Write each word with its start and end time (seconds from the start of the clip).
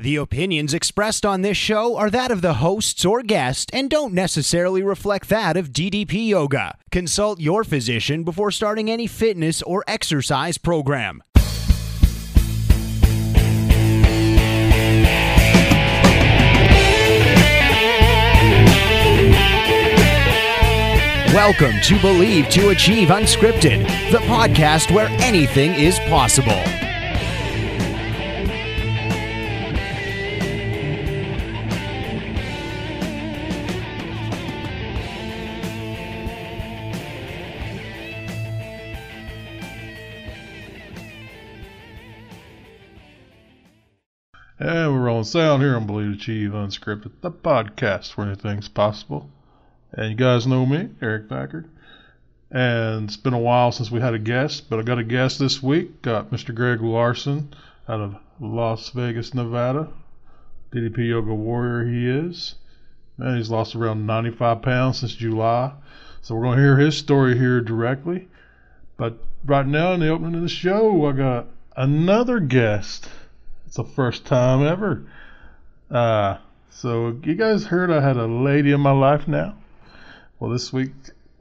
The 0.00 0.14
opinions 0.14 0.74
expressed 0.74 1.26
on 1.26 1.42
this 1.42 1.56
show 1.56 1.96
are 1.96 2.08
that 2.08 2.30
of 2.30 2.40
the 2.40 2.54
hosts 2.54 3.04
or 3.04 3.20
guest 3.20 3.68
and 3.72 3.90
don't 3.90 4.14
necessarily 4.14 4.80
reflect 4.80 5.28
that 5.28 5.56
of 5.56 5.72
DDP 5.72 6.28
Yoga. 6.28 6.78
Consult 6.92 7.40
your 7.40 7.64
physician 7.64 8.22
before 8.22 8.52
starting 8.52 8.88
any 8.88 9.08
fitness 9.08 9.60
or 9.60 9.82
exercise 9.88 10.56
program. 10.56 11.20
Welcome 21.34 21.80
to 21.82 22.00
Believe 22.00 22.48
to 22.50 22.68
Achieve 22.68 23.08
Unscripted, 23.08 23.84
the 24.12 24.18
podcast 24.18 24.94
where 24.94 25.08
anything 25.20 25.72
is 25.72 25.98
possible. 26.08 26.87
And 44.60 44.92
we're 44.92 45.02
rolling 45.02 45.22
sound 45.22 45.62
here 45.62 45.76
on 45.76 45.86
Believe 45.86 46.14
Achieve 46.14 46.50
Unscripted, 46.50 47.12
the 47.20 47.30
podcast 47.30 48.16
where 48.16 48.26
anything's 48.26 48.68
possible. 48.68 49.30
And 49.92 50.10
you 50.10 50.16
guys 50.16 50.48
know 50.48 50.66
me, 50.66 50.88
Eric 51.00 51.28
Packer. 51.28 51.66
And 52.50 53.04
it's 53.04 53.16
been 53.16 53.34
a 53.34 53.38
while 53.38 53.70
since 53.70 53.88
we 53.88 54.00
had 54.00 54.14
a 54.14 54.18
guest, 54.18 54.68
but 54.68 54.80
I 54.80 54.82
got 54.82 54.98
a 54.98 55.04
guest 55.04 55.38
this 55.38 55.62
week. 55.62 56.02
Got 56.02 56.32
Mr. 56.32 56.52
Greg 56.52 56.80
Larson 56.80 57.54
out 57.88 58.00
of 58.00 58.16
Las 58.40 58.88
Vegas, 58.88 59.32
Nevada. 59.32 59.90
DDP 60.72 61.08
Yoga 61.10 61.34
Warrior 61.34 61.86
he 61.88 62.08
is. 62.08 62.56
And 63.16 63.36
he's 63.36 63.50
lost 63.50 63.76
around 63.76 64.06
95 64.06 64.60
pounds 64.60 64.98
since 64.98 65.14
July. 65.14 65.72
So 66.20 66.34
we're 66.34 66.42
going 66.42 66.56
to 66.56 66.64
hear 66.64 66.76
his 66.76 66.96
story 66.96 67.38
here 67.38 67.60
directly. 67.60 68.26
But 68.96 69.18
right 69.44 69.66
now, 69.68 69.92
in 69.92 70.00
the 70.00 70.08
opening 70.08 70.34
of 70.34 70.42
the 70.42 70.48
show, 70.48 71.06
I 71.06 71.12
got 71.12 71.46
another 71.76 72.40
guest. 72.40 73.08
It's 73.68 73.76
the 73.76 73.84
first 73.84 74.24
time 74.24 74.66
ever. 74.66 75.04
Uh, 75.90 76.38
so 76.70 77.20
you 77.22 77.34
guys 77.34 77.66
heard 77.66 77.90
I 77.90 78.00
had 78.00 78.16
a 78.16 78.26
lady 78.26 78.72
in 78.72 78.80
my 78.80 78.92
life 78.92 79.28
now. 79.28 79.58
Well, 80.40 80.50
this 80.50 80.72
week 80.72 80.92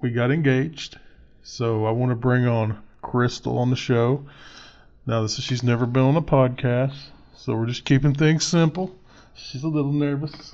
we 0.02 0.10
got 0.10 0.30
engaged, 0.30 1.00
so 1.42 1.86
I 1.86 1.92
want 1.92 2.12
to 2.12 2.18
bring 2.18 2.46
on 2.46 2.84
Crystal 3.02 3.58
on 3.58 3.70
the 3.70 3.78
show. 3.78 4.26
Now, 5.06 5.22
this 5.22 5.40
is, 5.40 5.46
she's 5.46 5.64
never 5.64 5.86
been 5.86 6.04
on 6.04 6.18
a 6.18 6.22
podcast, 6.22 6.98
so 7.34 7.56
we're 7.56 7.66
just 7.66 7.86
keeping 7.86 8.14
things 8.14 8.46
simple. 8.46 8.94
She's 9.34 9.64
a 9.64 9.70
little 9.70 9.94
nervous. 9.94 10.54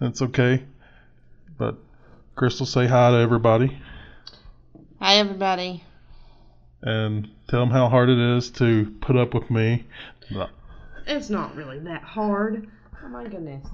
That's 0.00 0.22
okay. 0.22 0.62
But 1.58 1.76
Crystal, 2.34 2.64
say 2.64 2.86
hi 2.86 3.10
to 3.10 3.18
everybody 3.18 3.78
Hi, 5.00 5.16
everybody. 5.16 5.84
and 6.80 7.28
tell 7.50 7.60
them 7.60 7.70
how 7.70 7.90
hard 7.90 8.08
it 8.08 8.38
is 8.38 8.50
to 8.52 8.86
put 9.02 9.18
up 9.18 9.34
with 9.34 9.50
me. 9.50 9.84
It's 11.06 11.30
not 11.30 11.54
really 11.56 11.78
that 11.80 12.02
hard. 12.02 12.68
Oh 13.04 13.08
my 13.08 13.24
goodness. 13.24 13.66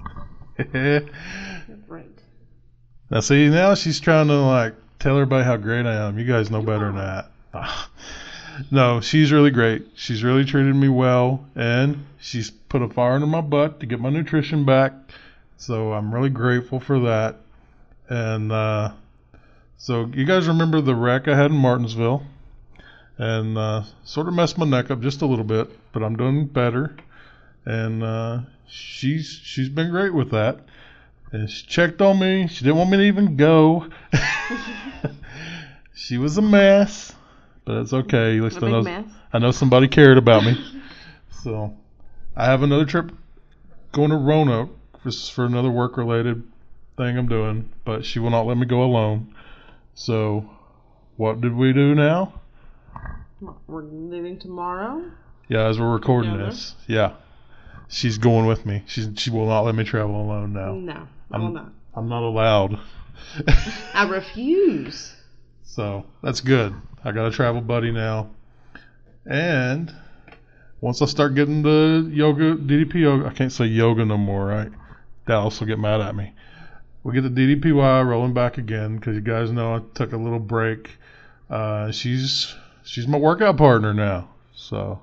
now, 3.10 3.20
see, 3.20 3.48
now 3.48 3.74
she's 3.74 4.00
trying 4.00 4.28
to 4.28 4.34
like 4.34 4.74
tell 4.98 5.14
everybody 5.14 5.44
how 5.44 5.56
great 5.56 5.86
I 5.86 6.08
am. 6.08 6.18
You 6.18 6.24
guys 6.24 6.50
know 6.50 6.62
better 6.62 6.92
than 6.92 6.96
that. 6.96 7.30
no, 8.70 9.00
she's 9.00 9.32
really 9.32 9.50
great. 9.50 9.86
She's 9.94 10.24
really 10.24 10.44
treated 10.44 10.74
me 10.74 10.88
well, 10.88 11.44
and 11.54 12.06
she's 12.20 12.50
put 12.50 12.82
a 12.82 12.88
fire 12.88 13.12
under 13.12 13.26
my 13.26 13.40
butt 13.40 13.80
to 13.80 13.86
get 13.86 14.00
my 14.00 14.10
nutrition 14.10 14.64
back. 14.64 14.92
So 15.56 15.92
I'm 15.92 16.14
really 16.14 16.30
grateful 16.30 16.80
for 16.80 17.00
that. 17.00 17.36
And 18.08 18.50
uh, 18.50 18.92
so 19.76 20.06
you 20.06 20.24
guys 20.24 20.48
remember 20.48 20.80
the 20.80 20.94
wreck 20.94 21.28
I 21.28 21.36
had 21.36 21.50
in 21.50 21.56
Martinsville, 21.56 22.22
and 23.18 23.58
uh, 23.58 23.82
sort 24.04 24.28
of 24.28 24.34
messed 24.34 24.58
my 24.58 24.66
neck 24.66 24.90
up 24.90 25.00
just 25.00 25.22
a 25.22 25.26
little 25.26 25.44
bit, 25.44 25.70
but 25.92 26.02
I'm 26.02 26.16
doing 26.16 26.46
better. 26.46 26.96
And 27.68 28.02
uh, 28.02 28.40
she's 28.66 29.28
she's 29.44 29.68
been 29.68 29.90
great 29.90 30.14
with 30.14 30.30
that. 30.30 30.60
And 31.32 31.50
she 31.50 31.66
checked 31.66 32.00
on 32.00 32.18
me. 32.18 32.46
She 32.46 32.64
didn't 32.64 32.78
want 32.78 32.88
me 32.88 32.96
to 32.96 33.02
even 33.02 33.36
go. 33.36 33.86
she 35.94 36.16
was 36.16 36.38
a 36.38 36.42
mess, 36.42 37.14
but 37.66 37.76
it's 37.82 37.92
okay. 37.92 38.38
At 38.38 38.42
least 38.42 38.62
A 38.62 38.66
I 38.66 38.70
know 38.70 38.82
mess. 38.82 39.04
I 39.34 39.38
know 39.38 39.50
somebody 39.50 39.86
cared 39.86 40.16
about 40.16 40.44
me. 40.44 40.56
so 41.42 41.76
I 42.34 42.46
have 42.46 42.62
another 42.62 42.86
trip 42.86 43.12
going 43.92 44.08
to 44.10 44.16
Roanoke 44.16 44.70
for, 45.02 45.12
for 45.12 45.44
another 45.44 45.70
work 45.70 45.98
related 45.98 46.42
thing 46.96 47.18
I'm 47.18 47.28
doing, 47.28 47.68
but 47.84 48.02
she 48.02 48.18
will 48.18 48.30
not 48.30 48.46
let 48.46 48.56
me 48.56 48.64
go 48.64 48.82
alone. 48.82 49.34
So 49.94 50.48
what 51.18 51.42
did 51.42 51.54
we 51.54 51.74
do 51.74 51.94
now? 51.94 52.40
We're 53.66 53.82
leaving 53.82 54.38
tomorrow. 54.38 55.10
Yeah, 55.48 55.66
as 55.66 55.78
we're 55.78 55.92
recording 55.92 56.30
Together? 56.30 56.50
this. 56.50 56.74
Yeah. 56.86 57.12
She's 57.88 58.18
going 58.18 58.46
with 58.46 58.66
me. 58.66 58.82
She's 58.86 59.08
she 59.16 59.30
will 59.30 59.46
not 59.46 59.62
let 59.62 59.74
me 59.74 59.84
travel 59.84 60.20
alone 60.20 60.52
now. 60.52 60.72
No, 60.74 60.92
I 61.30 61.34
I'm- 61.34 61.42
will 61.42 61.50
not. 61.52 61.72
I'm 61.94 62.08
not 62.08 62.22
allowed. 62.22 62.78
I 63.94 64.08
refuse. 64.08 65.14
So 65.62 66.06
that's 66.24 66.40
good. 66.40 66.74
I 67.04 67.12
got 67.12 67.26
a 67.26 67.30
travel 67.30 67.60
buddy 67.60 67.92
now. 67.92 68.30
And 69.26 69.94
once 70.80 71.00
I 71.02 71.06
start 71.06 71.34
getting 71.36 71.62
the 71.62 72.10
yoga, 72.12 72.56
DDP 72.56 72.94
yoga, 72.94 73.26
I 73.28 73.32
can't 73.32 73.52
say 73.52 73.66
yoga 73.66 74.04
no 74.04 74.16
more, 74.16 74.44
right? 74.46 74.72
Dallas 75.26 75.60
will 75.60 75.68
get 75.68 75.78
mad 75.78 76.00
at 76.00 76.16
me. 76.16 76.32
We 77.04 77.12
get 77.12 77.22
the 77.22 77.28
DDPY 77.30 78.04
rolling 78.08 78.34
back 78.34 78.58
again 78.58 78.96
because 78.96 79.14
you 79.14 79.20
guys 79.20 79.52
know 79.52 79.74
I 79.76 79.80
took 79.94 80.12
a 80.12 80.16
little 80.16 80.40
break. 80.40 80.90
Uh, 81.48 81.92
she's 81.92 82.52
she's 82.82 83.06
my 83.06 83.18
workout 83.18 83.56
partner 83.56 83.94
now, 83.94 84.28
so 84.54 85.00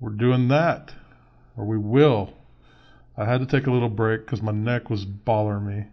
we're 0.00 0.10
doing 0.10 0.48
that, 0.48 0.92
or 1.56 1.64
we 1.64 1.78
will. 1.78 2.32
I 3.16 3.24
had 3.24 3.40
to 3.40 3.46
take 3.46 3.66
a 3.66 3.70
little 3.70 3.88
break 3.88 4.24
because 4.24 4.42
my 4.42 4.52
neck 4.52 4.90
was 4.90 5.04
bothering 5.04 5.66
me, 5.66 5.84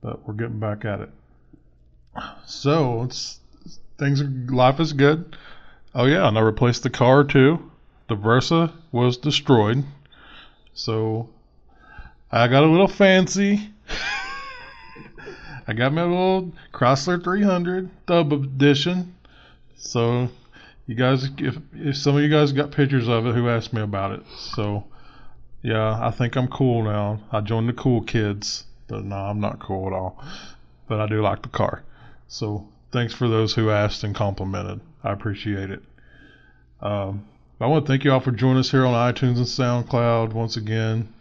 but 0.00 0.26
we're 0.26 0.34
getting 0.34 0.60
back 0.60 0.84
at 0.84 1.00
it. 1.00 1.10
So 2.46 3.02
it's 3.02 3.40
things 3.98 4.22
life 4.50 4.80
is 4.80 4.92
good. 4.92 5.36
Oh 5.94 6.04
yeah, 6.04 6.28
and 6.28 6.38
I 6.38 6.40
replaced 6.40 6.82
the 6.82 6.90
car 6.90 7.24
too. 7.24 7.70
The 8.08 8.14
Versa 8.14 8.72
was 8.92 9.16
destroyed. 9.16 9.84
So 10.74 11.28
I 12.30 12.46
got 12.48 12.64
a 12.64 12.70
little 12.70 12.88
fancy. 12.88 13.70
I 15.66 15.72
got 15.72 15.92
my 15.92 16.02
little 16.02 16.52
Chrysler 16.72 17.22
300 17.22 17.90
Dub 18.06 18.32
Edition. 18.32 19.16
So 19.76 20.28
you 20.86 20.94
guys, 20.94 21.28
if, 21.38 21.56
if 21.74 21.96
some 21.96 22.16
of 22.16 22.22
you 22.22 22.28
guys 22.28 22.52
got 22.52 22.70
pictures 22.70 23.08
of 23.08 23.26
it, 23.26 23.34
who 23.34 23.48
asked 23.48 23.72
me 23.72 23.82
about 23.82 24.12
it. 24.12 24.22
So 24.54 24.84
yeah, 25.62 25.98
I 26.00 26.12
think 26.12 26.36
I'm 26.36 26.48
cool 26.48 26.84
now. 26.84 27.20
I 27.32 27.40
joined 27.40 27.68
the 27.68 27.72
cool 27.72 28.02
kids, 28.02 28.64
but 28.86 29.04
no, 29.04 29.16
I'm 29.16 29.40
not 29.40 29.58
cool 29.58 29.88
at 29.88 29.92
all. 29.92 30.22
But 30.86 31.00
I 31.00 31.08
do 31.08 31.20
like 31.20 31.42
the 31.42 31.48
car. 31.48 31.82
So 32.28 32.68
thanks 32.92 33.12
for 33.12 33.28
those 33.28 33.52
who 33.54 33.70
asked 33.70 34.04
and 34.04 34.14
complimented. 34.14 34.80
I 35.02 35.12
appreciate 35.12 35.70
it. 35.70 35.82
Um, 36.80 37.26
I 37.60 37.66
want 37.66 37.84
to 37.84 37.92
thank 37.92 38.04
you 38.04 38.12
all 38.12 38.20
for 38.20 38.30
joining 38.30 38.58
us 38.58 38.70
here 38.70 38.86
on 38.86 39.12
iTunes 39.12 39.38
and 39.38 39.46
SoundCloud 39.46 40.34
once 40.34 40.56
again. 40.56 41.12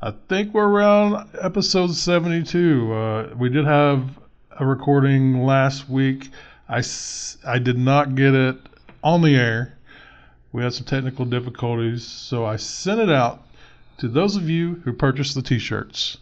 I 0.00 0.12
think 0.28 0.52
we're 0.52 0.66
around 0.66 1.28
episode 1.40 1.94
72. 1.94 2.92
Uh, 2.92 3.34
we 3.36 3.50
did 3.50 3.66
have 3.66 4.18
a 4.58 4.66
recording 4.66 5.44
last 5.44 5.88
week. 5.88 6.30
I, 6.68 6.82
I 7.46 7.58
did 7.60 7.78
not 7.78 8.16
get 8.16 8.34
it 8.34 8.56
on 9.02 9.22
the 9.22 9.34
air. 9.34 9.76
We 10.52 10.62
had 10.62 10.74
some 10.74 10.84
technical 10.84 11.24
difficulties, 11.24 12.04
so 12.04 12.44
I 12.44 12.56
sent 12.56 13.00
it 13.00 13.10
out 13.10 13.42
to 13.98 14.08
those 14.08 14.36
of 14.36 14.50
you 14.50 14.82
who 14.84 14.92
purchased 14.92 15.34
the 15.34 15.42
t 15.42 15.58
shirts. 15.58 16.18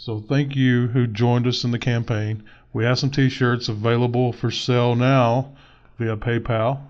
So 0.00 0.18
thank 0.18 0.56
you 0.56 0.88
who 0.88 1.06
joined 1.06 1.46
us 1.46 1.62
in 1.62 1.72
the 1.72 1.78
campaign. 1.78 2.44
We 2.72 2.84
have 2.84 2.98
some 2.98 3.10
T-shirts 3.10 3.68
available 3.68 4.32
for 4.32 4.50
sale 4.50 4.94
now 4.94 5.52
via 5.98 6.16
PayPal. 6.16 6.80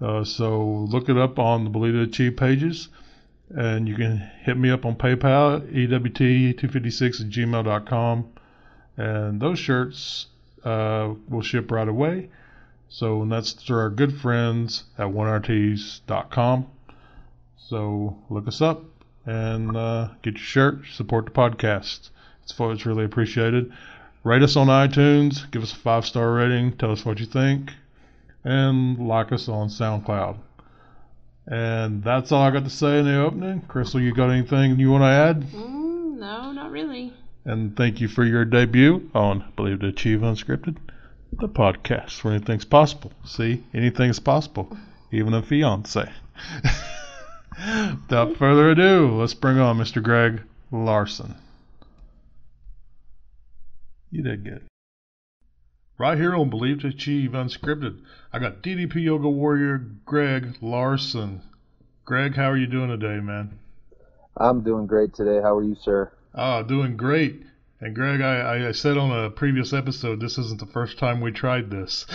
Uh, 0.00 0.22
so 0.22 0.86
look 0.88 1.08
it 1.08 1.16
up 1.16 1.40
on 1.40 1.64
the 1.64 1.70
Believe 1.70 1.94
to 1.94 2.02
Achieve 2.02 2.36
pages, 2.36 2.90
and 3.50 3.88
you 3.88 3.96
can 3.96 4.18
hit 4.42 4.56
me 4.56 4.70
up 4.70 4.84
on 4.84 4.94
PayPal, 4.94 5.68
E 5.74 5.88
EWT256 5.88 7.22
at 7.22 7.28
gmail.com, 7.28 8.28
and 8.98 9.40
those 9.40 9.58
shirts 9.58 10.26
uh, 10.62 11.12
will 11.28 11.42
ship 11.42 11.72
right 11.72 11.88
away. 11.88 12.28
So 12.88 13.22
and 13.22 13.32
that's 13.32 13.52
through 13.52 13.78
our 13.78 13.90
good 13.90 14.20
friends 14.20 14.84
at 14.98 15.08
onerts.com. 15.08 16.66
So 17.56 18.18
look 18.30 18.46
us 18.46 18.60
up 18.60 18.84
and 19.26 19.76
uh, 19.76 20.08
get 20.22 20.34
your 20.34 20.42
shirt, 20.42 20.86
support 20.92 21.24
the 21.24 21.30
podcast. 21.30 22.10
It's, 22.42 22.54
it's 22.58 22.86
really 22.86 23.04
appreciated. 23.04 23.72
Rate 24.22 24.42
us 24.42 24.56
on 24.56 24.68
iTunes, 24.68 25.50
give 25.50 25.62
us 25.62 25.72
a 25.72 25.76
five 25.76 26.06
star 26.06 26.32
rating, 26.32 26.76
tell 26.76 26.92
us 26.92 27.04
what 27.04 27.20
you 27.20 27.26
think, 27.26 27.72
and 28.42 28.98
like 28.98 29.32
us 29.32 29.48
on 29.48 29.68
SoundCloud. 29.68 30.38
And 31.46 32.02
that's 32.02 32.32
all 32.32 32.42
I 32.42 32.50
got 32.50 32.64
to 32.64 32.70
say 32.70 32.98
in 32.98 33.04
the 33.04 33.18
opening. 33.18 33.60
Crystal, 33.62 34.00
you 34.00 34.14
got 34.14 34.30
anything 34.30 34.78
you 34.78 34.90
want 34.90 35.02
to 35.02 35.06
add? 35.06 35.42
Mm, 35.42 36.18
no, 36.18 36.52
not 36.52 36.70
really. 36.70 37.12
And 37.44 37.76
thank 37.76 38.00
you 38.00 38.08
for 38.08 38.24
your 38.24 38.46
debut 38.46 39.10
on 39.14 39.44
Believe 39.56 39.80
to 39.80 39.88
Achieve 39.88 40.20
Unscripted, 40.20 40.78
the 41.38 41.48
podcast 41.48 42.22
where 42.22 42.34
anything's 42.34 42.64
possible. 42.64 43.12
See, 43.24 43.64
anything's 43.72 44.20
possible, 44.20 44.76
even 45.10 45.34
a 45.34 45.42
fiance. 45.42 46.10
Without 47.56 48.36
further 48.36 48.70
ado, 48.70 49.14
let's 49.18 49.34
bring 49.34 49.58
on 49.58 49.78
Mr. 49.78 50.02
Greg 50.02 50.42
Larson. 50.70 51.34
You 54.10 54.22
did 54.22 54.44
good. 54.44 54.62
Right 55.96 56.18
here 56.18 56.34
on 56.34 56.50
Believe 56.50 56.80
to 56.80 56.88
Achieve 56.88 57.30
Unscripted, 57.30 58.00
I 58.32 58.40
got 58.40 58.62
DDP 58.62 59.04
Yoga 59.04 59.28
Warrior 59.28 59.78
Greg 60.04 60.56
Larson. 60.60 61.42
Greg, 62.04 62.34
how 62.34 62.50
are 62.50 62.56
you 62.56 62.66
doing 62.66 62.88
today, 62.88 63.20
man? 63.20 63.58
I'm 64.36 64.62
doing 64.62 64.86
great 64.86 65.14
today. 65.14 65.40
How 65.40 65.56
are 65.56 65.62
you, 65.62 65.76
sir? 65.76 66.12
Ah, 66.34 66.62
doing 66.62 66.96
great. 66.96 67.44
And 67.80 67.94
Greg, 67.94 68.20
I, 68.20 68.68
I 68.68 68.72
said 68.72 68.96
on 68.96 69.10
a 69.10 69.30
previous 69.30 69.72
episode, 69.72 70.20
this 70.20 70.38
isn't 70.38 70.60
the 70.60 70.66
first 70.66 70.98
time 70.98 71.20
we 71.20 71.32
tried 71.32 71.70
this. 71.70 72.06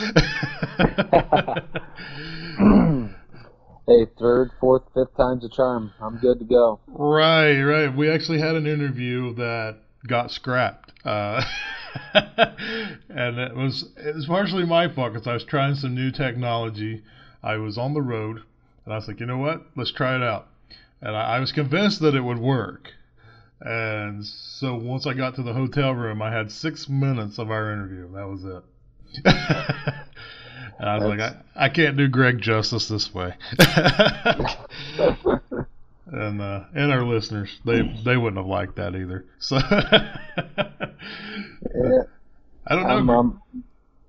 hey, 3.86 4.06
third, 4.18 4.52
fourth, 4.60 4.84
fifth 4.94 5.16
time's 5.18 5.44
a 5.44 5.50
charm. 5.50 5.92
I'm 6.02 6.18
good 6.18 6.40
to 6.40 6.46
go. 6.46 6.80
Right, 6.88 7.62
right. 7.62 7.96
We 7.96 8.10
actually 8.10 8.40
had 8.40 8.56
an 8.56 8.68
interview 8.68 9.34
that 9.36 9.80
got 10.08 10.32
scrapped. 10.32 10.94
Uh, 11.06 11.44
and 12.14 13.38
it 13.38 13.56
was 13.56 13.90
it 13.98 14.16
was 14.16 14.26
partially 14.28 14.66
my 14.66 14.88
fault 14.88 15.14
because 15.14 15.28
I 15.28 15.34
was 15.34 15.44
trying 15.44 15.76
some 15.76 15.94
new 15.94 16.12
technology. 16.12 17.04
I 17.44 17.58
was 17.58 17.78
on 17.78 17.94
the 17.94 18.02
road, 18.02 18.44
and 18.86 18.94
I 18.94 18.98
was 18.98 19.08
like, 19.08 19.20
you 19.20 19.26
know 19.26 19.38
what? 19.38 19.66
Let's 19.76 19.92
try 19.92 20.16
it 20.16 20.24
out. 20.24 20.48
And 21.02 21.16
I, 21.16 21.36
I 21.36 21.40
was 21.40 21.52
convinced 21.52 22.02
that 22.02 22.16
it 22.16 22.22
would 22.22 22.40
work. 22.40 22.94
And 23.62 24.26
so 24.26 24.76
once 24.76 25.06
I 25.06 25.14
got 25.14 25.36
to 25.36 25.44
the 25.44 25.54
hotel 25.54 25.94
room, 25.94 26.22
I 26.22 26.32
had 26.32 26.52
six 26.52 26.88
minutes 26.88 27.40
of 27.40 27.52
our 27.52 27.74
interview. 27.74 28.12
That 28.14 28.28
was 28.28 28.46
it. 28.46 28.64
and 30.80 30.90
I 30.90 30.98
was 30.98 31.04
like, 31.06 31.20
I, 31.20 31.36
I 31.56 31.70
can't 31.70 31.98
do 31.98 32.08
Greg 32.08 32.40
justice 32.40 32.88
this 32.88 33.14
way. 33.14 33.34
and 36.08 36.42
uh, 36.42 36.64
and 36.74 36.92
our 36.92 37.04
listeners, 37.04 37.60
they 37.66 37.82
they 38.06 38.16
wouldn't 38.18 38.38
have 38.38 38.46
liked 38.46 38.78
that 38.78 38.96
either. 38.96 39.26
So 39.40 39.58
I 39.62 39.96
don't 42.70 43.06
know. 43.06 43.14
Um, 43.14 43.42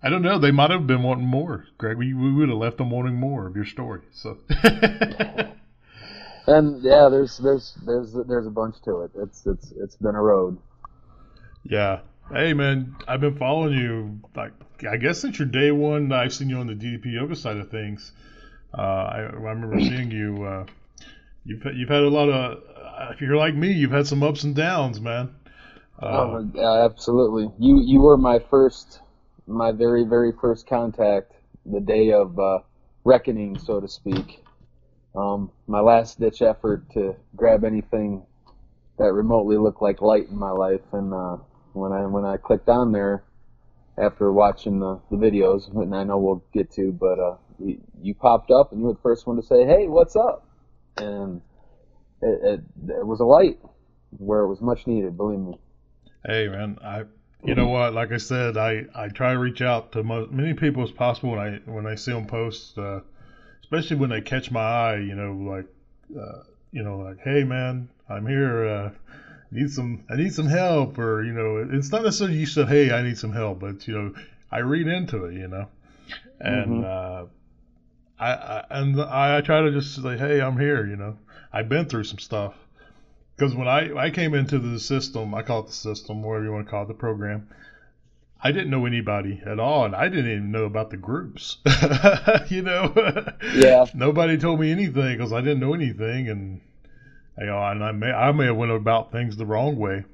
I 0.03 0.09
don't 0.11 0.23
know. 0.23 0.39
They 0.39 0.53
might 0.53 0.71
have 0.71 0.87
been 0.87 1.03
wanting 1.03 1.27
more, 1.27 1.67
Greg. 1.77 1.99
We, 1.99 2.15
we 2.15 2.33
would 2.33 2.49
have 2.49 2.59
left 2.59 2.79
them 2.79 2.91
wanting 2.91 3.17
more 3.17 3.47
of 3.47 3.57
your 3.57 3.67
story. 3.67 4.01
So. 4.13 4.39
And 6.51 6.83
yeah, 6.83 7.09
there's 7.09 7.39
there's 7.39 7.77
there's 7.85 8.13
there's 8.27 8.47
a 8.47 8.51
bunch 8.51 8.77
to 8.85 9.03
it. 9.03 9.13
It's 9.15 9.47
it's 9.47 9.73
it's 9.77 9.97
been 9.97 10.15
a 10.15 10.23
road. 10.23 10.59
Yeah. 11.63 12.01
Hey 12.33 12.53
man, 12.55 12.97
I've 13.09 13.21
been 13.21 13.37
following 13.37 13.75
you 13.75 14.21
like 14.35 14.53
I 14.89 14.97
guess 14.97 15.21
since 15.21 15.39
your 15.39 15.49
day 15.49 15.71
one. 15.71 16.13
I've 16.13 16.33
seen 16.33 16.49
you 16.51 16.59
on 16.59 16.67
the 16.67 16.75
DDP 16.75 17.13
yoga 17.13 17.37
side 17.37 17.57
of 17.57 17.71
things. 17.71 18.13
Uh, 18.77 18.81
I, 18.81 19.17
I 19.17 19.21
remember 19.21 19.81
seeing 19.81 20.11
you. 20.11 20.45
Uh, 20.45 20.67
you've 21.45 21.65
you've 21.75 21.89
had 21.89 22.03
a 22.03 22.09
lot 22.09 22.29
of. 22.29 22.63
Uh, 22.63 23.13
if 23.13 23.21
you're 23.21 23.37
like 23.37 23.55
me, 23.55 23.73
you've 23.73 23.93
had 23.93 24.07
some 24.07 24.23
ups 24.23 24.45
and 24.45 24.55
downs, 24.55 25.01
man. 25.01 25.35
Uh, 26.03 26.07
oh, 26.07 26.51
yeah, 26.55 26.85
absolutely. 26.85 27.51
You 27.59 27.81
you 27.81 28.01
were 28.01 28.17
my 28.17 28.39
first, 28.39 29.01
my 29.47 29.73
very 29.73 30.05
very 30.05 30.33
first 30.33 30.67
contact, 30.67 31.33
the 31.65 31.81
day 31.81 32.13
of 32.13 32.39
uh, 32.39 32.61
reckoning, 33.05 33.59
so 33.59 33.81
to 33.81 33.89
speak. 33.89 34.45
Um, 35.15 35.51
my 35.67 35.81
last 35.81 36.21
ditch 36.21 36.43
effort 36.43 36.89
to 36.93 37.17
grab 37.35 37.65
anything 37.65 38.23
that 38.99 39.13
remotely 39.13 39.57
looked 39.57 39.83
like 39.83 40.01
light 40.01 40.29
in 40.29 40.37
my 40.37 40.51
life, 40.51 40.83
and 40.93 41.13
uh, 41.13 41.39
when 41.73 41.93
I 41.93 42.07
when 42.07 42.25
I 42.25 42.37
clicked 42.37 42.69
on 42.69 42.93
there 42.93 43.25
after 43.99 44.33
watching 44.33 44.79
the, 44.79 45.01
the 45.11 45.17
videos, 45.17 45.75
and 45.75 45.95
I 45.95 46.05
know 46.05 46.19
we'll 46.19 46.45
get 46.53 46.71
to, 46.73 46.93
but 46.93 47.19
uh, 47.19 47.37
you, 47.59 47.81
you 48.01 48.15
popped 48.15 48.51
up 48.51 48.73
and 48.73 48.81
you 48.81 48.87
were 48.87 48.95
the 48.95 49.01
first 49.01 49.27
one 49.27 49.37
to 49.37 49.43
say, 49.43 49.65
"Hey, 49.65 49.89
what's 49.89 50.17
up?" 50.17 50.47
And 50.97 51.41
it, 52.23 52.41
it, 52.43 52.61
it 52.99 53.07
was 53.07 53.21
a 53.21 53.25
light 53.25 53.59
where 54.19 54.41
it 54.41 54.49
was 54.49 54.61
much 54.61 54.87
needed. 54.87 55.17
Believe 55.17 55.41
me. 55.41 55.59
Hey 56.25 56.49
man, 56.49 56.79
I 56.85 57.05
you 57.45 57.55
know 57.55 57.69
what? 57.69 57.95
Like 57.95 58.13
I 58.13 58.19
said, 58.19 58.57
I, 58.57 58.85
I 58.95 59.09
try 59.09 59.33
to 59.33 59.39
reach 59.39 59.63
out 59.63 59.93
to 59.93 60.03
many 60.03 60.53
people 60.55 60.83
as 60.83 60.91
possible 60.91 61.31
when 61.31 61.41
I 61.41 61.71
when 61.71 61.87
I 61.87 61.95
see 61.95 62.13
them 62.13 62.27
post, 62.27 62.77
uh, 62.77 63.01
especially 63.71 63.97
when 63.97 64.11
they 64.11 64.21
catch 64.21 64.51
my 64.51 64.61
eye. 64.61 64.97
You 64.97 65.15
know, 65.15 65.33
like 65.33 65.67
uh, 66.19 66.43
you 66.73 66.83
know, 66.83 66.99
like 66.99 67.19
hey 67.21 67.45
man, 67.45 67.89
I'm 68.09 68.27
here. 68.27 68.67
Uh, 68.67 68.91
need 69.51 69.71
some 69.71 70.05
I 70.11 70.17
need 70.17 70.33
some 70.33 70.47
help, 70.47 70.99
or 70.99 71.25
you 71.25 71.33
know, 71.33 71.69
it's 71.73 71.93
not 71.93 72.03
necessarily 72.03 72.37
you 72.39 72.47
said 72.47 72.69
hey 72.69 72.93
I 72.93 73.03
need 73.03 73.19
some 73.19 73.33
help, 73.33 73.61
but 73.61 73.87
you 73.87 73.95
know, 73.95 74.15
I 74.51 74.59
read 74.59 74.87
into 74.89 75.25
it. 75.27 75.35
You 75.35 75.49
know, 75.49 75.69
and 76.41 76.83
Mhm. 76.83 76.85
uh, 76.85 77.27
I, 78.19 78.33
I 78.33 78.65
and 78.71 79.01
I, 79.01 79.39
I 79.39 79.41
try 79.41 79.63
to 79.63 79.71
just 79.73 79.95
say 80.03 80.17
hey 80.17 80.41
I'm 80.41 80.59
here. 80.59 80.87
You 80.87 80.97
know, 80.97 81.17
I've 81.53 81.69
been 81.69 81.87
through 81.87 82.05
some 82.05 82.19
stuff. 82.19 82.55
Because 83.37 83.55
when 83.55 83.69
I, 83.69 83.95
I 83.97 84.11
came 84.11 84.35
into 84.35 84.59
the 84.59 84.79
system, 84.79 85.35
I 85.35 85.41
call 85.41 85.61
it 85.61 85.69
the 85.69 85.73
system, 85.73 86.23
whatever 86.23 86.45
you 86.45 86.53
want 86.53 86.67
to 86.67 86.71
call 86.71 86.83
it, 86.83 86.89
the 86.89 86.95
program, 86.95 87.49
I 88.43 88.53
didn't 88.53 88.71
know 88.71 88.87
anybody 88.87 89.43
at 89.45 89.61
all, 89.61 89.85
and 89.85 89.95
I 89.95 90.09
didn't 90.09 90.31
even 90.31 90.51
know 90.51 90.65
about 90.65 90.91
the 90.91 90.97
groups. 90.97 91.59
you 92.49 92.63
know, 92.63 92.93
Yeah. 93.55 93.85
nobody 93.95 94.39
told 94.39 94.61
me 94.61 94.71
anything 94.73 95.17
because 95.19 95.33
I 95.33 95.41
didn't 95.41 95.61
know 95.61 95.75
anything, 95.75 96.29
and 96.29 96.61
you 97.39 97.47
know, 97.47 97.63
and 97.63 97.85
I 97.85 97.93
may 97.93 98.11
I 98.11 98.33
may 98.33 98.47
have 98.47 98.57
went 98.57 98.73
about 98.73 99.13
things 99.13 99.37
the 99.37 99.47
wrong 99.47 99.77
way, 99.77 100.05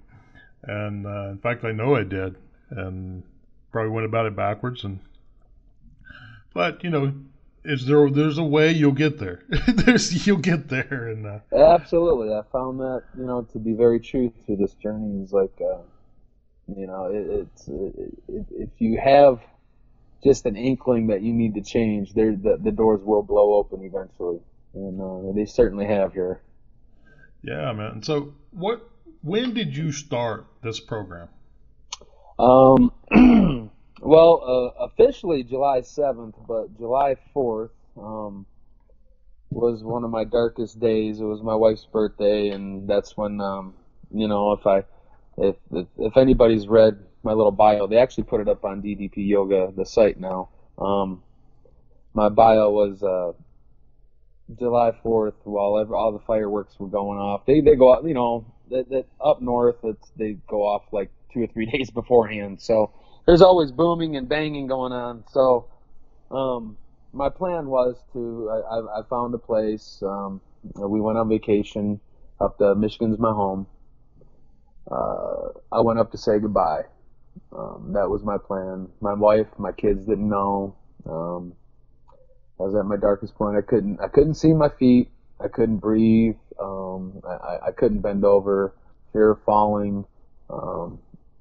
and 0.64 1.06
uh, 1.06 1.28
in 1.30 1.38
fact, 1.38 1.64
I 1.64 1.72
know 1.72 1.94
I 1.94 2.02
did, 2.02 2.36
and 2.70 3.22
probably 3.70 3.90
went 3.90 4.06
about 4.06 4.26
it 4.26 4.34
backwards, 4.36 4.82
and 4.84 4.98
but 6.52 6.82
you 6.82 6.90
know, 6.90 7.12
is 7.64 7.86
there 7.86 8.10
there's 8.10 8.38
a 8.38 8.44
way 8.44 8.72
you'll 8.72 8.92
get 8.92 9.18
there. 9.18 9.42
there's 9.68 10.26
you'll 10.26 10.38
get 10.38 10.68
there, 10.68 11.08
and. 11.08 11.26
Uh, 11.26 11.38
Absolutely, 11.54 12.32
I 12.34 12.42
found 12.50 12.80
that 12.80 13.04
you 13.16 13.24
know 13.24 13.42
to 13.52 13.58
be 13.58 13.72
very 13.72 14.00
true 14.00 14.32
through 14.46 14.56
this 14.56 14.74
journey. 14.74 15.22
Is 15.22 15.32
like, 15.32 15.60
uh, 15.60 15.78
you 16.74 16.86
know, 16.86 17.06
it, 17.06 17.46
it's 17.46 17.68
it, 17.68 18.18
if, 18.28 18.46
if 18.50 18.70
you 18.78 18.98
have 19.02 19.40
just 20.24 20.46
an 20.46 20.56
inkling 20.56 21.08
that 21.08 21.22
you 21.22 21.32
need 21.32 21.54
to 21.54 21.62
change, 21.62 22.12
there 22.14 22.32
the, 22.32 22.58
the 22.60 22.72
doors 22.72 23.00
will 23.02 23.22
blow 23.22 23.54
open 23.54 23.84
eventually, 23.84 24.40
and 24.74 25.00
uh, 25.00 25.32
they 25.32 25.44
certainly 25.44 25.86
have 25.86 26.12
here. 26.12 26.40
Yeah, 27.42 27.72
man. 27.72 28.02
So, 28.02 28.34
what? 28.50 28.88
When 29.22 29.54
did 29.54 29.76
you 29.76 29.92
start 29.92 30.46
this 30.62 30.80
program? 30.80 31.28
Um, 32.38 32.92
well, 34.00 34.74
uh, 34.78 34.84
officially 34.84 35.44
July 35.44 35.82
seventh, 35.82 36.34
but 36.46 36.76
July 36.76 37.16
fourth 37.32 37.70
um, 37.96 38.46
was 39.50 39.82
one 39.82 40.04
of 40.04 40.10
my 40.10 40.24
darkest 40.24 40.80
days. 40.80 41.20
It 41.20 41.24
was 41.24 41.42
my 41.42 41.54
wife's 41.54 41.86
birthday, 41.86 42.50
and 42.50 42.88
that's 42.88 43.16
when 43.16 43.40
um, 43.40 43.74
you 44.12 44.26
know 44.28 44.52
if 44.52 44.66
I 44.66 44.84
if, 45.38 45.56
if 45.72 45.86
if 45.98 46.16
anybody's 46.16 46.66
read 46.68 46.98
my 47.22 47.32
little 47.32 47.52
bio, 47.52 47.86
they 47.86 47.98
actually 47.98 48.24
put 48.24 48.40
it 48.40 48.48
up 48.48 48.64
on 48.64 48.82
DDP 48.82 49.28
Yoga, 49.28 49.72
the 49.76 49.84
site 49.84 50.18
now. 50.18 50.48
Um, 50.78 51.22
my 52.14 52.28
bio 52.28 52.70
was 52.70 53.02
uh, 53.02 53.32
July 54.58 54.92
fourth, 55.02 55.34
while 55.44 55.78
ever, 55.78 55.94
all 55.94 56.12
the 56.12 56.20
fireworks 56.20 56.78
were 56.78 56.88
going 56.88 57.18
off. 57.18 57.44
They 57.46 57.60
they 57.60 57.74
go 57.74 57.94
out, 57.94 58.04
you 58.04 58.14
know, 58.14 58.46
that, 58.70 58.88
that 58.90 59.06
up 59.20 59.42
north, 59.42 59.76
it's, 59.84 60.10
they 60.16 60.34
go 60.48 60.62
off 60.62 60.84
like 60.92 61.10
two 61.32 61.42
or 61.42 61.46
three 61.48 61.66
days 61.70 61.90
beforehand. 61.90 62.60
So 62.60 62.92
there's 63.26 63.42
always 63.42 63.72
booming 63.72 64.16
and 64.16 64.28
banging 64.28 64.66
going 64.66 64.92
on. 64.92 65.24
So 65.30 65.66
um, 66.30 66.76
my 67.12 67.28
plan 67.28 67.66
was 67.66 67.96
to 68.12 68.50
I, 68.50 68.76
I, 68.76 69.00
I 69.00 69.02
found 69.08 69.34
a 69.34 69.38
place. 69.38 70.02
Um, 70.02 70.40
we 70.74 71.00
went 71.00 71.18
on 71.18 71.28
vacation 71.28 72.00
up 72.40 72.58
to 72.58 72.74
Michigan's 72.74 73.18
my 73.18 73.32
home. 73.32 73.66
Uh, 74.90 75.48
I 75.72 75.80
went 75.80 75.98
up 75.98 76.12
to 76.12 76.18
say 76.18 76.38
goodbye. 76.38 76.82
Um, 77.56 77.92
that 77.94 78.08
was 78.08 78.22
my 78.22 78.38
plan. 78.38 78.88
My 79.00 79.14
wife, 79.14 79.46
my 79.58 79.72
kids 79.72 80.04
didn't 80.06 80.28
know. 80.28 80.74
Um, 81.08 81.54
I 82.58 82.62
was 82.64 82.74
at 82.74 82.86
my 82.86 82.96
darkest 82.96 83.34
point. 83.34 83.56
I 83.56 83.62
couldn't 83.62 84.00
I 84.00 84.08
couldn't 84.08 84.34
see 84.34 84.52
my 84.52 84.68
feet. 84.68 85.10
I 85.40 85.48
couldn't 85.48 85.78
breathe. 85.78 86.36
Um, 86.60 87.20
I, 87.28 87.68
I 87.68 87.72
couldn't 87.72 88.00
bend 88.00 88.24
over. 88.24 88.74
Fear 89.12 89.32
of 89.32 89.42
falling. 89.44 90.04
Um, 90.48 90.98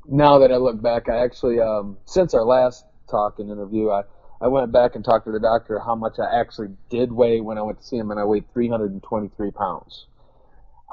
now 0.08 0.40
that 0.40 0.52
I 0.52 0.58
look 0.58 0.82
back, 0.82 1.08
I 1.10 1.24
actually 1.24 1.60
um, 1.60 1.98
since 2.06 2.34
our 2.34 2.44
last 2.44 2.86
talk 3.10 3.40
and 3.40 3.50
interview, 3.50 3.90
I 3.92 4.04
I 4.42 4.48
went 4.48 4.72
back 4.72 4.96
and 4.96 5.06
talked 5.06 5.26
to 5.26 5.32
the 5.32 5.40
doctor 5.40 5.80
how 5.80 5.96
much 5.96 6.20
I 6.20 6.40
actually 6.40 6.70
did 6.90 7.12
weigh 7.12 7.40
when 7.40 7.58
I 7.58 7.62
went 7.62 7.80
to 7.80 7.86
see 7.86 7.98
him, 7.98 8.12
and 8.12 8.20
I 8.20 8.26
weighed 8.26 8.52
323 8.54 9.52
pounds. 9.52 10.08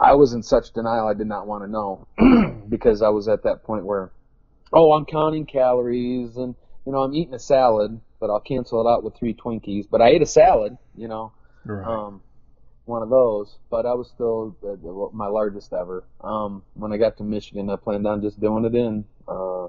I 0.01 0.15
was 0.15 0.33
in 0.33 0.43
such 0.43 0.73
denial 0.73 1.07
I 1.07 1.15
did 1.15 1.27
not 1.27 1.47
want 1.47 1.65
to 1.65 1.71
know 1.71 2.07
because 2.69 3.03
I 3.03 3.09
was 3.09 3.29
at 3.29 3.43
that 3.45 3.63
point 3.63 3.85
where, 3.85 4.11
oh, 4.73 4.93
I'm 4.93 5.05
counting 5.05 5.47
calories 5.47 6.37
and 6.37 6.55
you 6.87 6.93
know 6.93 7.03
I'm 7.03 7.15
eating 7.15 7.35
a 7.35 7.39
salad, 7.39 8.01
but 8.19 8.31
I'll 8.31 8.41
cancel 8.41 8.81
it 8.81 8.91
out 8.91 9.05
with 9.05 9.17
three 9.17 9.35
Twinkies. 9.35 9.87
But 9.91 10.01
I 10.01 10.09
ate 10.09 10.23
a 10.23 10.27
salad, 10.27 10.77
you 10.97 11.09
know. 11.09 11.33
Right. 11.65 11.87
Um, 11.87 12.23
one 12.85 13.03
of 13.03 13.11
those, 13.11 13.55
but 13.71 13.87
I 13.87 13.95
was 13.95 14.09
still 14.09 14.57
the, 14.61 14.77
the, 14.83 15.09
my 15.13 15.29
largest 15.29 15.73
ever. 15.73 16.05
Um, 16.21 16.63
when 16.75 16.93
I 16.93 16.97
got 16.97 17.17
to 17.19 17.23
Michigan, 17.23 17.71
I 17.71 17.77
planned 17.77 18.07
on 18.09 18.23
just 18.23 18.41
doing 18.41 18.65
it 18.65 18.75
in. 18.75 19.05
Uh, 19.29 19.69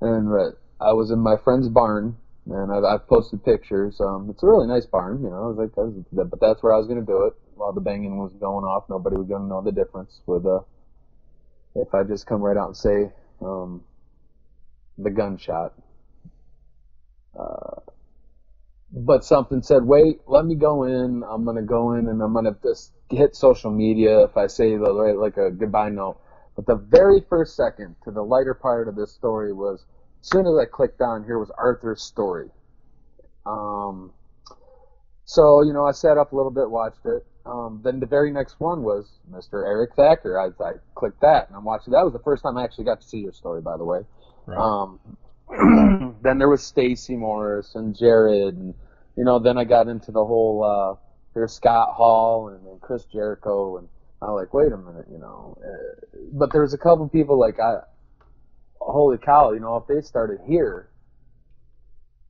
and 0.00 0.32
uh, 0.32 0.52
I 0.80 0.94
was 0.94 1.10
in 1.10 1.18
my 1.18 1.36
friend's 1.36 1.68
barn, 1.68 2.16
and 2.50 2.72
I've, 2.72 2.84
I've 2.84 3.06
posted 3.06 3.44
pictures. 3.44 4.00
Um, 4.00 4.28
it's 4.30 4.42
a 4.42 4.46
really 4.46 4.66
nice 4.66 4.86
barn, 4.86 5.22
you 5.22 5.28
know. 5.28 5.44
I 5.44 5.46
was 5.48 5.58
like, 5.58 6.30
but 6.30 6.40
that's 6.40 6.62
where 6.62 6.72
I 6.72 6.78
was 6.78 6.86
going 6.86 7.00
to 7.00 7.06
do 7.06 7.26
it 7.26 7.34
while 7.54 7.72
the 7.72 7.80
banging 7.80 8.18
was 8.18 8.32
going 8.34 8.64
off. 8.64 8.84
Nobody 8.88 9.16
was 9.16 9.26
going 9.26 9.42
to 9.42 9.48
know 9.48 9.62
the 9.62 9.72
difference 9.72 10.20
with 10.26 10.46
uh, 10.46 10.60
if 11.74 11.94
I 11.94 12.02
just 12.02 12.26
come 12.26 12.40
right 12.42 12.56
out 12.56 12.68
and 12.68 12.76
say 12.76 13.12
um, 13.40 13.82
the 14.98 15.10
gunshot. 15.10 15.74
Uh, 17.38 17.80
but 18.92 19.24
something 19.24 19.62
said, 19.62 19.84
wait, 19.84 20.20
let 20.26 20.44
me 20.44 20.54
go 20.54 20.84
in. 20.84 21.24
I'm 21.28 21.46
to 21.46 21.62
go 21.62 21.94
in 21.94 22.08
and 22.08 22.20
I'm 22.20 22.34
to 22.44 22.56
just 22.62 22.92
hit 23.10 23.34
social 23.34 23.70
media 23.70 24.24
if 24.24 24.36
I 24.36 24.46
say 24.46 24.76
the, 24.76 24.92
like 24.92 25.38
a 25.38 25.50
goodbye 25.50 25.88
note. 25.88 26.18
But 26.54 26.66
the 26.66 26.76
very 26.76 27.22
first 27.30 27.56
second 27.56 27.96
to 28.04 28.10
the 28.10 28.22
lighter 28.22 28.52
part 28.52 28.88
of 28.88 28.94
this 28.94 29.10
story 29.10 29.54
was, 29.54 29.86
as 30.20 30.28
soon 30.28 30.46
as 30.46 30.52
I 30.60 30.66
clicked 30.66 31.00
on, 31.00 31.24
here 31.24 31.38
was 31.38 31.50
Arthur's 31.56 32.02
story. 32.02 32.50
Um, 33.46 34.12
so, 35.24 35.62
you 35.62 35.72
know, 35.72 35.86
I 35.86 35.92
sat 35.92 36.18
up 36.18 36.32
a 36.32 36.36
little 36.36 36.50
bit, 36.50 36.70
watched 36.70 37.06
it. 37.06 37.24
Um, 37.44 37.80
then 37.82 37.98
the 37.98 38.06
very 38.06 38.30
next 38.30 38.60
one 38.60 38.82
was 38.82 39.10
Mr. 39.30 39.66
Eric 39.66 39.96
Packer. 39.96 40.38
I, 40.38 40.62
I 40.62 40.72
clicked 40.94 41.20
that 41.22 41.48
and 41.48 41.56
I'm 41.56 41.64
watching. 41.64 41.92
That 41.92 42.04
was 42.04 42.12
the 42.12 42.20
first 42.20 42.42
time 42.42 42.56
I 42.56 42.64
actually 42.64 42.84
got 42.84 43.00
to 43.00 43.06
see 43.06 43.18
your 43.18 43.32
story, 43.32 43.60
by 43.60 43.76
the 43.76 43.84
way. 43.84 44.00
Right. 44.46 44.58
Um, 44.58 45.00
then 46.22 46.38
there 46.38 46.48
was 46.48 46.62
Stacy 46.62 47.16
Morris 47.16 47.74
and 47.74 47.96
Jared, 47.96 48.54
and 48.54 48.74
you 49.16 49.24
know, 49.24 49.38
then 49.38 49.58
I 49.58 49.64
got 49.64 49.88
into 49.88 50.12
the 50.12 50.24
whole 50.24 50.64
uh, 50.64 51.00
there's 51.34 51.52
Scott 51.52 51.90
Hall 51.94 52.48
and, 52.48 52.66
and 52.66 52.80
Chris 52.80 53.04
Jericho, 53.12 53.78
and 53.78 53.88
I'm 54.20 54.34
like, 54.34 54.54
wait 54.54 54.72
a 54.72 54.76
minute, 54.76 55.06
you 55.10 55.18
know. 55.18 55.58
Uh, 55.62 56.18
but 56.32 56.52
there 56.52 56.62
was 56.62 56.74
a 56.74 56.78
couple 56.78 57.08
people 57.08 57.38
like 57.38 57.58
I, 57.58 57.80
holy 58.80 59.18
cow, 59.18 59.52
you 59.52 59.60
know, 59.60 59.76
if 59.76 59.86
they 59.86 60.00
started 60.00 60.40
here, 60.46 60.88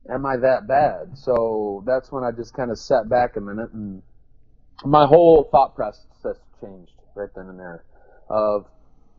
am 0.09 0.25
I 0.25 0.37
that 0.37 0.67
bad? 0.67 1.17
So 1.17 1.83
that's 1.85 2.11
when 2.11 2.23
I 2.23 2.31
just 2.31 2.53
kind 2.53 2.71
of 2.71 2.77
sat 2.77 3.09
back 3.09 3.35
a 3.35 3.41
minute 3.41 3.71
and 3.73 4.01
my 4.85 5.05
whole 5.05 5.47
thought 5.51 5.75
process 5.75 6.37
changed 6.61 6.93
right 7.15 7.29
then 7.35 7.47
and 7.47 7.59
there 7.59 7.83
of 8.29 8.65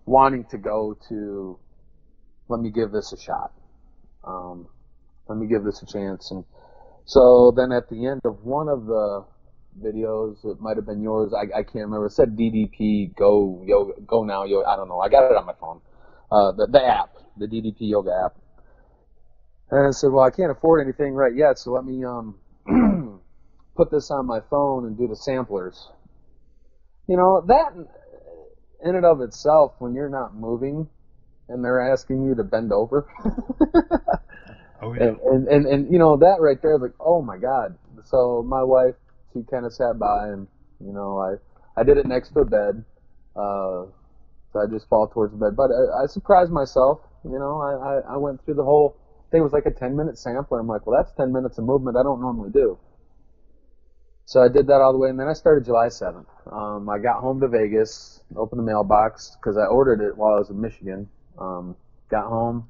wanting 0.07 0.45
to 0.45 0.59
go 0.59 0.97
to 1.09 1.59
let 2.49 2.61
me 2.61 2.71
give 2.71 2.91
this 2.91 3.13
a 3.13 3.21
shot 3.21 3.53
um, 4.27 4.69
let 5.29 5.39
me 5.39 5.47
give 5.47 5.65
this 5.65 5.83
a 5.83 5.87
chance. 5.87 6.31
And 6.31 6.45
so 7.05 7.53
then 7.57 7.73
at 7.73 7.89
the 7.89 8.07
end 8.07 8.21
of 8.25 8.45
one 8.45 8.69
of 8.69 8.87
the 8.87 9.25
videos, 9.81 10.45
it 10.45 10.61
might 10.61 10.77
have 10.77 10.87
been 10.87 11.03
yours. 11.03 11.33
I, 11.35 11.59
I 11.59 11.63
can't 11.63 11.87
remember. 11.87 12.07
It 12.07 12.13
said 12.13 12.37
DDP 12.37 13.15
Go 13.17 13.63
Yoga 13.65 14.01
Go 14.07 14.25
Now 14.25 14.45
Yoga. 14.45 14.69
I 14.69 14.77
don't 14.77 14.89
know. 14.89 15.01
I 15.01 15.09
got 15.09 15.31
it 15.31 15.37
on 15.37 15.47
my 15.47 15.55
phone. 15.55 15.81
Uh, 16.31 16.53
the, 16.53 16.67
the 16.67 16.85
app, 16.85 17.17
the 17.37 17.47
DDP 17.47 17.77
Yoga 17.81 18.11
app. 18.25 18.37
And 19.71 19.87
I 19.87 19.91
said, 19.91 20.11
well, 20.13 20.25
I 20.25 20.31
can't 20.31 20.51
afford 20.51 20.83
anything 20.83 21.15
right 21.15 21.35
yet, 21.35 21.59
so 21.59 21.73
let 21.73 21.85
me 21.85 22.05
um, 22.05 22.37
put 23.77 23.91
this 23.91 24.11
on 24.11 24.27
my 24.27 24.41
phone 24.51 24.87
and 24.87 24.97
do 24.97 25.09
the 25.09 25.17
samplers. 25.17 25.89
You 27.07 27.17
know 27.17 27.45
that 27.47 27.75
in 28.85 28.95
and 28.97 29.05
of 29.05 29.21
itself, 29.21 29.75
when 29.79 29.95
you're 29.95 30.09
not 30.09 30.35
moving, 30.35 30.89
and 31.49 31.65
they're 31.65 31.93
asking 31.93 32.25
you 32.25 32.35
to 32.35 32.45
bend 32.45 32.73
over. 32.73 33.07
oh, 34.83 34.95
yeah. 34.95 35.05
and, 35.05 35.19
and, 35.21 35.49
and, 35.49 35.67
and, 35.67 35.93
you 35.93 35.99
know, 35.99 36.17
that 36.17 36.37
right 36.41 36.61
there 36.63 36.75
is 36.77 36.81
like, 36.81 36.95
oh 37.01 37.23
my 37.23 37.37
God. 37.37 37.77
So 38.05 38.45
my 38.47 38.63
wife, 38.63 38.95
she 39.33 39.43
kind 39.51 39.67
of 39.67 39.73
sat 39.73 39.99
by 39.99 40.29
and, 40.29 40.47
you 40.81 40.93
know, 40.93 41.19
I, 41.19 41.81
I 41.81 41.85
did 41.85 41.99
it 41.99 42.07
next 42.07 42.31
to 42.31 42.41
a 42.41 42.45
bed. 42.45 42.85
Uh, 43.37 43.87
so 44.53 44.61
I 44.61 44.67
just 44.71 44.89
fall 44.89 45.09
towards 45.09 45.33
the 45.33 45.39
bed. 45.39 45.57
But 45.57 45.71
I, 45.71 46.05
I 46.05 46.07
surprised 46.07 46.51
myself. 46.51 47.01
You 47.25 47.39
know, 47.39 47.61
I, 47.61 48.13
I, 48.13 48.15
I 48.15 48.17
went 48.17 48.45
through 48.45 48.55
the 48.55 48.65
whole 48.65 48.97
thing. 49.31 49.41
It 49.41 49.45
was 49.45 49.53
like 49.53 49.67
a 49.67 49.71
10 49.71 49.97
minute 49.97 50.19
sampler. 50.19 50.61
I'm 50.61 50.67
like, 50.67 50.87
well, 50.87 50.97
that's 50.97 51.15
10 51.17 51.33
minutes 51.33 51.59
of 51.59 51.65
movement 51.65 51.97
I 51.97 52.03
don't 52.03 52.21
normally 52.21 52.51
do. 52.51 52.79
So 54.27 54.43
I 54.43 54.49
did 54.49 54.67
that 54.69 54.81
all 54.81 54.93
the 54.93 54.99
way, 54.99 55.11
and 55.11 55.21
then 55.21 55.29
I 55.29 55.35
started 55.35 55.65
July 55.65 55.89
7th. 55.89 56.27
Um, 56.51 56.89
I 56.89 56.99
got 56.99 57.21
home 57.21 57.41
to 57.41 57.49
Vegas, 57.49 58.23
opened 58.37 58.59
the 58.59 58.65
mailbox 58.65 59.37
because 59.37 59.57
I 59.59 59.67
ordered 59.67 60.01
it 60.01 60.17
while 60.17 60.35
I 60.35 60.39
was 60.39 60.51
in 60.51 60.61
Michigan, 60.61 61.09
um, 61.39 61.77
got 62.11 62.27
home, 62.27 62.69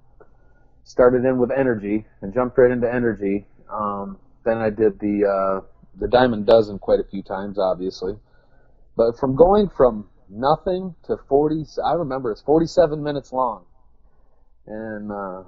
started 0.83 1.25
in 1.25 1.39
with 1.39 1.51
energy, 1.57 2.07
and 2.23 2.35
jumped 2.35 2.59
right 2.59 2.71
into 2.71 2.93
energy. 2.93 3.47
Um, 3.73 4.19
then 4.45 4.59
I 4.59 4.71
did 4.71 4.99
the 4.99 5.27
uh, 5.27 5.67
the 6.01 6.09
diamond 6.09 6.47
dozen 6.47 6.79
quite 6.79 6.99
a 6.99 7.05
few 7.05 7.23
times, 7.23 7.59
obviously. 7.59 8.15
But 8.97 9.19
from 9.19 9.37
going 9.37 9.69
from 9.69 10.09
nothing 10.29 10.95
to 11.07 11.17
40, 11.29 11.65
I 11.85 11.95
remember 11.95 12.33
it's 12.33 12.43
47 12.43 13.03
minutes 13.03 13.33
long, 13.33 13.65
and 14.67 15.13
uh, 15.13 15.43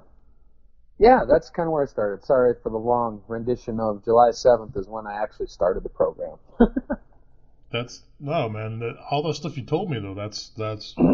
yeah, 0.99 1.21
that's 1.27 1.49
kind 1.49 1.67
of 1.67 1.73
where 1.73 1.83
I 1.83 1.87
started. 1.87 2.25
Sorry 2.25 2.55
for 2.61 2.69
the 2.69 2.77
long 2.77 3.21
rendition 3.27 3.79
of 3.79 4.03
July 4.03 4.29
7th 4.29 4.77
is 4.77 4.87
when 4.87 5.07
I 5.07 5.21
actually 5.21 5.47
started 5.47 5.83
the 5.83 5.89
program. 5.89 6.37
that's 7.71 8.01
no 8.19 8.49
man. 8.49 8.79
That, 8.79 8.95
all 9.09 9.23
the 9.23 9.33
stuff 9.33 9.57
you 9.57 9.63
told 9.63 9.89
me 9.89 9.99
though, 9.99 10.15
that's 10.15 10.49
that's 10.57 10.95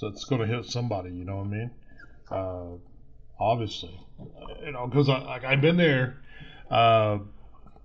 So 0.00 0.06
it's 0.08 0.24
going 0.24 0.40
to 0.40 0.46
hit 0.46 0.64
somebody, 0.66 1.10
you 1.10 1.24
know 1.24 1.36
what 1.36 1.46
I 1.46 1.50
mean? 1.50 1.70
Uh, 2.30 2.64
obviously, 3.38 4.00
you 4.64 4.72
know, 4.72 4.86
because 4.86 5.08
like 5.08 5.44
I've 5.44 5.60
been 5.60 5.76
there. 5.76 6.16
Uh, 6.70 7.18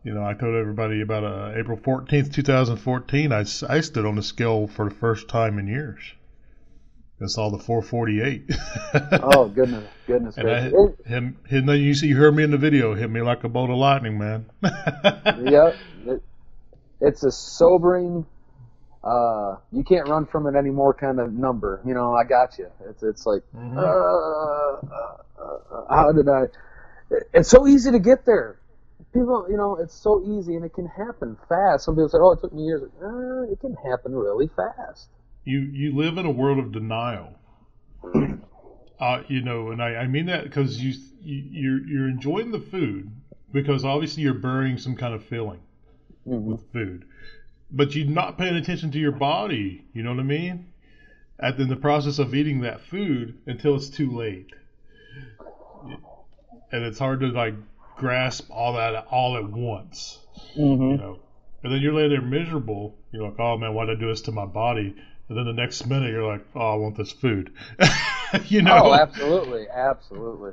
you 0.03 0.13
know, 0.13 0.23
I 0.23 0.35
told 0.35 0.55
everybody 0.55 1.01
about 1.01 1.23
uh, 1.23 1.59
April 1.59 1.77
14th, 1.77 2.31
2014. 2.31 3.31
I, 3.31 3.39
I 3.39 3.81
stood 3.81 4.05
on 4.05 4.15
the 4.15 4.21
scale 4.21 4.67
for 4.67 4.87
the 4.87 4.95
first 4.95 5.27
time 5.27 5.57
in 5.57 5.67
years. 5.67 5.99
I 7.21 7.27
saw 7.27 7.49
the 7.49 7.59
448. 7.59 8.51
oh 9.23 9.47
goodness, 9.47 9.87
goodness 10.05 10.37
and 10.37 10.49
I, 10.49 10.61
him, 11.07 11.37
him, 11.47 11.69
you 11.69 11.93
see, 11.95 12.07
you 12.07 12.17
heard 12.17 12.35
me 12.35 12.43
in 12.43 12.51
the 12.51 12.57
video. 12.57 12.93
Hit 12.93 13.09
me 13.09 13.21
like 13.21 13.43
a 13.45 13.49
bolt 13.49 13.69
of 13.69 13.77
lightning, 13.77 14.17
man. 14.17 14.45
yep, 14.63 15.75
it, 16.05 16.21
it's 16.99 17.23
a 17.23 17.31
sobering 17.31 18.25
uh, 19.05 19.57
you 19.71 19.83
can't 19.83 20.09
run 20.09 20.25
from 20.25 20.47
it 20.47 20.57
anymore 20.57 20.93
kind 20.93 21.19
of 21.19 21.31
number. 21.31 21.79
You 21.85 21.93
know, 21.93 22.13
I 22.13 22.23
got 22.23 22.57
you. 22.57 22.71
It's 22.89 23.03
it's 23.03 23.25
like, 23.25 23.43
mm-hmm. 23.55 23.77
uh, 23.77 23.81
uh, 23.81 25.77
uh, 25.77 25.95
how 25.95 26.11
did 26.11 26.27
I? 26.27 26.45
It's 27.33 27.49
so 27.49 27.67
easy 27.67 27.91
to 27.91 27.99
get 27.99 28.25
there. 28.25 28.59
People, 29.13 29.45
you 29.47 29.57
know, 29.57 29.75
it's 29.75 29.93
so 29.93 30.23
easy 30.25 30.55
and 30.55 30.65
it 30.65 30.73
can 30.73 30.87
happen 30.87 31.37
fast. 31.47 31.85
Some 31.85 31.95
people 31.95 32.09
say, 32.09 32.17
"Oh, 32.19 32.31
it 32.31 32.41
took 32.41 32.51
me 32.51 32.63
years." 32.63 32.81
Uh, 32.99 33.51
it 33.51 33.59
can 33.59 33.75
happen 33.75 34.15
really 34.15 34.49
fast. 34.55 35.07
You 35.45 35.59
you 35.59 35.95
live 35.95 36.17
in 36.17 36.25
a 36.25 36.31
world 36.31 36.59
of 36.59 36.71
denial. 36.71 37.39
Uh, 38.97 39.23
you 39.27 39.41
know, 39.41 39.71
and 39.71 39.83
I, 39.83 39.95
I 39.95 40.07
mean 40.07 40.27
that 40.27 40.45
because 40.45 40.81
you, 40.81 40.93
you 41.21 41.43
you're 41.51 41.85
you're 41.85 42.07
enjoying 42.07 42.51
the 42.51 42.61
food 42.61 43.11
because 43.51 43.83
obviously 43.83 44.23
you're 44.23 44.33
burying 44.33 44.77
some 44.77 44.95
kind 44.95 45.13
of 45.13 45.21
feeling 45.25 45.59
mm-hmm. 46.25 46.51
with 46.51 46.71
food 46.71 47.03
but 47.71 47.95
you're 47.95 48.07
not 48.07 48.37
paying 48.37 48.55
attention 48.55 48.91
to 48.91 48.99
your 48.99 49.11
body. 49.11 49.85
You 49.93 50.03
know 50.03 50.11
what 50.11 50.19
I 50.19 50.23
mean? 50.23 50.67
At 51.39 51.59
in 51.59 51.67
the 51.67 51.75
process 51.75 52.19
of 52.19 52.33
eating 52.33 52.61
that 52.61 52.81
food 52.81 53.37
until 53.45 53.75
it's 53.75 53.89
too 53.89 54.15
late, 54.15 54.47
and 56.71 56.85
it's 56.85 56.99
hard 56.99 57.19
to 57.19 57.27
like 57.27 57.55
grasp 57.97 58.49
all 58.49 58.73
that 58.73 59.07
all 59.07 59.35
at 59.35 59.49
once. 59.49 60.19
Mm-hmm. 60.57 60.91
You 60.91 60.97
know, 60.97 61.19
and 61.63 61.73
then 61.73 61.81
you're 61.81 61.93
laying 61.93 62.11
there 62.11 62.21
miserable. 62.21 62.97
You're 63.11 63.29
like, 63.29 63.39
oh 63.39 63.57
man, 63.57 63.73
why 63.73 63.85
did 63.85 63.97
I 63.97 63.99
do 63.99 64.07
this 64.07 64.21
to 64.21 64.31
my 64.31 64.45
body? 64.45 64.95
And 65.27 65.37
then 65.37 65.45
the 65.45 65.53
next 65.53 65.87
minute 65.87 66.11
you're 66.11 66.27
like, 66.27 66.45
oh, 66.55 66.73
I 66.73 66.75
want 66.75 66.97
this 66.97 67.11
food. 67.11 67.51
you 68.47 68.61
know? 68.61 68.79
Oh, 68.85 68.93
absolutely, 68.93 69.67
absolutely. 69.67 70.51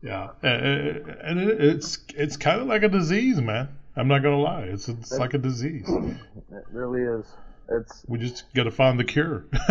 Yeah, 0.00 0.28
and, 0.42 1.40
it's 1.40 1.98
it's 2.14 2.36
kind 2.36 2.60
of 2.60 2.68
like 2.68 2.84
a 2.84 2.88
disease, 2.88 3.40
man. 3.40 3.68
I'm 3.96 4.06
not 4.06 4.22
gonna 4.22 4.38
lie. 4.38 4.62
It's 4.62 4.88
it's 4.88 5.10
like 5.10 5.34
a 5.34 5.38
disease. 5.38 5.88
It 5.88 6.64
really 6.70 7.02
is. 7.02 7.26
It's 7.68 8.04
we 8.06 8.18
just 8.18 8.44
got 8.54 8.64
to 8.64 8.70
find 8.70 8.98
the 8.98 9.04
cure. 9.04 9.44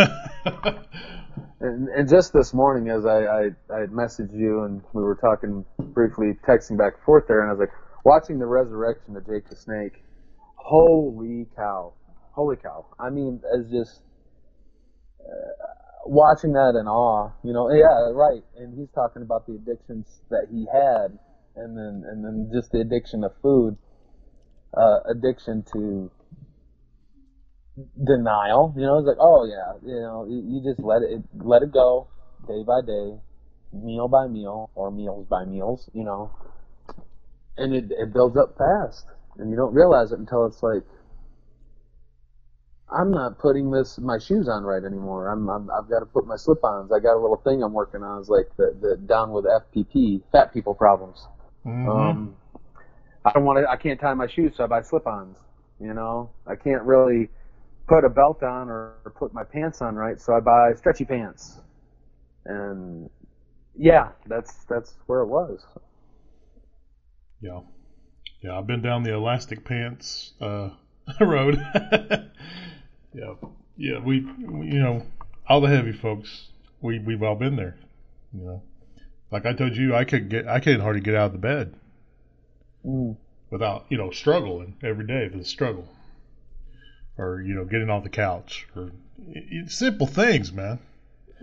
and, 1.62 1.88
and, 1.88 2.10
just 2.10 2.34
this 2.34 2.54
morning, 2.54 2.90
as 2.90 3.06
I, 3.06 3.24
I 3.24 3.44
I 3.70 3.86
messaged 3.88 4.38
you 4.38 4.64
and 4.64 4.82
we 4.92 5.02
were 5.02 5.16
talking 5.16 5.64
briefly, 5.80 6.38
texting 6.46 6.78
back 6.78 6.96
and 6.96 7.04
forth 7.04 7.26
there, 7.28 7.40
and 7.40 7.50
I 7.50 7.54
was 7.54 7.62
like, 7.62 7.72
watching 8.04 8.38
the 8.38 8.46
resurrection 8.46 9.16
of 9.16 9.26
Jake 9.26 9.50
the 9.50 9.56
Snake. 9.56 10.04
Holy 10.56 11.48
cow! 11.56 11.94
Holy 12.38 12.56
cow! 12.56 12.86
I 13.00 13.10
mean, 13.10 13.42
as 13.52 13.68
just 13.72 14.02
uh, 15.20 15.66
watching 16.06 16.54
that 16.54 16.78
in 16.80 16.88
awe. 16.88 17.32
You 17.44 17.52
know, 17.52 17.72
yeah, 17.74 18.12
right. 18.14 18.44
And 18.56 18.78
he's 18.78 18.92
talking 18.94 19.24
about 19.24 19.48
the 19.48 19.56
addictions 19.56 20.22
that 20.30 20.46
he 20.52 20.68
had, 20.72 21.18
and 21.56 21.76
then 21.76 22.04
and 22.08 22.24
then 22.24 22.52
just 22.54 22.72
the 22.72 22.80
addiction 22.80 23.24
of 23.24 23.32
food 23.42 23.76
uh, 24.78 25.00
addiction 25.10 25.64
to 25.74 26.12
denial. 28.06 28.74
You 28.78 28.84
know, 28.84 29.00
it's 29.00 29.08
like, 29.08 29.18
oh 29.20 29.46
yeah, 29.46 29.74
you 29.84 30.00
know, 30.00 30.26
you, 30.30 30.44
you 30.46 30.62
just 30.64 30.80
let 30.80 31.02
it 31.02 31.24
let 31.34 31.64
it 31.64 31.74
go 31.74 32.08
day 32.48 32.64
by 32.66 32.82
day, 32.86 33.18
meal 33.74 34.08
by 34.08 34.28
meal, 34.28 34.70
or 34.76 34.92
meals 34.92 35.26
by 35.28 35.46
meals. 35.46 35.90
You 35.94 36.04
know, 36.04 36.32
and 37.58 37.74
it 37.74 37.86
it 37.90 38.14
builds 38.14 38.38
up 38.38 38.58
fast. 38.58 39.06
and 39.38 39.50
you 39.50 39.56
don't 39.58 39.74
realize 39.74 40.12
it 40.12 40.20
until 40.20 40.46
it's 40.46 40.62
like, 40.62 40.84
I'm 42.92 43.12
not 43.12 43.38
putting 43.40 43.70
this 43.70 43.98
my 44.00 44.18
shoes 44.18 44.48
on 44.48 44.64
right 44.64 44.84
anymore. 44.84 45.30
I'm, 45.30 45.50
I'm 45.50 45.70
I've 45.72 45.90
got 45.90 46.00
to 46.00 46.06
put 46.06 46.26
my 46.26 46.38
slip-ons. 46.38 46.92
I 46.92 47.00
got 47.00 47.16
a 47.16 47.20
little 47.20 47.42
thing 47.44 47.62
I'm 47.62 47.74
working 47.74 48.02
on. 48.02 48.20
It's 48.20 48.30
like 48.30 48.48
the 48.58 48.76
the 48.80 48.96
down 48.98 49.32
with 49.32 49.46
FPP, 49.46 50.22
fat 50.32 50.54
people 50.54 50.74
problems. 50.74 51.28
Mhm. 51.66 51.88
Um, 51.90 52.36
I 53.26 53.32
don't 53.34 53.44
want 53.44 53.60
to. 53.60 53.70
I 53.70 53.76
can't 53.76 54.00
tie 54.00 54.14
my 54.14 54.28
shoes, 54.28 54.54
so 54.56 54.64
I 54.64 54.68
buy 54.68 54.82
slip-ons. 54.82 55.38
You 55.82 55.94
know, 55.94 56.30
I 56.46 56.56
can't 56.56 56.84
really 56.84 57.30
put 57.88 58.04
a 58.06 58.10
belt 58.10 58.42
on 58.44 58.70
or, 58.70 58.96
or 59.06 59.12
put 59.18 59.34
my 59.34 59.44
pants 59.44 59.82
on 59.82 59.96
right, 59.96 60.20
so 60.20 60.34
I 60.34 60.40
buy 60.40 60.74
stretchy 60.76 61.06
pants. 61.06 61.60
And 62.46 63.10
yeah, 63.76 64.10
that's 64.28 64.64
that's 64.70 64.96
where 65.08 65.22
it 65.22 65.28
was. 65.28 65.66
Yeah. 67.42 67.62
Yeah, 68.42 68.58
I've 68.58 68.68
been 68.68 68.82
down 68.82 69.04
the 69.04 69.14
elastic 69.14 69.66
pants 69.66 70.34
uh, 70.40 70.70
road. 71.20 71.60
yeah. 73.18 73.34
Yeah, 73.78 74.00
we, 74.00 74.22
we, 74.22 74.68
you 74.68 74.80
know, 74.80 75.04
all 75.48 75.62
the 75.62 75.68
heavy 75.68 75.92
folks, 75.92 76.50
we, 76.82 77.00
we've 77.00 77.22
all 77.22 77.36
been 77.36 77.56
there. 77.56 77.78
You 78.34 78.44
know, 78.44 78.62
like 79.32 79.46
I 79.46 79.54
told 79.54 79.76
you, 79.76 79.96
I 79.96 80.04
could 80.04 80.30
get, 80.30 80.48
I 80.48 80.60
couldn't 80.60 80.82
hardly 80.82 81.02
get 81.02 81.16
out 81.16 81.28
of 81.28 81.32
the 81.34 81.38
bed 81.40 81.74
Mm. 82.86 83.18
without, 83.50 83.86
you 83.90 83.98
know, 83.98 84.12
struggling 84.12 84.78
every 84.82 85.06
day 85.06 85.28
for 85.30 85.38
the 85.38 85.44
struggle. 85.46 85.88
Or, 87.18 87.42
you 87.42 87.54
know, 87.56 87.66
getting 87.66 87.90
off 87.90 88.04
the 88.04 88.10
couch 88.10 88.68
or 88.76 88.92
simple 89.68 90.08
things, 90.08 90.54
man. 90.54 90.80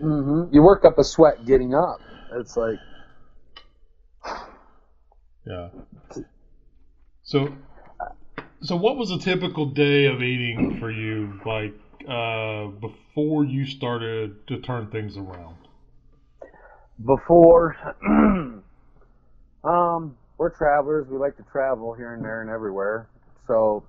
Mm-hmm. 0.01 0.53
You 0.53 0.63
work 0.63 0.85
up 0.85 0.97
a 0.97 1.03
sweat 1.03 1.45
getting 1.45 1.75
up. 1.75 1.99
It's 2.33 2.57
like 2.57 2.79
Yeah. 5.45 5.69
So, 7.23 7.55
so 8.67 8.75
what 8.75 8.97
was 8.97 9.11
a 9.11 9.19
typical 9.19 9.67
day 9.67 10.05
of 10.05 10.21
eating 10.21 10.77
for 10.79 10.91
you, 10.91 11.39
like 11.45 11.73
uh, 12.07 12.67
before 12.67 13.45
you 13.45 13.65
started 13.65 14.47
to 14.47 14.59
turn 14.59 14.89
things 14.91 15.17
around? 15.17 15.55
before 17.03 17.75
um 19.63 20.17
we're 20.37 20.49
travelers. 20.49 21.07
We 21.09 21.17
like 21.17 21.37
to 21.37 21.43
travel 21.43 21.93
here 21.93 22.13
and 22.13 22.23
there 22.23 22.41
and 22.41 22.49
everywhere. 22.49 23.09
So 23.47 23.85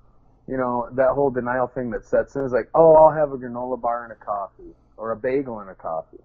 you 0.48 0.56
know 0.56 0.88
that 0.94 1.10
whole 1.14 1.30
denial 1.30 1.66
thing 1.68 1.90
that 1.90 2.04
sets 2.04 2.36
in 2.36 2.44
is 2.44 2.52
like 2.52 2.68
oh 2.74 2.94
i'll 2.94 3.12
have 3.12 3.32
a 3.32 3.36
granola 3.36 3.80
bar 3.80 4.04
and 4.04 4.12
a 4.12 4.24
coffee 4.24 4.74
or 4.96 5.10
a 5.10 5.16
bagel 5.16 5.58
and 5.58 5.70
a 5.70 5.74
coffee 5.74 6.22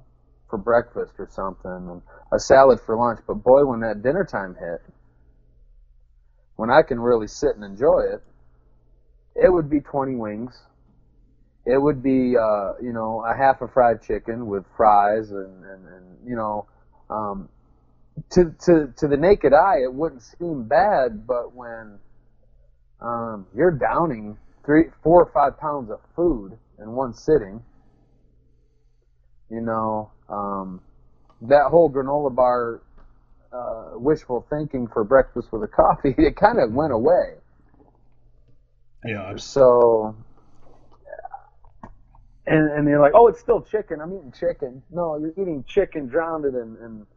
for 0.48 0.58
breakfast 0.60 1.14
or 1.18 1.28
something 1.32 1.72
and 1.72 2.02
a 2.32 2.40
salad 2.40 2.80
for 2.86 2.96
lunch. 2.96 3.20
But 3.26 3.36
boy 3.44 3.66
when 3.66 3.80
that 3.80 4.04
dinner 4.04 4.24
time 4.24 4.56
hit 4.60 4.82
when 6.56 6.70
i 6.70 6.82
can 6.84 7.00
really 7.00 7.28
sit 7.28 7.56
and 7.56 7.64
enjoy 7.64 8.02
it 8.14 8.22
it 9.36 9.52
would 9.52 9.70
be 9.70 9.80
20 9.80 10.16
wings. 10.16 10.58
It 11.66 11.78
would 11.78 12.02
be 12.02 12.36
uh, 12.38 12.74
you 12.82 12.92
know 12.92 13.24
a 13.24 13.38
half 13.38 13.62
a 13.62 13.68
fried 13.68 14.02
chicken 14.02 14.48
with 14.48 14.64
fries 14.76 15.30
and, 15.30 15.64
and, 15.64 15.88
and 15.88 16.18
you 16.28 16.36
know 16.36 16.66
um, 17.10 17.50
to 18.32 18.56
to 18.66 18.94
to 18.98 19.08
the 19.08 19.18
naked 19.18 19.54
eye 19.54 19.80
it 19.84 19.94
wouldn't 19.94 20.24
seem 20.24 20.64
bad 20.64 21.28
but 21.28 21.54
when 21.54 22.00
um, 23.00 23.46
you're 23.56 23.72
downing 23.72 24.38
three 24.66 24.86
four 25.04 25.24
or 25.24 25.32
five 25.32 25.60
pounds 25.60 25.92
of 25.92 26.00
food 26.16 26.58
in 26.80 26.92
one 26.94 27.14
sitting 27.14 27.62
you 29.52 29.62
know 29.62 30.10
um, 30.30 30.82
that 31.44 31.68
whole 31.70 31.92
granola 31.92 32.34
bar 32.34 32.82
uh, 33.54 34.00
wishful 34.00 34.46
thinking 34.50 34.88
for 34.88 35.04
breakfast 35.04 35.52
with 35.52 35.62
a 35.64 35.68
coffee 35.68 36.16
it 36.18 36.36
kind 36.36 36.60
of 36.60 36.74
went 36.74 36.92
away 36.92 37.36
Yeah, 39.06 39.36
so, 39.38 40.16
and 42.48 42.72
and 42.72 42.88
they're 42.88 43.00
like, 43.02 43.14
oh, 43.16 43.28
it's 43.28 43.40
still 43.40 43.62
chicken. 43.62 44.02
I'm 44.02 44.14
eating 44.14 44.34
chicken. 44.40 44.84
No, 44.92 45.18
you're 45.18 45.32
eating 45.32 45.64
chicken 45.68 46.08
drowned 46.08 46.46
in, 46.46 46.56
in 46.56 47.08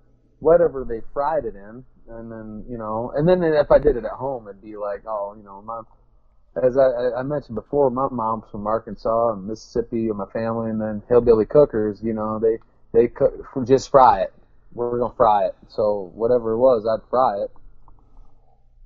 whatever 0.40 0.84
they 0.88 1.00
fried 1.14 1.44
it 1.46 1.56
in, 1.56 1.84
and 2.08 2.32
then 2.32 2.64
you 2.68 2.78
know, 2.78 3.12
and 3.16 3.28
then 3.28 3.42
if 3.44 3.70
I 3.70 3.78
did 3.78 3.96
it 3.96 4.04
at 4.04 4.12
home, 4.12 4.48
it'd 4.48 4.62
be 4.62 4.76
like, 4.76 5.04
oh, 5.06 5.34
you 5.36 5.44
know, 5.44 5.62
my 5.62 5.82
As 6.62 6.76
I, 6.78 6.84
I- 6.84 7.20
I 7.20 7.22
mentioned 7.24 7.56
before, 7.56 7.90
my 7.90 8.08
mom's 8.10 8.44
from 8.52 8.66
Arkansas 8.66 9.32
and 9.32 9.46
Mississippi, 9.46 10.08
and 10.08 10.18
my 10.18 10.26
family, 10.26 10.70
and 10.70 10.80
then 10.80 11.02
hillbilly 11.08 11.46
cookers. 11.46 12.02
You 12.02 12.14
know, 12.14 12.38
they 12.38 12.58
they 12.92 13.08
cook 13.08 13.34
just 13.66 13.90
fry 13.90 14.22
it. 14.22 14.34
We're 14.74 14.98
gonna 14.98 15.14
fry 15.16 15.46
it. 15.46 15.56
So 15.68 16.12
whatever 16.14 16.52
it 16.52 16.58
was, 16.58 16.86
I'd 16.86 17.08
fry 17.10 17.42
it. 17.44 17.50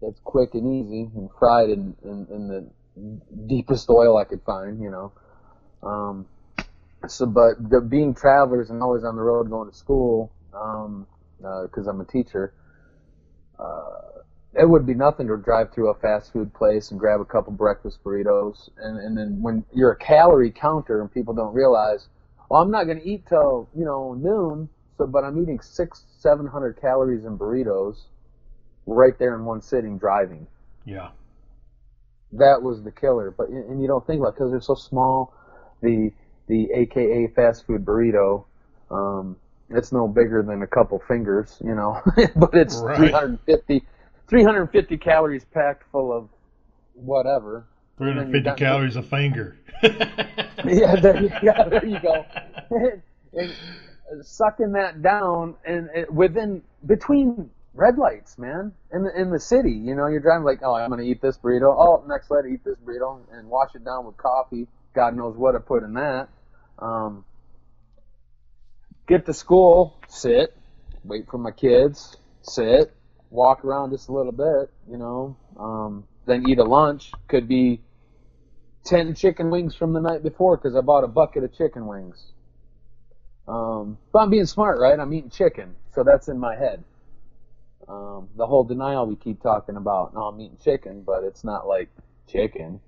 It's 0.02 0.20
quick 0.24 0.54
and 0.54 0.66
easy, 0.76 1.10
and 1.16 1.30
fried 1.38 1.70
in, 1.70 1.96
in, 2.04 2.26
in 2.30 2.48
the 2.48 2.66
deepest 3.46 3.88
oil 3.90 4.16
I 4.16 4.24
could 4.24 4.42
find, 4.42 4.80
you 4.80 4.90
know. 4.90 5.12
Um, 5.82 6.26
so, 7.06 7.26
but 7.26 7.70
the, 7.70 7.80
being 7.80 8.14
travelers 8.14 8.70
and 8.70 8.82
always 8.82 9.04
on 9.04 9.16
the 9.16 9.22
road 9.22 9.50
going 9.50 9.70
to 9.70 9.76
school, 9.76 10.32
um, 10.52 11.06
because 11.38 11.86
I'm 11.86 12.00
a 12.00 12.04
teacher, 12.04 12.52
uh, 13.58 14.08
it 14.54 14.68
would 14.68 14.86
be 14.86 14.94
nothing 14.94 15.28
to 15.28 15.36
drive 15.36 15.72
through 15.72 15.90
a 15.90 15.94
fast 15.94 16.32
food 16.32 16.52
place 16.54 16.90
and 16.90 16.98
grab 16.98 17.20
a 17.20 17.24
couple 17.24 17.52
breakfast 17.52 18.02
burritos, 18.02 18.68
and 18.78 18.98
and 18.98 19.16
then 19.16 19.40
when 19.40 19.64
you're 19.72 19.92
a 19.92 19.96
calorie 19.96 20.50
counter 20.50 21.00
and 21.00 21.12
people 21.12 21.34
don't 21.34 21.54
realize, 21.54 22.08
well, 22.48 22.62
I'm 22.62 22.70
not 22.70 22.84
going 22.84 23.00
to 23.00 23.06
eat 23.06 23.26
till 23.28 23.68
you 23.76 23.84
know 23.84 24.14
noon, 24.14 24.68
so 24.96 25.06
but 25.06 25.22
I'm 25.22 25.40
eating 25.40 25.60
six, 25.60 26.04
seven 26.18 26.46
hundred 26.46 26.80
calories 26.80 27.24
in 27.24 27.38
burritos, 27.38 28.04
right 28.86 29.16
there 29.18 29.34
in 29.36 29.44
one 29.44 29.60
sitting 29.60 29.98
driving. 29.98 30.46
Yeah, 30.84 31.10
that 32.32 32.62
was 32.62 32.82
the 32.82 32.90
killer. 32.92 33.30
But 33.30 33.48
and 33.48 33.80
you 33.80 33.88
don't 33.88 34.06
think 34.06 34.20
about 34.20 34.34
because 34.34 34.50
they're 34.50 34.60
so 34.60 34.74
small. 34.74 35.32
The 35.82 36.12
the 36.46 36.68
AKA 36.74 37.28
fast 37.36 37.66
food 37.66 37.84
burrito, 37.84 38.44
um, 38.90 39.36
it's 39.70 39.92
no 39.92 40.08
bigger 40.08 40.42
than 40.42 40.62
a 40.62 40.66
couple 40.66 40.98
fingers, 41.06 41.56
you 41.64 41.74
know. 41.74 42.00
but 42.36 42.54
it's 42.54 42.76
Right. 42.76 42.96
350, 42.96 43.82
350 44.28 44.96
calories 44.98 45.44
packed 45.44 45.84
full 45.92 46.12
of 46.12 46.28
whatever. 46.94 47.66
three 47.98 48.08
hundred 48.08 48.24
then 48.24 48.32
fifty 48.32 48.38
you 48.38 48.44
got- 48.44 48.56
calories 48.58 48.96
a 48.96 49.02
finger. 49.02 49.56
yeah, 49.82 50.96
there 51.00 51.22
you, 51.22 51.30
yeah, 51.42 51.68
there 51.68 51.84
you 51.84 52.00
go. 52.00 52.24
and 54.10 54.24
sucking 54.24 54.72
that 54.72 55.02
down 55.02 55.54
and 55.66 55.88
it, 55.94 56.12
within 56.12 56.62
between 56.86 57.50
red 57.78 57.96
lights, 57.96 58.36
man, 58.38 58.72
in 58.92 59.04
the 59.04 59.20
in 59.20 59.30
the 59.30 59.38
city, 59.38 59.70
you 59.70 59.94
know, 59.94 60.08
you're 60.08 60.20
driving 60.20 60.44
like, 60.44 60.60
oh, 60.62 60.74
I'm 60.74 60.90
gonna 60.90 61.02
eat 61.02 61.22
this 61.22 61.38
burrito. 61.38 61.74
Oh, 61.78 62.04
next 62.08 62.28
light, 62.30 62.44
eat 62.52 62.64
this 62.64 62.76
burrito 62.84 63.20
and 63.32 63.48
wash 63.48 63.74
it 63.74 63.84
down 63.84 64.04
with 64.04 64.16
coffee. 64.16 64.66
God 64.94 65.16
knows 65.16 65.36
what 65.36 65.54
I 65.54 65.58
put 65.60 65.84
in 65.84 65.94
that. 65.94 66.28
Um, 66.80 67.24
get 69.06 69.26
to 69.26 69.32
school, 69.32 69.96
sit, 70.08 70.56
wait 71.04 71.28
for 71.30 71.38
my 71.38 71.52
kids, 71.52 72.16
sit, 72.42 72.92
walk 73.30 73.64
around 73.64 73.92
just 73.92 74.08
a 74.08 74.12
little 74.12 74.32
bit, 74.32 74.70
you 74.90 74.98
know, 74.98 75.36
um, 75.58 76.04
then 76.26 76.48
eat 76.48 76.58
a 76.58 76.64
lunch. 76.64 77.12
Could 77.28 77.46
be 77.46 77.80
10 78.86 79.14
chicken 79.14 79.50
wings 79.50 79.76
from 79.76 79.92
the 79.92 80.00
night 80.00 80.24
before 80.24 80.56
because 80.56 80.74
I 80.74 80.80
bought 80.80 81.04
a 81.04 81.08
bucket 81.08 81.44
of 81.44 81.56
chicken 81.56 81.86
wings. 81.86 82.32
Um, 83.46 83.98
but 84.12 84.18
I'm 84.20 84.30
being 84.30 84.46
smart, 84.46 84.80
right? 84.80 84.98
I'm 84.98 85.12
eating 85.12 85.30
chicken, 85.30 85.76
so 85.94 86.02
that's 86.02 86.28
in 86.28 86.38
my 86.38 86.56
head. 86.56 86.82
Um, 87.86 88.28
the 88.36 88.46
whole 88.46 88.64
denial 88.64 89.06
we 89.06 89.16
keep 89.16 89.42
talking 89.42 89.76
about. 89.76 90.14
No, 90.14 90.22
I'm 90.22 90.40
eating 90.40 90.58
chicken, 90.62 91.02
but 91.02 91.24
it's 91.24 91.44
not 91.44 91.66
like 91.66 91.88
chicken. 92.26 92.80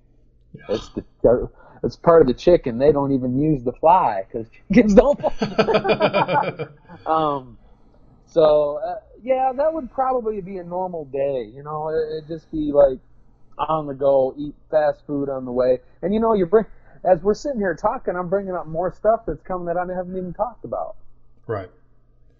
It's 0.69 0.89
the 0.89 1.49
it's 1.83 1.95
part 1.95 2.21
of 2.21 2.27
the 2.27 2.33
chicken. 2.33 2.77
They 2.77 2.91
don't 2.91 3.11
even 3.11 3.39
use 3.39 3.63
the 3.63 3.71
fly 3.73 4.23
because 4.27 4.47
chickens 4.73 4.93
don't. 4.93 5.19
fly. 5.19 6.67
um, 7.05 7.57
so 8.27 8.79
uh, 8.85 8.99
yeah, 9.23 9.51
that 9.55 9.73
would 9.73 9.91
probably 9.91 10.41
be 10.41 10.57
a 10.57 10.63
normal 10.63 11.05
day. 11.05 11.49
You 11.53 11.63
know, 11.63 11.89
it, 11.89 12.17
it'd 12.17 12.27
just 12.27 12.51
be 12.51 12.71
like 12.71 12.99
on 13.57 13.87
the 13.87 13.93
go, 13.93 14.33
eat 14.37 14.55
fast 14.69 15.05
food 15.07 15.29
on 15.29 15.45
the 15.45 15.51
way, 15.51 15.79
and 16.01 16.13
you 16.13 16.19
know, 16.19 16.33
you 16.33 16.45
bring 16.45 16.65
as 17.03 17.21
we're 17.21 17.33
sitting 17.33 17.59
here 17.59 17.75
talking, 17.75 18.15
I'm 18.15 18.29
bringing 18.29 18.53
up 18.53 18.67
more 18.67 18.93
stuff 18.93 19.21
that's 19.25 19.41
coming 19.41 19.65
that 19.65 19.77
I 19.77 19.81
haven't 19.81 20.15
even 20.15 20.33
talked 20.33 20.65
about. 20.65 20.95
right. 21.47 21.69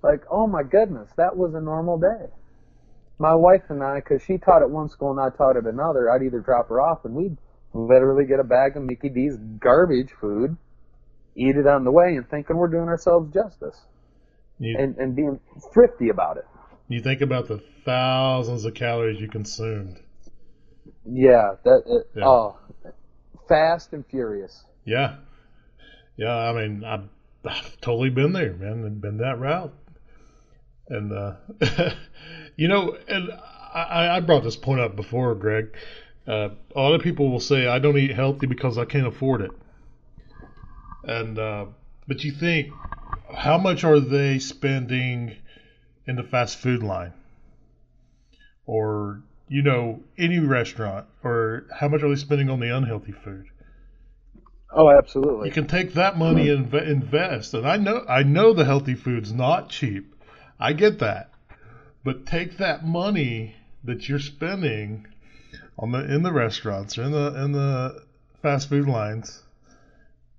Like, 0.04 0.24
oh 0.32 0.48
my 0.48 0.64
goodness, 0.64 1.10
that 1.18 1.36
was 1.36 1.54
a 1.54 1.62
normal 1.62 1.98
day. 1.98 2.28
My 3.20 3.36
wife 3.36 3.64
and 3.70 3.84
I, 3.84 3.96
because 4.00 4.24
she 4.24 4.38
taught 4.38 4.62
at 4.64 4.70
one 4.70 4.90
school 4.90 5.12
and 5.12 5.20
I 5.20 5.30
taught 5.36 5.58
at 5.58 5.66
another, 5.66 6.10
I'd 6.10 6.24
either 6.24 6.40
drop 6.40 6.70
her 6.70 6.82
off 6.82 7.06
and 7.06 7.14
we'd 7.14 7.38
literally 7.74 8.26
get 8.26 8.40
a 8.40 8.44
bag 8.44 8.76
of 8.78 8.84
Mickey 8.84 9.10
D's 9.10 9.38
garbage 9.60 10.12
food, 10.20 10.58
eat 11.36 11.56
it 11.56 11.68
on 11.68 11.84
the 11.84 11.92
way, 11.92 12.16
and 12.16 12.28
thinking 12.30 12.58
we're 12.58 12.68
doing 12.68 12.88
ourselves 12.88 13.32
justice 13.34 13.80
You, 14.60 14.76
and, 14.78 14.98
and 14.98 15.16
being 15.16 15.40
thrifty 15.74 16.10
about 16.10 16.38
it. 16.38 16.46
you 16.88 17.02
think 17.02 17.22
about 17.22 17.48
the 17.48 17.62
thousands 17.86 18.66
of 18.66 18.74
calories 18.74 19.20
you 19.22 19.28
consumed. 19.30 20.00
Yeah, 21.06 21.56
that. 21.64 21.84
It, 21.86 22.08
Yeah. 22.16 22.28
Oh, 22.28 22.58
fast 23.48 23.94
and 23.94 24.06
furious. 24.06 24.64
Yeah, 24.86 25.16
yeah. 26.18 26.36
I 26.36 26.54
mean, 26.54 26.84
I've, 26.84 27.10
I've 27.46 27.80
totally 27.82 28.10
been 28.10 28.34
there, 28.34 28.54
man, 28.54 28.84
and 28.84 29.02
been 29.02 29.18
that 29.18 29.40
route. 29.40 29.74
And 30.92 31.14
uh, 31.14 31.36
you 32.58 32.68
know, 32.68 32.98
and 33.08 33.32
I, 33.74 34.18
I 34.18 34.20
brought 34.20 34.44
this 34.44 34.58
point 34.58 34.82
up 34.82 34.98
before, 34.98 35.34
Greg. 35.36 35.74
Uh, 36.28 36.50
a 36.76 36.80
lot 36.80 36.94
of 36.94 37.02
people 37.02 37.32
will 37.32 37.40
say, 37.40 37.66
"I 37.66 37.80
don't 37.80 37.98
eat 37.98 38.12
healthy 38.12 38.46
because 38.46 38.78
I 38.78 38.84
can't 38.84 39.08
afford 39.08 39.42
it." 39.42 39.58
And 41.04 41.40
uh, 41.40 41.68
but 42.10 42.26
you 42.26 42.34
think, 42.34 42.74
how 43.34 43.58
much 43.58 43.86
are 43.86 44.02
they 44.02 44.38
spending 44.40 45.38
in 46.06 46.18
the 46.18 46.24
fast 46.24 46.58
food 46.58 46.84
line, 46.84 47.14
or 48.66 49.22
you 49.48 49.62
know, 49.62 50.02
any 50.18 50.40
restaurant, 50.40 51.08
or 51.24 51.68
how 51.80 51.88
much 51.88 52.04
are 52.04 52.10
they 52.10 52.16
spending 52.16 52.50
on 52.50 52.60
the 52.60 52.76
unhealthy 52.76 53.14
food? 53.14 53.46
Oh, 54.74 54.90
absolutely. 54.90 55.48
You 55.48 55.54
can 55.54 55.68
take 55.68 55.94
that 55.94 56.18
money 56.18 56.50
and 56.50 56.70
inv- 56.70 56.88
invest. 56.88 57.54
And 57.54 57.66
I 57.66 57.78
know 57.78 58.04
I 58.10 58.24
know 58.24 58.52
the 58.52 58.66
healthy 58.66 58.96
food's 58.96 59.32
not 59.32 59.70
cheap. 59.70 60.11
I 60.62 60.74
get 60.74 61.00
that. 61.00 61.32
But 62.04 62.26
take 62.26 62.58
that 62.58 62.86
money 62.86 63.56
that 63.84 64.08
you're 64.08 64.20
spending 64.20 65.08
on 65.78 65.92
the 65.92 66.00
in 66.14 66.24
the 66.24 66.32
restaurants 66.32 66.98
or 66.98 67.04
in 67.04 67.12
the 67.12 67.44
in 67.44 67.52
the 67.52 68.04
fast 68.42 68.70
food 68.70 68.88
lines 68.88 69.44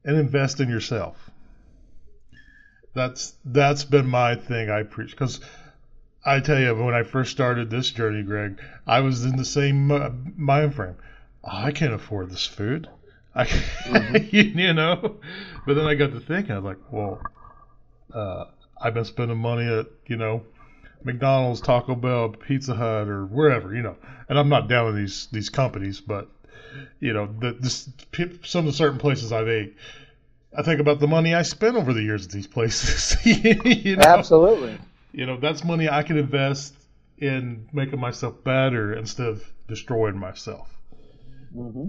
and 0.04 0.16
invest 0.16 0.61
in 0.61 0.68
yourself. 0.68 1.30
That's 2.94 3.35
that's 3.44 3.85
been 3.85 4.06
my 4.06 4.37
thing 4.37 4.70
I 4.70 4.85
preach 4.85 5.16
cuz 5.16 5.40
I 6.24 6.38
tell 6.40 6.61
you 6.61 6.74
when 6.74 6.94
I 6.94 7.02
first 7.02 7.32
started 7.32 7.68
this 7.68 7.90
journey, 7.90 8.22
Greg, 8.22 8.61
I 8.87 9.00
was 9.00 9.24
in 9.24 9.37
the 9.37 9.44
same 9.44 9.90
uh, 9.90 10.11
mind 10.37 10.74
frame. 10.74 10.94
Oh, 11.42 11.50
I 11.50 11.72
can't 11.72 11.94
afford 11.94 12.30
this 12.30 12.46
food. 12.46 12.88
I, 13.35 13.46
mm-hmm. 13.46 14.56
you 14.58 14.72
know, 14.72 15.16
but 15.66 15.74
then 15.74 15.87
I 15.87 15.94
got 15.94 16.12
to 16.12 16.20
thinking, 16.20 16.52
I 16.52 16.58
was 16.58 16.64
like, 16.64 16.92
well, 16.92 17.20
uh, 18.14 18.44
I've 18.82 18.94
been 18.94 19.04
spending 19.04 19.38
money 19.38 19.66
at, 19.66 19.86
you 20.06 20.16
know, 20.16 20.42
McDonald's, 21.04 21.60
Taco 21.60 21.94
Bell, 21.94 22.30
Pizza 22.30 22.74
Hut, 22.74 23.08
or 23.08 23.26
wherever, 23.26 23.74
you 23.74 23.82
know. 23.82 23.96
And 24.28 24.38
I'm 24.38 24.48
not 24.48 24.68
down 24.68 24.86
with 24.86 24.96
these 24.96 25.28
these 25.32 25.48
companies, 25.48 26.00
but 26.00 26.28
you 27.00 27.12
know, 27.12 27.28
the, 27.38 27.52
this 27.52 27.88
some 28.44 28.60
of 28.60 28.72
the 28.72 28.76
certain 28.76 28.98
places 28.98 29.32
I've 29.32 29.48
ate. 29.48 29.76
I 30.56 30.62
think 30.62 30.80
about 30.80 31.00
the 31.00 31.06
money 31.06 31.34
I 31.34 31.42
spent 31.42 31.76
over 31.76 31.92
the 31.92 32.02
years 32.02 32.26
at 32.26 32.32
these 32.32 32.46
places. 32.46 33.16
you 33.24 33.96
know? 33.96 34.02
Absolutely. 34.02 34.78
You 35.12 35.26
know, 35.26 35.38
that's 35.38 35.64
money 35.64 35.88
I 35.88 36.02
can 36.02 36.18
invest 36.18 36.74
in 37.18 37.68
making 37.72 38.00
myself 38.00 38.42
better 38.44 38.94
instead 38.94 39.28
of 39.28 39.44
destroying 39.68 40.18
myself. 40.18 40.68
Mm-hmm. 41.56 41.88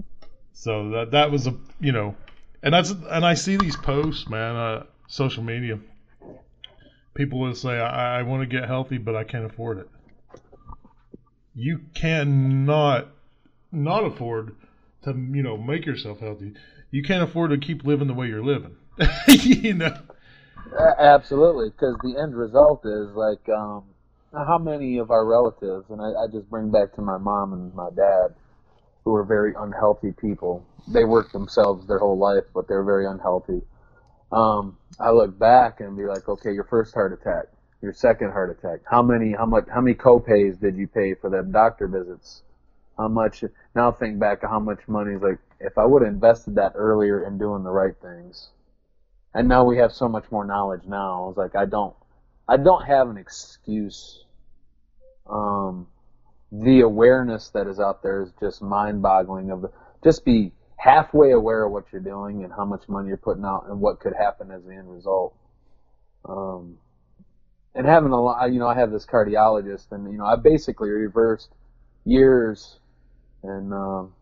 So 0.52 0.90
that 0.90 1.10
that 1.12 1.30
was 1.30 1.46
a 1.46 1.54
you 1.80 1.92
know, 1.92 2.14
and 2.62 2.74
that's 2.74 2.90
and 2.90 3.24
I 3.24 3.34
see 3.34 3.56
these 3.56 3.76
posts, 3.76 4.28
man, 4.28 4.56
uh, 4.56 4.84
social 5.08 5.42
media. 5.42 5.78
People 7.14 7.38
will 7.38 7.54
say, 7.54 7.78
I, 7.78 8.20
I 8.20 8.22
want 8.22 8.42
to 8.42 8.46
get 8.46 8.68
healthy, 8.68 8.98
but 8.98 9.14
I 9.14 9.24
can't 9.24 9.44
afford 9.44 9.78
it. 9.78 9.88
You 11.54 11.80
cannot 11.94 13.08
not 13.70 14.04
afford 14.04 14.56
to 15.02 15.10
you 15.10 15.42
know 15.42 15.56
make 15.56 15.86
yourself 15.86 16.20
healthy. 16.20 16.54
You 16.90 17.02
can't 17.02 17.22
afford 17.22 17.50
to 17.50 17.58
keep 17.58 17.84
living 17.84 18.08
the 18.08 18.14
way 18.14 18.26
you're 18.26 18.44
living. 18.44 18.76
you 19.28 19.74
know. 19.74 19.96
Absolutely, 20.98 21.70
because 21.70 21.96
the 22.02 22.18
end 22.20 22.34
result 22.34 22.84
is 22.84 23.10
like, 23.14 23.48
um, 23.48 23.84
how 24.32 24.58
many 24.58 24.98
of 24.98 25.10
our 25.10 25.24
relatives, 25.24 25.86
and 25.90 26.00
I, 26.00 26.24
I 26.24 26.26
just 26.32 26.48
bring 26.50 26.70
back 26.70 26.94
to 26.94 27.02
my 27.02 27.18
mom 27.18 27.52
and 27.52 27.74
my 27.74 27.90
dad 27.94 28.34
who 29.04 29.14
are 29.14 29.24
very 29.24 29.52
unhealthy 29.56 30.12
people. 30.12 30.64
They 30.88 31.04
work 31.04 31.32
themselves 31.32 31.86
their 31.86 31.98
whole 31.98 32.18
life, 32.18 32.44
but 32.54 32.66
they're 32.66 32.82
very 32.82 33.06
unhealthy. 33.06 33.62
Um, 34.32 34.76
I 34.98 35.10
look 35.10 35.38
back 35.38 35.80
and 35.80 35.96
be 35.96 36.06
like, 36.06 36.28
okay, 36.28 36.52
your 36.52 36.64
first 36.64 36.94
heart 36.94 37.12
attack, 37.12 37.46
your 37.82 37.92
second 37.92 38.32
heart 38.32 38.56
attack. 38.56 38.80
How 38.90 39.02
many, 39.02 39.32
how 39.32 39.46
much, 39.46 39.66
how 39.72 39.80
many 39.80 39.94
copays 39.94 40.60
did 40.60 40.76
you 40.76 40.86
pay 40.86 41.14
for 41.14 41.30
them 41.30 41.52
doctor 41.52 41.86
visits? 41.86 42.42
How 42.96 43.08
much? 43.08 43.42
Now 43.74 43.90
think 43.90 44.18
back 44.18 44.40
to 44.42 44.48
how 44.48 44.60
much 44.60 44.86
money 44.86 45.14
is 45.14 45.22
like. 45.22 45.38
If 45.60 45.78
I 45.78 45.84
would 45.84 46.02
have 46.02 46.12
invested 46.12 46.56
that 46.56 46.72
earlier 46.74 47.26
in 47.26 47.38
doing 47.38 47.64
the 47.64 47.70
right 47.70 47.94
things, 48.00 48.50
and 49.34 49.48
now 49.48 49.64
we 49.64 49.78
have 49.78 49.92
so 49.92 50.08
much 50.08 50.30
more 50.30 50.44
knowledge 50.44 50.82
now. 50.86 51.24
I 51.24 51.26
was 51.26 51.36
like, 51.36 51.56
I 51.56 51.64
don't, 51.64 51.94
I 52.48 52.56
don't 52.56 52.84
have 52.84 53.08
an 53.08 53.16
excuse. 53.16 54.24
Um, 55.28 55.86
the 56.52 56.80
awareness 56.82 57.48
that 57.50 57.66
is 57.66 57.80
out 57.80 58.02
there 58.02 58.22
is 58.22 58.30
just 58.38 58.62
mind-boggling. 58.62 59.50
Of 59.50 59.62
the, 59.62 59.72
just 60.04 60.24
be 60.24 60.52
halfway 60.84 61.32
aware 61.32 61.64
of 61.64 61.72
what 61.72 61.86
you're 61.90 62.02
doing 62.02 62.44
and 62.44 62.52
how 62.52 62.64
much 62.64 62.86
money 62.88 63.08
you're 63.08 63.16
putting 63.16 63.44
out 63.44 63.64
and 63.70 63.80
what 63.80 64.00
could 64.00 64.12
happen 64.12 64.50
as 64.50 64.62
the 64.64 64.74
end 64.74 64.92
result. 64.92 65.34
Um, 66.26 66.76
and 67.74 67.86
having 67.86 68.12
a 68.12 68.20
lot, 68.20 68.52
you 68.52 68.58
know, 68.58 68.68
I 68.68 68.74
have 68.74 68.92
this 68.92 69.06
cardiologist, 69.06 69.92
and 69.92 70.12
you 70.12 70.18
know, 70.18 70.26
I 70.26 70.36
basically 70.36 70.90
reversed 70.90 71.48
years 72.04 72.78
and 73.42 73.72
um, 73.72 74.12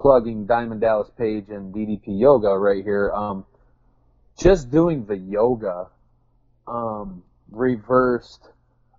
plugging 0.00 0.46
Diamond 0.46 0.80
Dallas 0.80 1.10
Page 1.18 1.46
and 1.48 1.74
DDP 1.74 2.20
Yoga 2.20 2.56
right 2.56 2.84
here. 2.84 3.10
Um, 3.12 3.44
just 4.38 4.70
doing 4.70 5.06
the 5.06 5.16
yoga 5.16 5.88
um, 6.68 7.24
reversed 7.50 8.48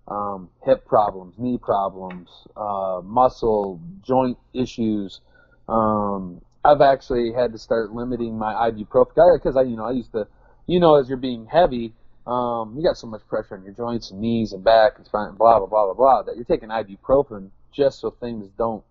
um, 0.08 0.50
hip 0.62 0.84
problems, 0.84 1.36
knee 1.38 1.58
problems, 1.58 2.28
uh, 2.54 3.00
muscle, 3.02 3.80
joint 4.04 4.36
issues. 4.52 5.22
Um, 5.68 6.42
I've 6.64 6.80
actually 6.80 7.32
had 7.32 7.52
to 7.52 7.58
start 7.58 7.92
limiting 7.92 8.38
my 8.38 8.52
ibuprofen 8.70 9.38
because 9.38 9.56
I, 9.56 9.62
you 9.62 9.76
know, 9.76 9.84
I 9.84 9.92
used 9.92 10.12
to, 10.12 10.26
you 10.66 10.80
know, 10.80 10.96
as 10.96 11.08
you're 11.08 11.18
being 11.18 11.46
heavy, 11.46 11.94
um, 12.26 12.74
you 12.76 12.82
got 12.82 12.96
so 12.96 13.06
much 13.06 13.26
pressure 13.28 13.56
on 13.56 13.64
your 13.64 13.72
joints 13.72 14.10
and 14.10 14.20
knees 14.20 14.52
and 14.52 14.62
back 14.62 14.92
and 14.96 15.06
spine, 15.06 15.34
blah 15.34 15.58
blah 15.58 15.68
blah 15.68 15.86
blah 15.86 15.94
blah, 15.94 16.22
that 16.24 16.36
you're 16.36 16.44
taking 16.44 16.68
ibuprofen 16.68 17.50
just 17.72 18.00
so 18.00 18.10
things 18.10 18.50
don't 18.58 18.84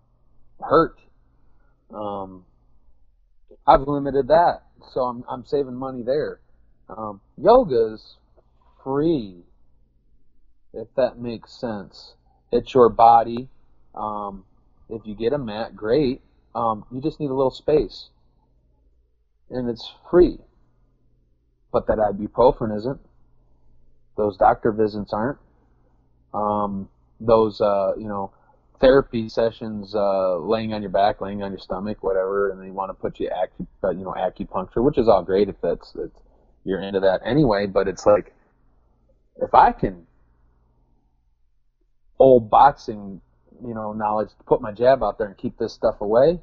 hurt. 0.60 0.98
Um, 1.94 2.44
I've 3.66 3.82
limited 3.82 4.28
that, 4.28 4.62
so 4.92 5.02
I'm 5.02 5.24
I'm 5.28 5.44
saving 5.44 5.74
money 5.74 6.02
there. 6.02 6.40
Um, 6.88 7.20
yoga's 7.40 8.16
free 8.82 9.44
if 10.72 10.88
that 10.96 11.18
makes 11.18 11.52
sense. 11.52 12.14
It's 12.52 12.72
your 12.74 12.88
body. 12.88 13.48
Um, 13.94 14.44
if 14.88 15.02
you 15.04 15.14
get 15.14 15.32
a 15.32 15.38
mat, 15.38 15.76
great. 15.76 16.22
Um, 16.54 16.84
you 16.90 17.00
just 17.00 17.20
need 17.20 17.30
a 17.30 17.34
little 17.34 17.50
space. 17.50 18.08
And 19.50 19.68
it's 19.68 19.92
free. 20.10 20.38
But 21.72 21.86
that 21.86 21.98
ibuprofen 21.98 22.76
isn't. 22.76 23.00
Those 24.16 24.36
doctor 24.36 24.72
visits 24.72 25.12
aren't. 25.12 25.38
Um, 26.34 26.88
those, 27.20 27.60
uh, 27.60 27.92
you 27.96 28.08
know, 28.08 28.32
therapy 28.80 29.28
sessions, 29.28 29.94
uh, 29.94 30.38
laying 30.38 30.72
on 30.72 30.82
your 30.82 30.90
back, 30.90 31.20
laying 31.20 31.42
on 31.42 31.50
your 31.50 31.58
stomach, 31.58 32.02
whatever, 32.02 32.50
and 32.50 32.60
then 32.60 32.66
they 32.66 32.72
want 32.72 32.90
to 32.90 32.94
put 32.94 33.18
you 33.18 33.28
acu- 33.28 33.66
uh, 33.84 33.90
you 33.90 34.04
know, 34.04 34.14
acupuncture, 34.16 34.84
which 34.84 34.98
is 34.98 35.08
all 35.08 35.22
great 35.22 35.48
if 35.48 35.56
that's, 35.60 35.94
if 35.96 36.10
you're 36.64 36.80
into 36.80 37.00
that 37.00 37.20
anyway, 37.24 37.66
but 37.66 37.88
it's 37.88 38.06
like, 38.06 38.34
if 39.40 39.54
I 39.54 39.72
can 39.72 40.06
old 42.18 42.50
boxing, 42.50 43.20
you 43.66 43.74
know, 43.74 43.92
knowledge 43.92 44.30
to 44.30 44.44
put 44.44 44.60
my 44.60 44.72
jab 44.72 45.02
out 45.02 45.18
there 45.18 45.26
and 45.26 45.36
keep 45.36 45.58
this 45.58 45.72
stuff 45.72 46.00
away 46.00 46.40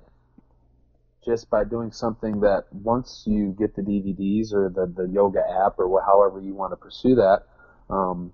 just 1.25 1.49
by 1.49 1.63
doing 1.63 1.91
something 1.91 2.41
that 2.41 2.65
once 2.71 3.23
you 3.25 3.56
get 3.58 3.75
the 3.75 3.82
DVDs 3.82 4.54
or 4.54 4.69
the, 4.69 4.86
the 4.86 5.10
yoga 5.12 5.39
app 5.65 5.80
or 5.80 6.01
however 6.06 6.39
you 6.39 6.54
want 6.54 6.71
to 6.71 6.78
pursue 6.78 7.15
that, 7.15 7.43
um, 7.89 8.32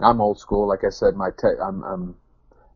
I'm 0.00 0.20
old 0.20 0.40
school. 0.40 0.68
Like 0.68 0.82
I 0.84 0.90
said, 0.90 1.14
my 1.14 1.30
te- 1.30 1.60
I'm, 1.62 1.84
I'm 1.84 2.16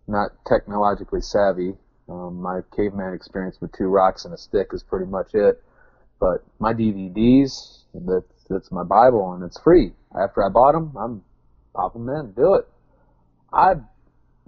not 0.07 0.31
technologically 0.47 1.21
savvy. 1.21 1.75
Um, 2.09 2.41
my 2.41 2.61
caveman 2.75 3.13
experience 3.13 3.61
with 3.61 3.73
two 3.73 3.89
rocks 3.89 4.25
and 4.25 4.33
a 4.33 4.39
stick 4.39 4.69
is 4.73 4.83
pretty 4.83 5.07
much 5.07 5.35
it. 5.35 5.63
But 6.21 6.45
my 6.61 6.73
DVDs, 6.73 7.83
that's, 7.95 8.45
that's 8.49 8.71
my 8.71 8.85
Bible 8.85 9.33
and 9.33 9.43
it's 9.43 9.61
free. 9.61 9.93
After 10.19 10.45
I 10.45 10.49
bought 10.49 10.73
them, 10.73 10.97
I'm 10.97 11.25
pop 11.75 11.93
them 11.93 12.09
in, 12.09 12.33
do 12.33 12.55
it. 12.55 12.69
I 13.53 13.75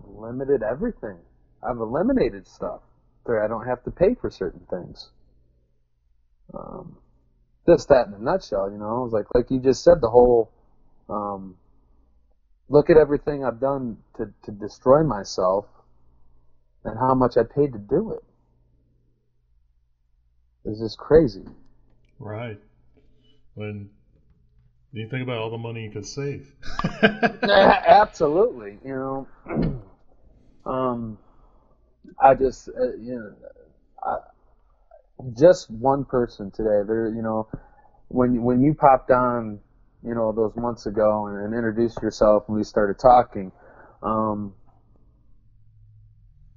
limited 0.07 0.63
everything. 0.63 1.19
I've 1.63 1.79
eliminated 1.79 2.47
stuff 2.47 2.81
I 3.39 3.47
don't 3.47 3.67
have 3.67 3.83
to 3.85 3.91
pay 3.91 4.15
for 4.21 4.31
certain 4.31 4.67
things. 4.71 5.11
Um, 6.53 6.97
just 7.69 7.89
that 7.89 8.09
in 8.09 8.15
a 8.15 8.19
nutshell, 8.19 8.71
you 8.73 8.79
know. 8.79 9.05
It's 9.05 9.13
like 9.13 9.27
like 9.35 9.51
you 9.51 9.61
just 9.61 9.85
said, 9.85 10.01
the 10.01 10.11
whole 10.11 10.51
um, 11.09 11.57
look 12.69 12.91
at 12.91 12.97
everything 12.97 13.45
I've 13.45 13.61
done 13.61 13.99
to 14.17 14.33
to 14.45 14.51
destroy 14.51 15.05
myself, 15.05 15.67
and 16.85 16.99
how 16.99 17.15
much 17.15 17.37
I 17.37 17.43
paid 17.45 17.73
to 17.73 17.79
do 17.79 18.13
it. 18.13 18.25
It's 20.65 20.81
just 20.81 20.99
crazy. 20.99 21.45
Right. 22.19 22.61
When 23.55 23.91
you 24.93 25.09
think 25.09 25.23
about 25.23 25.39
all 25.39 25.51
the 25.51 25.59
money 25.59 25.85
you 25.85 25.91
could 25.91 26.07
save. 26.07 26.53
Absolutely. 27.43 28.79
You 28.85 29.27
know. 29.47 29.77
Um, 30.71 31.19
I 32.21 32.35
just, 32.35 32.69
uh, 32.69 32.95
you 32.97 33.19
know, 33.19 33.33
I, 34.03 34.19
just 35.39 35.71
one 35.71 36.05
person 36.05 36.51
today. 36.51 36.83
There, 36.87 37.09
you 37.09 37.23
know, 37.23 37.49
when 38.09 38.43
when 38.43 38.63
you 38.63 38.75
popped 38.75 39.11
on, 39.11 39.59
you 40.05 40.15
know, 40.15 40.33
those 40.33 40.55
months 40.57 40.87
ago 40.87 41.27
and, 41.27 41.45
and 41.45 41.55
introduced 41.55 42.01
yourself 42.03 42.45
and 42.49 42.57
we 42.57 42.63
started 42.63 42.99
talking, 43.01 43.51
um, 44.03 44.55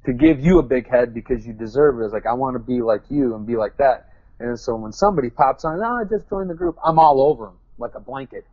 to 0.06 0.14
give 0.14 0.40
you 0.40 0.60
a 0.60 0.64
big 0.64 0.88
head 0.88 1.14
because 1.14 1.46
you 1.46 1.54
deserve 1.54 2.00
it. 2.00 2.06
It's 2.06 2.14
like 2.14 2.28
I 2.28 2.34
want 2.34 2.56
to 2.56 2.60
be 2.60 2.82
like 2.82 3.02
you 3.10 3.36
and 3.36 3.48
be 3.48 3.56
like 3.56 3.78
that. 3.78 4.10
And 4.40 4.60
so 4.60 4.76
when 4.76 4.92
somebody 4.92 5.30
pops 5.30 5.66
on, 5.66 5.80
oh, 5.80 6.02
I 6.02 6.04
just 6.04 6.30
joined 6.30 6.50
the 6.50 6.56
group, 6.56 6.78
I'm 6.86 7.00
all 7.00 7.22
over 7.22 7.46
them 7.46 7.58
like 7.78 7.96
a 7.96 8.00
blanket. 8.00 8.46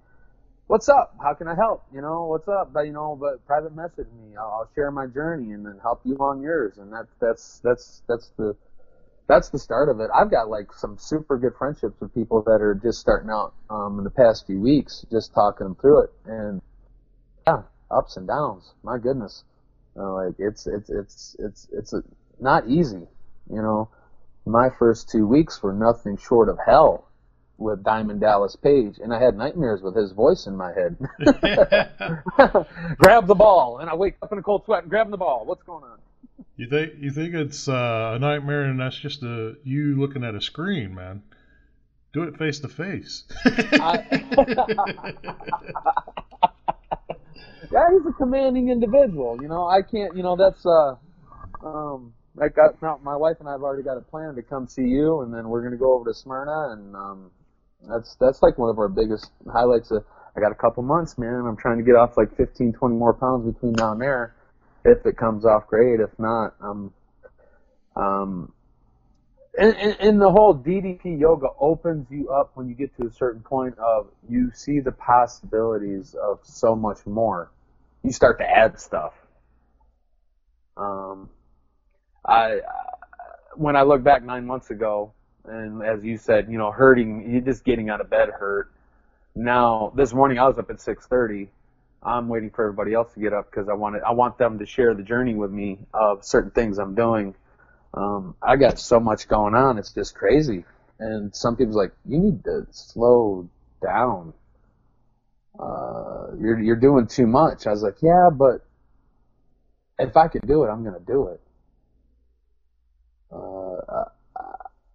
What's 0.70 0.88
up? 0.88 1.16
How 1.20 1.35
can 1.35 1.48
I 1.48 1.56
help? 1.56 1.83
You 1.92 2.00
know, 2.00 2.26
what's 2.26 2.46
up? 2.46 2.72
But 2.72 2.83
you 2.83 2.92
know, 2.92 3.18
but 3.20 3.44
private 3.44 3.74
message 3.74 4.06
me. 4.16 4.37
I'll, 4.37 4.44
I'll 4.44 4.70
share 4.76 4.92
my 4.92 5.09
journey 5.09 5.50
and 5.52 5.66
then 5.66 5.80
help 5.83 6.00
you 6.04 6.16
on 6.18 6.40
yours. 6.40 6.78
And 6.78 6.92
that's 6.92 7.11
that's 7.20 7.61
that's 7.64 8.02
that's 8.06 8.30
the 8.37 8.54
that's 9.26 9.48
the 9.48 9.59
start 9.59 9.88
of 9.88 9.98
it. 9.98 10.11
I've 10.14 10.30
got 10.30 10.48
like 10.48 10.72
some 10.72 10.96
super 10.96 11.38
good 11.38 11.54
friendships 11.59 12.00
with 12.00 12.14
people 12.14 12.42
that 12.42 12.62
are 12.62 12.78
just 12.80 13.00
starting 13.00 13.30
out 13.30 13.52
um, 13.68 13.98
in 13.98 14.04
the 14.04 14.11
past 14.11 14.46
few 14.46 14.61
weeks, 14.61 15.04
just 15.11 15.35
talking 15.35 15.66
them 15.66 15.74
through 15.74 16.02
it, 16.02 16.11
and 16.26 16.62
yeah, 17.48 17.62
ups 17.90 18.16
and 18.16 18.28
downs. 18.28 18.72
My 18.85 18.98
goodness, 18.98 19.42
uh, 19.96 20.12
like 20.12 20.35
it's 20.38 20.68
it's 20.68 20.88
it's 20.88 21.35
it's 21.40 21.66
it's 21.72 21.92
a, 21.94 22.04
not 22.38 22.68
easy. 22.68 23.09
You 23.52 23.61
know, 23.61 23.88
my 24.46 24.68
first 24.78 25.11
two 25.11 25.26
weeks 25.26 25.64
were 25.64 25.72
nothing 25.72 26.16
short 26.16 26.48
of 26.48 26.59
hell 26.64 27.09
with 27.60 27.84
Diamond 27.84 28.20
Dallas 28.20 28.56
Page, 28.56 28.96
and 29.02 29.12
I 29.12 29.22
had 29.22 29.36
nightmares 29.36 29.82
with 29.82 29.94
his 29.94 30.12
voice 30.12 30.46
in 30.46 30.56
my 30.56 30.72
head. 30.72 30.96
grab 32.98 33.26
the 33.26 33.34
ball, 33.34 33.78
and 33.78 33.90
I 33.90 33.94
wake 33.94 34.16
up 34.22 34.32
in 34.32 34.38
a 34.38 34.42
cold 34.42 34.64
sweat 34.64 34.82
and 34.82 34.90
grab 34.90 35.10
the 35.10 35.16
ball. 35.16 35.44
What's 35.44 35.62
going 35.62 35.84
on? 35.84 35.98
You 36.56 36.68
think 36.68 36.94
you 36.98 37.10
think 37.10 37.34
it's 37.34 37.68
uh, 37.68 38.12
a 38.14 38.18
nightmare, 38.18 38.64
and 38.64 38.80
that's 38.80 38.98
just 38.98 39.22
a 39.22 39.54
you 39.62 40.00
looking 40.00 40.24
at 40.24 40.34
a 40.34 40.40
screen, 40.40 40.94
man. 40.94 41.22
Do 42.12 42.24
it 42.24 42.36
face 42.36 42.58
to 42.60 42.68
face. 42.68 43.24
Yeah, 47.70 47.88
he's 47.92 48.06
a 48.06 48.12
commanding 48.12 48.68
individual. 48.68 49.38
You 49.40 49.48
know, 49.48 49.66
I 49.66 49.82
can't. 49.82 50.16
You 50.16 50.22
know, 50.22 50.36
that's 50.36 50.64
uh, 50.66 50.96
um, 51.64 52.12
I 52.40 52.48
got 52.48 52.80
now. 52.82 52.98
My 53.02 53.16
wife 53.16 53.36
and 53.38 53.48
I 53.48 53.52
have 53.52 53.62
already 53.62 53.82
got 53.82 53.96
a 53.96 54.00
plan 54.00 54.34
to 54.34 54.42
come 54.42 54.66
see 54.66 54.88
you, 54.88 55.20
and 55.20 55.32
then 55.32 55.48
we're 55.48 55.62
gonna 55.62 55.76
go 55.76 55.94
over 55.94 56.10
to 56.10 56.14
Smyrna, 56.14 56.72
and 56.72 56.96
um, 56.96 57.30
that's 57.88 58.14
that's 58.16 58.42
like 58.42 58.58
one 58.58 58.70
of 58.70 58.78
our 58.78 58.88
biggest 58.88 59.30
highlights. 59.50 59.90
Of, 59.90 60.04
I 60.36 60.40
got 60.40 60.52
a 60.52 60.56
couple 60.56 60.82
months, 60.82 61.18
man. 61.18 61.44
I'm 61.46 61.56
trying 61.56 61.78
to 61.78 61.84
get 61.84 61.96
off 61.96 62.16
like 62.16 62.36
15, 62.36 62.72
20 62.72 62.94
more 62.94 63.14
pounds 63.14 63.52
between 63.52 63.72
now 63.72 63.92
and 63.92 64.00
there. 64.00 64.34
If 64.84 65.04
it 65.04 65.16
comes 65.16 65.44
off, 65.44 65.66
great. 65.66 66.00
If 66.00 66.10
not, 66.18 66.54
um, 66.60 66.92
um, 67.96 68.52
and, 69.58 69.76
and, 69.76 69.96
and 70.00 70.20
the 70.20 70.30
whole 70.30 70.54
DDP 70.54 71.18
yoga 71.20 71.48
opens 71.58 72.06
you 72.10 72.30
up 72.30 72.52
when 72.54 72.68
you 72.68 72.74
get 72.74 72.96
to 72.98 73.06
a 73.06 73.10
certain 73.10 73.42
point 73.42 73.76
of 73.78 74.06
you 74.28 74.50
see 74.54 74.80
the 74.80 74.92
possibilities 74.92 76.14
of 76.14 76.38
so 76.42 76.76
much 76.76 77.04
more. 77.04 77.50
You 78.02 78.12
start 78.12 78.38
to 78.38 78.48
add 78.48 78.78
stuff. 78.78 79.12
Um, 80.76 81.28
I 82.24 82.60
when 83.56 83.76
I 83.76 83.82
look 83.82 84.02
back 84.02 84.22
nine 84.22 84.46
months 84.46 84.70
ago, 84.70 85.12
and 85.44 85.83
as 85.83 86.05
you 86.05 86.16
said, 86.16 86.50
you 86.50 86.59
know, 86.59 86.70
hurting, 86.70 87.33
you 87.33 87.40
just 87.40 87.64
getting 87.64 87.90
out 87.90 88.00
of 88.00 88.11
bed 88.11 88.29
hurt. 88.31 88.70
Now 89.35 89.92
this 89.94 90.12
morning 90.12 90.38
I 90.38 90.46
was 90.46 90.59
up 90.59 90.70
at 90.70 90.81
6:30. 90.81 91.48
I'm 92.03 92.29
waiting 92.29 92.50
for 92.50 92.64
everybody 92.64 92.94
else 92.94 93.12
to 93.14 93.20
get 93.20 93.33
up 93.33 93.50
because 93.50 93.68
I 93.68 93.74
want 93.74 94.03
I 94.03 94.12
want 94.12 94.38
them 94.38 94.59
to 94.59 94.66
share 94.66 94.94
the 94.94 95.03
journey 95.03 95.35
with 95.35 95.50
me 95.50 95.79
of 95.92 96.24
certain 96.24 96.50
things 96.50 96.79
I'm 96.79 96.94
doing. 96.94 97.35
Um, 97.92 98.37
I 98.42 98.57
got 98.57 98.79
so 98.79 99.00
much 99.00 99.29
going 99.29 99.55
on, 99.55 99.79
it's 99.79 99.92
just 99.92 100.14
crazy. 100.14 100.64
And 100.98 101.35
some 101.35 101.57
people's 101.57 101.76
like, 101.76 101.92
you 102.07 102.18
need 102.18 102.44
to 102.44 102.66
slow 102.70 103.48
down. 103.83 104.35
Uh, 105.59 106.29
you're 106.38 106.59
you're 106.61 106.76
doing 106.76 107.07
too 107.07 107.26
much. 107.26 107.66
I 107.66 107.70
was 107.70 107.83
like, 107.83 108.03
yeah, 108.03 108.31
but 108.33 108.64
if 109.98 110.16
I 110.16 110.29
could 110.29 110.46
do 110.46 110.64
it, 110.64 110.68
I'm 110.68 110.85
gonna 110.85 111.00
do 111.00 111.29
it. 111.29 111.40
Uh, 113.33 114.05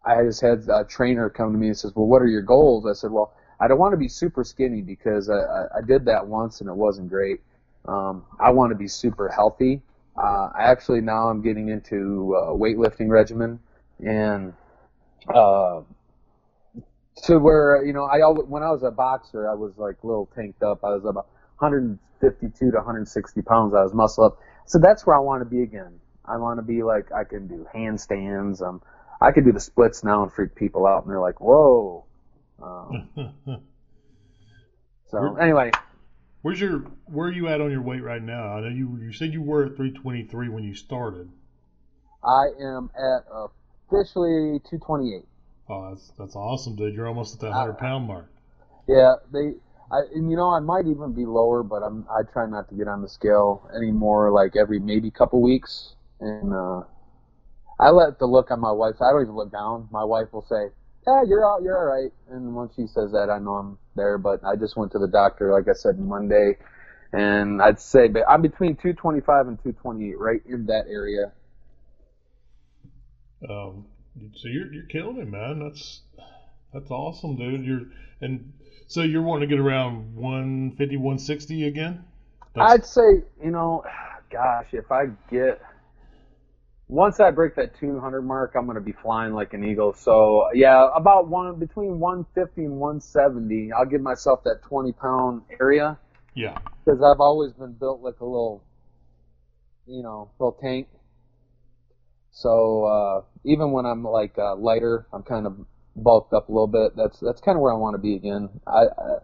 I 0.05 0.23
just 0.23 0.41
had 0.41 0.67
a 0.69 0.83
trainer 0.83 1.29
come 1.29 1.51
to 1.51 1.57
me 1.57 1.67
and 1.67 1.77
says, 1.77 1.93
well, 1.95 2.05
what 2.05 2.21
are 2.21 2.27
your 2.27 2.41
goals? 2.41 2.85
I 2.85 2.93
said, 2.93 3.11
well, 3.11 3.33
I 3.59 3.67
don't 3.67 3.79
want 3.79 3.93
to 3.93 3.97
be 3.97 4.07
super 4.07 4.43
skinny 4.43 4.81
because 4.81 5.29
I, 5.29 5.65
I 5.77 5.81
did 5.85 6.05
that 6.05 6.27
once 6.27 6.61
and 6.61 6.69
it 6.69 6.75
wasn't 6.75 7.09
great. 7.09 7.41
Um, 7.87 8.25
I 8.39 8.51
want 8.51 8.71
to 8.71 8.75
be 8.75 8.87
super 8.87 9.29
healthy. 9.29 9.81
Uh, 10.17 10.49
I 10.57 10.63
actually 10.63 11.01
now 11.01 11.27
I'm 11.29 11.41
getting 11.41 11.69
into 11.69 12.35
uh, 12.35 12.51
weightlifting 12.51 13.09
regimen 13.09 13.59
and 13.99 14.53
uh, 15.33 15.81
to 17.23 17.39
where 17.39 17.83
you 17.85 17.93
know 17.93 18.05
I 18.05 18.21
always, 18.21 18.47
when 18.47 18.63
I 18.63 18.71
was 18.71 18.83
a 18.83 18.91
boxer 18.91 19.49
I 19.49 19.53
was 19.53 19.77
like 19.77 19.97
a 20.03 20.07
little 20.07 20.29
tanked 20.35 20.63
up. 20.63 20.83
I 20.83 20.89
was 20.89 21.03
about 21.03 21.27
152 21.59 22.71
to 22.71 22.77
160 22.77 23.41
pounds. 23.41 23.73
I 23.73 23.83
was 23.83 23.93
muscle 23.93 24.25
up. 24.25 24.37
So 24.65 24.79
that's 24.79 25.05
where 25.05 25.15
I 25.15 25.19
want 25.19 25.41
to 25.41 25.45
be 25.45 25.61
again. 25.61 25.99
I 26.25 26.37
want 26.37 26.59
to 26.59 26.63
be 26.63 26.81
like 26.83 27.11
I 27.11 27.23
can 27.23 27.47
do 27.47 27.67
handstands. 27.73 28.61
Um, 28.61 28.81
I 29.21 29.31
could 29.31 29.45
do 29.45 29.51
the 29.51 29.59
splits 29.59 30.03
now 30.03 30.23
and 30.23 30.31
freak 30.31 30.55
people 30.55 30.85
out, 30.85 31.03
and 31.03 31.11
they're 31.11 31.19
like, 31.21 31.39
"Whoa." 31.41 32.05
Um, 32.61 33.09
so 35.07 35.21
Where- 35.21 35.39
anyway, 35.41 35.71
Where's 36.41 36.59
your 36.61 36.79
where 37.05 37.29
are 37.29 37.31
you 37.31 37.47
at 37.47 37.59
on 37.59 37.71
your 37.71 37.81
weight 37.81 38.03
right 38.03 38.21
now? 38.21 38.57
I 38.57 38.61
know 38.61 38.67
you 38.67 38.97
you 39.01 39.11
said 39.11 39.33
you 39.33 39.41
were 39.41 39.65
at 39.65 39.75
323 39.75 40.49
when 40.49 40.63
you 40.63 40.75
started. 40.75 41.29
I 42.23 42.45
am 42.61 42.91
at 42.95 43.25
officially 43.31 44.59
228. 44.69 45.23
Oh, 45.69 45.89
that's 45.89 46.11
that's 46.19 46.35
awesome, 46.35 46.75
dude. 46.75 46.93
You're 46.93 47.07
almost 47.07 47.33
at 47.35 47.39
that 47.41 47.47
Uh, 47.47 47.73
100 47.73 47.77
pound 47.79 48.05
mark. 48.07 48.29
Yeah, 48.87 49.15
they. 49.31 49.53
I, 49.91 50.01
and 50.13 50.29
you 50.29 50.37
know, 50.37 50.49
I 50.51 50.59
might 50.59 50.85
even 50.87 51.13
be 51.13 51.25
lower, 51.25 51.63
but 51.63 51.81
I'm. 51.81 52.05
I 52.09 52.21
try 52.31 52.45
not 52.45 52.69
to 52.69 52.75
get 52.75 52.87
on 52.87 53.01
the 53.01 53.09
scale 53.09 53.67
anymore. 53.75 54.29
Like 54.31 54.55
every 54.55 54.79
maybe 54.79 55.09
couple 55.09 55.41
weeks, 55.41 55.95
and 56.19 56.53
uh, 56.53 56.83
I 57.79 57.89
let 57.89 58.19
the 58.19 58.25
look 58.25 58.51
on 58.51 58.59
my 58.59 58.71
wife. 58.71 58.95
I 59.01 59.11
don't 59.11 59.23
even 59.23 59.35
look 59.35 59.51
down. 59.51 59.87
My 59.91 60.03
wife 60.03 60.31
will 60.31 60.45
say, 60.49 60.69
"Yeah, 61.05 61.23
you're 61.27 61.45
all 61.45 61.61
you're 61.61 61.77
all 61.77 61.85
right." 61.85 62.11
And 62.29 62.55
once 62.55 62.73
she 62.75 62.87
says 62.87 63.11
that, 63.11 63.29
I 63.29 63.39
know 63.39 63.55
I'm 63.55 63.77
there. 63.95 64.17
But 64.17 64.43
I 64.45 64.55
just 64.55 64.77
went 64.77 64.91
to 64.93 64.99
the 64.99 65.07
doctor, 65.07 65.51
like 65.51 65.67
I 65.67 65.73
said, 65.73 65.99
Monday, 65.99 66.57
and 67.13 67.61
I'd 67.61 67.79
say, 67.79 68.07
but 68.07 68.23
I'm 68.27 68.41
between 68.41 68.75
225 68.75 69.47
and 69.47 69.57
228, 69.63 70.19
right 70.19 70.41
in 70.45 70.65
that 70.65 70.85
area. 70.89 71.31
Um, 73.47 73.85
so 74.35 74.47
you're 74.47 74.71
you're 74.73 74.85
killing 74.85 75.17
it, 75.17 75.27
man. 75.27 75.59
That's 75.59 76.01
that's 76.73 76.89
awesome, 76.89 77.37
dude. 77.37 77.65
You're 77.65 77.81
and 78.21 78.53
so 78.87 79.01
you're 79.01 79.21
wanting 79.21 79.49
to 79.49 79.55
get 79.55 79.61
around 79.61 80.15
150, 80.15 80.97
160 80.97 81.67
again. 81.67 82.03
That's, 82.53 82.71
I'd 82.71 82.85
say, 82.85 83.23
you 83.43 83.51
know, 83.51 83.83
gosh, 84.31 84.67
if 84.71 84.91
I 84.91 85.07
get 85.29 85.61
once 86.87 87.19
I 87.19 87.31
break 87.31 87.55
that 87.55 87.77
200 87.79 88.21
mark, 88.21 88.53
I'm 88.55 88.65
going 88.65 88.75
to 88.75 88.81
be 88.81 88.91
flying 88.91 89.33
like 89.33 89.53
an 89.53 89.63
eagle. 89.63 89.93
So 89.93 90.47
yeah, 90.53 90.87
about 90.95 91.27
one 91.27 91.55
between 91.59 91.99
150 91.99 92.65
and 92.65 92.77
170, 92.77 93.71
I'll 93.71 93.85
give 93.85 94.01
myself 94.01 94.43
that 94.43 94.61
20 94.63 94.91
pound 94.93 95.41
area 95.59 95.97
yeah. 96.35 96.57
because 96.83 97.01
I've 97.01 97.19
always 97.19 97.53
been 97.53 97.73
built 97.73 98.01
like 98.01 98.19
a 98.19 98.25
little, 98.25 98.63
you 99.87 100.03
know, 100.03 100.29
little 100.39 100.57
tank. 100.61 100.87
So 102.31 102.85
uh, 102.85 103.21
even 103.43 103.71
when 103.71 103.85
I'm 103.85 104.03
like 104.03 104.37
uh, 104.37 104.55
lighter, 104.55 105.07
I'm 105.11 105.23
kind 105.23 105.47
of 105.47 105.57
bulked 105.95 106.33
up 106.33 106.49
a 106.49 106.51
little 106.51 106.67
bit. 106.67 106.95
That's 106.95 107.19
that's 107.19 107.41
kind 107.41 107.55
of 107.55 107.61
where 107.61 107.73
I 107.73 107.77
want 107.77 107.95
to 107.95 108.01
be 108.01 108.15
again. 108.15 108.49
I, 108.67 108.83
I 108.97 109.17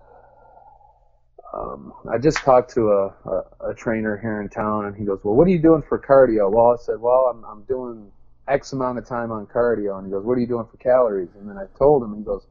um, 1.53 1.93
I 2.09 2.17
just 2.17 2.37
talked 2.39 2.73
to 2.75 2.89
a, 2.89 3.07
a, 3.29 3.71
a 3.71 3.73
trainer 3.73 4.17
here 4.17 4.41
in 4.41 4.49
town, 4.49 4.85
and 4.85 4.95
he 4.95 5.03
goes, 5.03 5.19
"Well, 5.23 5.35
what 5.35 5.47
are 5.47 5.51
you 5.51 5.59
doing 5.59 5.81
for 5.81 5.99
cardio?" 5.99 6.49
Well, 6.49 6.71
I 6.71 6.77
said, 6.81 6.99
"Well, 6.99 7.31
I'm 7.33 7.43
I'm 7.43 7.63
doing 7.63 8.11
X 8.47 8.71
amount 8.73 8.99
of 8.99 9.05
time 9.05 9.31
on 9.31 9.47
cardio," 9.47 9.97
and 9.97 10.07
he 10.07 10.11
goes, 10.11 10.23
"What 10.23 10.37
are 10.37 10.39
you 10.39 10.47
doing 10.47 10.65
for 10.65 10.77
calories?" 10.77 11.29
And 11.37 11.49
then 11.49 11.57
I 11.57 11.65
told 11.77 12.03
him, 12.03 12.15
he 12.15 12.23
goes, 12.23 12.45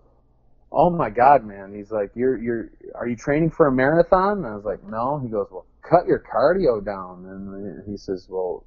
"Oh 0.71 0.91
my 0.91 1.09
God, 1.09 1.45
man!" 1.45 1.75
He's 1.75 1.91
like, 1.91 2.11
"You're 2.15 2.37
you're 2.37 2.71
are 2.95 3.09
you 3.09 3.17
training 3.17 3.51
for 3.51 3.67
a 3.69 3.73
marathon?" 3.73 4.39
And 4.39 4.47
I 4.47 4.55
was 4.55 4.65
like, 4.65 4.85
"No." 4.85 5.19
He 5.19 5.29
goes, 5.29 5.49
"Well, 5.51 5.67
cut 5.83 6.07
your 6.07 6.19
cardio 6.19 6.85
down." 6.85 7.25
And 7.25 7.91
he 7.91 7.97
says, 7.97 8.27
"Well, 8.29 8.65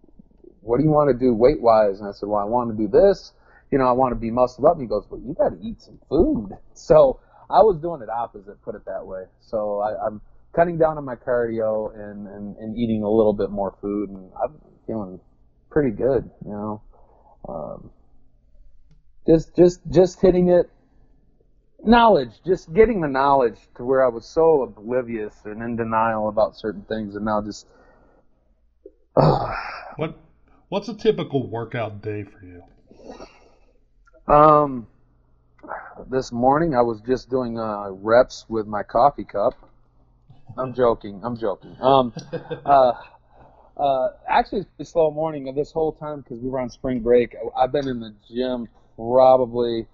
what 0.62 0.78
do 0.78 0.84
you 0.84 0.92
want 0.92 1.12
to 1.12 1.18
do 1.18 1.36
weight 1.36 1.62
wise?" 1.62 2.00
And 2.00 2.10
I 2.10 2.12
said, 2.12 2.28
"Well, 2.28 2.40
I 2.40 2.46
want 2.46 2.72
to 2.72 2.78
do 2.78 2.88
this." 2.88 3.34
You 3.70 3.78
know, 3.78 3.88
I 3.88 3.92
want 3.92 4.12
to 4.12 4.20
be 4.20 4.32
muscled 4.32 4.66
up. 4.66 4.74
And 4.74 4.82
he 4.82 4.88
goes, 4.88 5.06
"Well, 5.10 5.22
you 5.22 5.36
got 5.36 5.50
to 5.50 5.60
eat 5.62 5.82
some 5.82 6.00
food." 6.10 6.58
So 6.76 7.20
I 7.50 7.62
was 7.62 7.78
doing 7.82 8.02
it 8.02 8.10
opposite, 8.10 8.62
put 8.62 8.76
it 8.76 8.86
that 8.86 9.06
way. 9.06 9.24
So 9.42 9.80
I, 9.80 10.08
I'm 10.08 10.22
cutting 10.54 10.78
down 10.78 10.98
on 10.98 11.06
my 11.06 11.16
cardio 11.16 11.94
and, 11.94 12.28
and, 12.28 12.58
and 12.58 12.78
eating 12.78 13.04
a 13.04 13.10
little 13.10 13.34
bit 13.34 13.50
more 13.50 13.76
food, 13.82 14.10
and 14.10 14.32
I'm 14.42 14.60
feeling 14.88 15.20
pretty 15.70 15.92
good. 15.92 16.30
You 16.46 16.52
know, 16.52 16.82
um, 17.48 17.92
just 19.28 19.56
just 19.56 19.82
just 19.90 20.22
hitting 20.22 20.50
it. 20.50 20.70
Knowledge, 21.86 22.32
just 22.46 22.74
getting 22.74 23.02
the 23.02 23.10
knowledge 23.10 23.58
to 23.76 23.84
where 23.84 24.06
I 24.06 24.08
was 24.08 24.26
so 24.26 24.62
oblivious 24.62 25.34
and 25.44 25.62
in 25.62 25.76
denial 25.76 26.30
about 26.30 26.56
certain 26.56 26.84
things, 26.84 27.16
and 27.16 27.26
now 27.26 27.42
just. 27.42 27.68
What 29.96 30.18
what's 30.70 30.90
a 30.90 30.96
typical 30.96 31.48
workout 31.48 32.02
day 32.02 32.24
for 32.24 32.44
you? 32.44 32.64
Um, 34.34 34.88
this 36.10 36.32
morning 36.32 36.76
I 36.76 36.82
was 36.82 37.02
just 37.02 37.30
doing 37.30 37.60
uh, 37.60 37.92
reps 37.92 38.46
with 38.50 38.68
my 38.68 38.84
coffee 38.84 39.26
cup. 39.26 39.54
I'm 40.58 40.74
joking. 40.74 41.22
I'm 41.24 41.38
joking. 41.38 41.76
Um, 41.82 42.14
uh, 42.66 42.94
Uh, 43.78 44.10
actually, 44.30 44.62
it's 44.62 44.70
a 44.80 44.86
slow 44.86 45.12
morning 45.12 45.48
of 45.50 45.56
this 45.56 45.72
whole 45.72 45.94
time 45.94 46.22
because 46.22 46.40
we 46.40 46.50
were 46.50 46.60
on 46.60 46.70
spring 46.70 47.00
break. 47.02 47.36
I've 47.58 47.72
been 47.72 47.88
in 47.88 48.00
the 48.00 48.14
gym 48.30 48.68
probably 48.96 49.88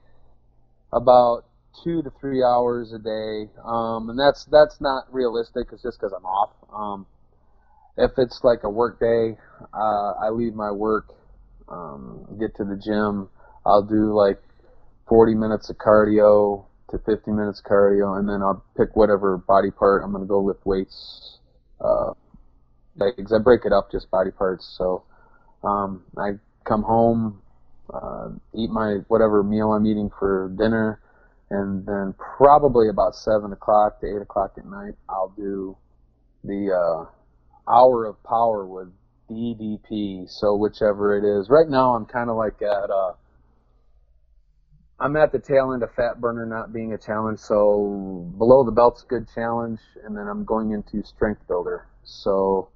about 0.91 1.45
two 1.84 2.01
to 2.03 2.10
three 2.19 2.43
hours 2.43 2.91
a 2.93 2.99
day, 2.99 3.49
um, 3.63 4.10
and 4.10 4.19
that's 4.19 4.45
that's 4.45 4.82
not 4.82 5.13
realistic. 5.13 5.67
It's 5.71 5.82
just 5.82 5.99
because 5.99 6.13
I'm 6.13 6.25
off. 6.25 6.51
Um, 6.73 7.05
if 7.97 8.12
it's 8.17 8.43
like 8.43 8.63
a 8.63 8.69
work 8.69 8.99
day, 8.99 9.38
uh, 9.73 10.12
I 10.21 10.29
leave 10.32 10.55
my 10.55 10.71
work, 10.71 11.13
um, 11.69 12.25
get 12.39 12.55
to 12.58 12.65
the 12.65 12.75
gym. 12.75 13.29
I'll 13.65 13.84
do 13.84 14.13
like 14.13 14.41
40 15.10 15.34
minutes 15.34 15.69
of 15.69 15.78
cardio 15.78 16.65
to 16.91 17.00
50 17.00 17.32
minutes 17.32 17.62
cardio, 17.67 18.17
and 18.17 18.30
then 18.30 18.41
I'll 18.41 18.63
pick 18.78 18.95
whatever 18.95 19.38
body 19.38 19.72
part 19.72 20.04
I'm 20.04 20.12
gonna 20.12 20.26
go 20.26 20.39
lift 20.39 20.65
weights. 20.65 21.39
Uh, 21.82 22.13
legs. 23.00 23.34
I 23.34 23.39
break 23.39 23.65
it 23.65 23.74
up 23.74 23.91
just 23.91 24.10
body 24.12 24.32
parts. 24.32 24.65
So 24.78 25.04
um, 25.63 26.04
I 26.17 26.34
come 26.65 26.84
home, 26.84 27.41
uh, 27.93 28.30
eat 28.54 28.69
my 28.69 28.98
whatever 29.08 29.43
meal 29.43 29.72
I'm 29.72 29.86
eating 29.86 30.12
for 30.19 30.54
dinner, 30.58 31.00
and 31.50 31.86
then 31.86 32.13
probably 32.13 32.89
about 32.89 33.15
seven 33.15 33.52
o'clock 33.52 34.02
to 34.02 34.08
eight 34.08 34.22
o'clock 34.22 34.54
at 34.58 34.65
night, 34.65 34.93
I'll 35.10 35.34
do 35.36 35.78
the 36.43 36.72
uh, 36.72 37.72
hour 37.72 38.06
of 38.06 38.22
power 38.24 38.65
with 38.65 38.89
DDP. 39.30 40.30
So 40.30 40.56
whichever 40.56 41.17
it 41.17 41.24
is. 41.24 41.50
Right 41.50 41.67
now, 41.67 41.95
I'm 41.95 42.06
kind 42.06 42.30
of 42.30 42.36
like 42.36 42.62
at. 42.62 42.89
Uh, 42.89 43.13
I'm 45.01 45.15
at 45.15 45.31
the 45.31 45.39
tail 45.39 45.71
end 45.73 45.83
of 45.83 45.93
fat 45.93 46.19
burner 46.19 46.45
not 46.45 46.73
being 46.73 46.93
a 46.93 46.97
challenge, 46.97 47.39
so 47.39 48.29
below 48.38 48.63
the 48.63 48.71
belt's 48.71 49.03
a 49.03 49.05
good 49.05 49.27
challenge, 49.33 49.79
and 50.03 50.15
then 50.15 50.27
I'm 50.27 50.43
going 50.43 50.71
into 50.71 51.05
strength 51.05 51.47
builder. 51.47 51.88
So 52.03 52.69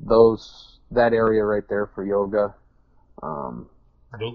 those 0.00 0.78
that 0.90 1.12
area 1.12 1.44
right 1.44 1.66
there 1.68 1.90
for 1.94 2.04
yoga. 2.04 2.54
Um, 3.22 3.68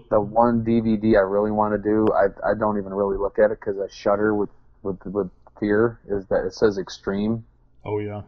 the 0.09 0.19
one 0.19 0.63
DVD 0.63 1.15
I 1.17 1.21
really 1.21 1.51
want 1.51 1.73
to 1.73 1.77
do, 1.77 2.07
I 2.13 2.25
I 2.49 2.53
don't 2.57 2.77
even 2.77 2.93
really 2.93 3.17
look 3.17 3.39
at 3.39 3.51
it 3.51 3.59
because 3.59 3.77
I 3.79 3.87
shudder 3.93 4.35
with 4.35 4.49
with 4.81 4.97
with 5.05 5.29
fear. 5.59 5.99
Is 6.09 6.25
that 6.27 6.45
it 6.45 6.53
says 6.53 6.77
extreme? 6.77 7.45
Oh 7.85 7.99
yeah. 7.99 8.23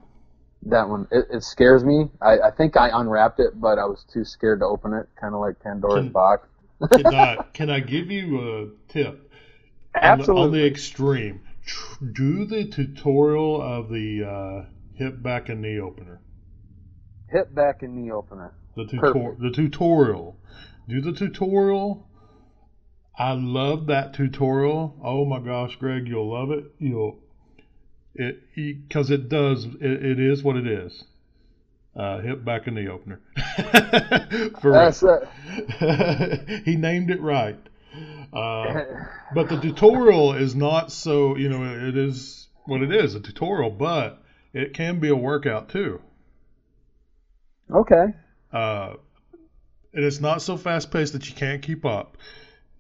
That 0.64 0.88
one 0.88 1.08
it, 1.12 1.26
it 1.32 1.44
scares 1.44 1.84
me. 1.84 2.10
I, 2.22 2.40
I 2.40 2.52
think 2.56 2.78
I 2.78 2.90
unwrapped 2.94 3.40
it, 3.40 3.60
but 3.60 3.80
I 3.80 3.86
was 3.86 4.06
too 4.14 4.24
scared 4.24 4.60
to 4.60 4.66
open 4.66 4.94
it. 4.94 5.10
Kind 5.20 5.34
of 5.34 5.42
like 5.42 5.60
Pandora's 5.60 6.06
Can- 6.06 6.12
box. 6.12 6.48
Can 6.92 7.06
I 7.08 7.38
can 7.54 7.70
I 7.70 7.80
give 7.80 8.10
you 8.12 8.40
a 8.40 8.92
tip? 8.92 9.32
On 10.02 10.20
the, 10.20 10.34
on 10.34 10.52
the 10.52 10.66
extreme, 10.66 11.42
tr- 11.66 12.06
do 12.06 12.46
the 12.46 12.66
tutorial 12.66 13.62
of 13.62 13.90
the 13.90 14.24
uh, 14.24 14.70
hip, 14.94 15.22
back, 15.22 15.50
and 15.50 15.62
knee 15.62 15.80
opener. 15.80 16.22
Hip 17.30 17.54
back 17.54 17.84
and 17.84 17.96
knee 17.96 18.12
opener. 18.12 18.54
The 18.76 18.86
tutor- 18.86 19.14
Perfect. 19.14 19.42
the 19.42 19.52
tutorial. 19.52 20.38
Do 20.88 21.02
the 21.02 21.12
tutorial. 21.14 22.08
I 23.18 23.34
love 23.34 23.88
that 23.88 24.14
tutorial. 24.14 24.98
Oh 25.04 25.26
my 25.26 25.40
gosh, 25.40 25.76
Greg, 25.76 26.08
you'll 26.08 26.32
love 26.32 26.52
it. 26.52 26.72
You'll 26.80 27.20
it 28.16 28.42
because 28.56 29.12
it 29.12 29.30
does. 29.30 29.66
It, 29.66 30.04
it 30.06 30.20
is 30.20 30.42
what 30.44 30.56
it 30.56 30.68
is. 30.68 31.04
Uh, 31.94 32.22
hip, 32.22 32.46
back, 32.46 32.68
and 32.68 32.78
knee 32.78 32.88
opener. 32.88 33.20
That's 34.64 35.04
it. 35.04 36.62
he 36.66 36.78
named 36.78 37.12
it 37.12 37.20
right. 37.20 37.60
Uh, 38.32 38.84
but 39.36 39.50
the 39.50 39.60
tutorial 39.60 40.34
is 40.34 40.56
not 40.56 40.92
so. 40.92 41.36
You 41.36 41.50
know, 41.50 41.88
it 41.88 41.98
is 41.98 42.48
what 42.66 42.82
it 42.82 42.94
is—a 42.94 43.20
tutorial, 43.20 43.72
but 43.72 44.24
it 44.54 44.74
can 44.74 45.00
be 45.00 45.10
a 45.10 45.16
workout 45.16 45.70
too. 45.70 46.02
okay. 47.70 48.14
uh, 48.54 48.94
and 49.94 50.06
it's 50.06 50.22
not 50.22 50.42
so 50.42 50.56
fast 50.56 50.92
paced 50.92 51.14
that 51.14 51.28
you 51.30 51.36
can't 51.36 51.62
keep 51.62 51.86
up, 51.86 52.18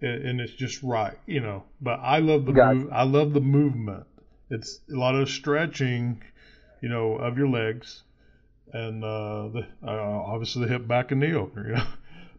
and, 0.01 0.23
and 0.25 0.41
it's 0.41 0.53
just 0.53 0.81
right, 0.83 1.17
you 1.25 1.41
know. 1.41 1.63
But 1.81 1.99
I 2.01 2.19
love 2.19 2.45
the 2.45 2.53
Gotcha. 2.53 2.75
move, 2.75 2.89
I 2.93 3.03
love 3.03 3.33
the 3.33 3.41
movement. 3.41 4.05
It's 4.49 4.79
a 4.89 4.95
lot 4.95 5.15
of 5.15 5.29
stretching, 5.29 6.21
you 6.81 6.89
know, 6.89 7.15
of 7.15 7.37
your 7.37 7.49
legs, 7.49 8.03
and 8.73 9.03
uh, 9.03 9.49
the 9.49 9.67
uh, 9.83 9.91
obviously 9.91 10.65
the 10.65 10.71
hip, 10.71 10.87
back, 10.87 11.11
and 11.11 11.21
knee 11.21 11.33
opener, 11.33 11.67
you 11.67 11.75
know. 11.75 11.85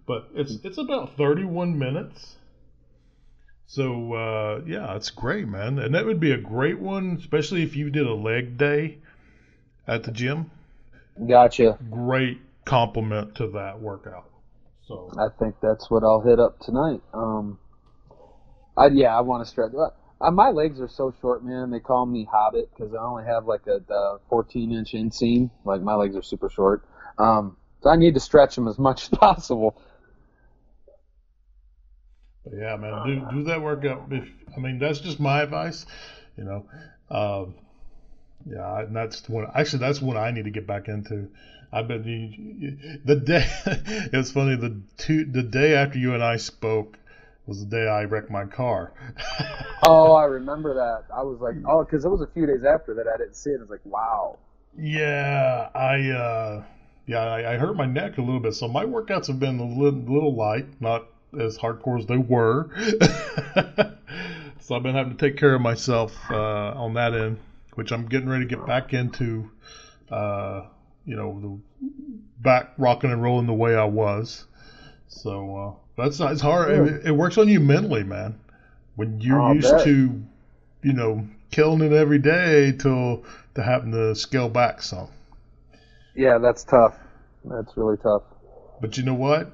But 0.05 0.31
it's 0.35 0.59
it's 0.64 0.79
about 0.79 1.16
thirty 1.16 1.45
one 1.45 1.79
minutes. 1.79 2.35
So 3.66 4.12
uh, 4.14 4.61
yeah, 4.66 4.97
it's 4.97 5.11
great, 5.11 5.47
man, 5.47 5.79
and 5.79 5.95
that 5.95 6.05
would 6.05 6.18
be 6.18 6.33
a 6.33 6.38
great 6.38 6.81
one, 6.81 7.18
especially 7.21 7.62
if 7.62 7.77
you 7.77 7.88
did 7.88 8.07
a 8.07 8.14
leg 8.14 8.59
day 8.59 8.99
at 9.87 10.03
the 10.03 10.11
gym. 10.11 10.51
Gotcha. 11.29 11.79
Great 11.88 12.40
complement 12.64 13.37
to 13.37 13.47
that 13.49 13.81
workout. 13.81 14.29
So 14.87 15.11
I 15.18 15.29
think 15.38 15.55
that's 15.62 15.88
what 15.88 16.03
I'll 16.03 16.21
hit 16.21 16.40
up 16.40 16.59
tonight. 16.59 17.01
Um, 17.14 17.59
I 18.77 18.88
yeah, 18.88 19.16
I 19.16 19.21
want 19.21 19.45
to 19.45 19.51
stretch. 19.51 19.73
Uh, 20.23 20.31
my 20.31 20.51
legs 20.51 20.81
are 20.81 20.89
so 20.89 21.13
short, 21.21 21.45
man. 21.45 21.71
They 21.71 21.81
call 21.81 22.07
me 22.07 22.29
Hobbit 22.31 22.71
because 22.71 22.95
I 22.95 23.03
only 23.03 23.25
have 23.25 23.47
like 23.47 23.67
a, 23.67 23.83
a 23.93 24.19
14 24.29 24.73
inch 24.73 24.93
inseam. 24.93 25.51
Like 25.65 25.83
my 25.83 25.95
legs 25.95 26.15
are 26.15 26.23
super 26.23 26.49
short. 26.49 26.85
Um, 27.19 27.57
so 27.83 27.91
I 27.91 27.97
need 27.97 28.15
to 28.15 28.21
stretch 28.21 28.55
them 28.55 28.69
as 28.69 28.79
much 28.79 29.03
as 29.13 29.19
possible. 29.19 29.77
But 32.45 32.55
yeah, 32.57 32.77
man, 32.77 33.05
do 33.05 33.37
do 33.39 33.43
that 33.45 33.63
workout. 33.63 34.07
If 34.13 34.29
I 34.57 34.61
mean, 34.61 34.79
that's 34.79 35.01
just 35.01 35.19
my 35.19 35.43
advice. 35.43 35.87
You 36.37 36.45
know, 36.45 36.67
um, 37.11 37.55
yeah, 38.47 38.81
and 38.81 38.95
that's 38.95 39.29
when 39.29 39.47
actually 39.55 39.81
that's 39.81 40.01
what 40.01 40.17
I 40.17 40.31
need 40.31 40.45
to 40.45 40.51
get 40.51 40.67
back 40.67 40.89
into. 40.89 41.31
I've 41.73 41.89
been 41.89 42.05
you- 42.05 42.69
you- 42.69 43.01
the 43.05 43.17
day. 43.17 43.45
it's 44.13 44.31
funny 44.31 44.57
the 44.57 44.83
two 44.99 45.25
the 45.25 45.43
day 45.43 45.75
after 45.75 45.99
you 45.99 46.15
and 46.15 46.23
I 46.23 46.37
spoke 46.37 46.97
was 47.47 47.61
the 47.61 47.67
day 47.67 47.89
I 47.89 48.05
wrecked 48.05 48.31
my 48.31 48.45
car. 48.45 48.93
Oh, 49.85 50.13
I 50.13 50.27
remember 50.27 50.75
that. 50.75 51.13
I 51.13 51.25
was 51.25 51.41
like, 51.41 51.57
oh, 51.67 51.83
because 51.83 52.05
it 52.05 52.09
was 52.09 52.21
a 52.21 52.29
few 52.29 52.47
days 52.47 52.63
after 52.63 52.95
that 52.95 53.09
I 53.13 53.17
didn't 53.17 53.35
see 53.35 53.51
it. 53.51 53.57
I 53.57 53.63
was 53.63 53.69
like, 53.69 53.85
wow. 53.85 54.39
Yeah, 54.79 55.71
I 55.75 56.09
uh, 56.11 56.63
yeah, 57.07 57.19
I, 57.19 57.55
I 57.55 57.57
hurt 57.57 57.75
my 57.75 57.87
neck 57.87 58.17
a 58.19 58.21
little 58.21 58.39
bit, 58.39 58.55
so 58.55 58.69
my 58.69 58.85
workouts 58.85 59.27
have 59.27 59.41
been 59.41 59.59
a 59.59 59.67
little, 59.67 59.99
little 59.99 60.37
light, 60.37 60.67
not 60.81 61.07
as 61.39 61.59
hardcore 61.59 61.99
as 61.99 62.07
they 62.07 62.17
were. 62.17 62.71
so 64.61 64.77
I've 64.77 64.85
been 64.85 64.95
having 64.95 65.17
to 65.17 65.19
take 65.19 65.37
care 65.37 65.55
of 65.57 65.61
myself 65.61 66.17
uh, 66.31 66.75
on 66.75 66.95
that 66.95 67.13
end, 67.13 67.39
which 67.75 67.91
I'm 67.91 68.07
getting 68.07 68.29
ready 68.29 68.47
to 68.47 68.57
get 68.57 68.65
back 68.65 68.93
into. 68.93 69.51
Uh, 70.11 70.67
you 71.05 71.17
know, 71.17 71.61
the 71.81 71.89
back 72.41 72.75
rocking 72.79 73.11
and 73.11 73.23
rolling 73.23 73.47
the 73.47 73.53
way 73.53 73.75
I 73.75 73.85
was. 73.85 74.47
So 75.14 75.57
uh, 75.57 76.03
that's 76.03 76.18
not, 76.18 76.33
it's 76.33 76.40
hard. 76.40 76.70
It, 76.70 77.07
it 77.07 77.12
works 77.12 77.38
on 77.38 77.46
you 77.48 77.61
mentally, 77.61 78.03
man. 78.03 78.40
When 78.96 79.20
you're 79.20 79.40
I'll 79.40 79.55
used 79.55 79.70
bet. 79.70 79.85
to, 79.85 80.22
you 80.83 80.92
know, 80.92 81.27
killing 81.51 81.83
it 81.83 81.92
every 81.92 82.18
day 82.18 82.72
till 82.72 83.25
to 83.55 83.62
having 83.62 83.92
to 83.92 84.14
scale 84.14 84.48
back 84.48 84.83
some. 84.83 85.09
Yeah, 86.14 86.38
that's 86.38 86.64
tough. 86.64 86.98
That's 87.44 87.77
really 87.77 87.98
tough. 87.98 88.22
But 88.81 88.96
you 88.96 89.05
know 89.05 89.14
what? 89.14 89.53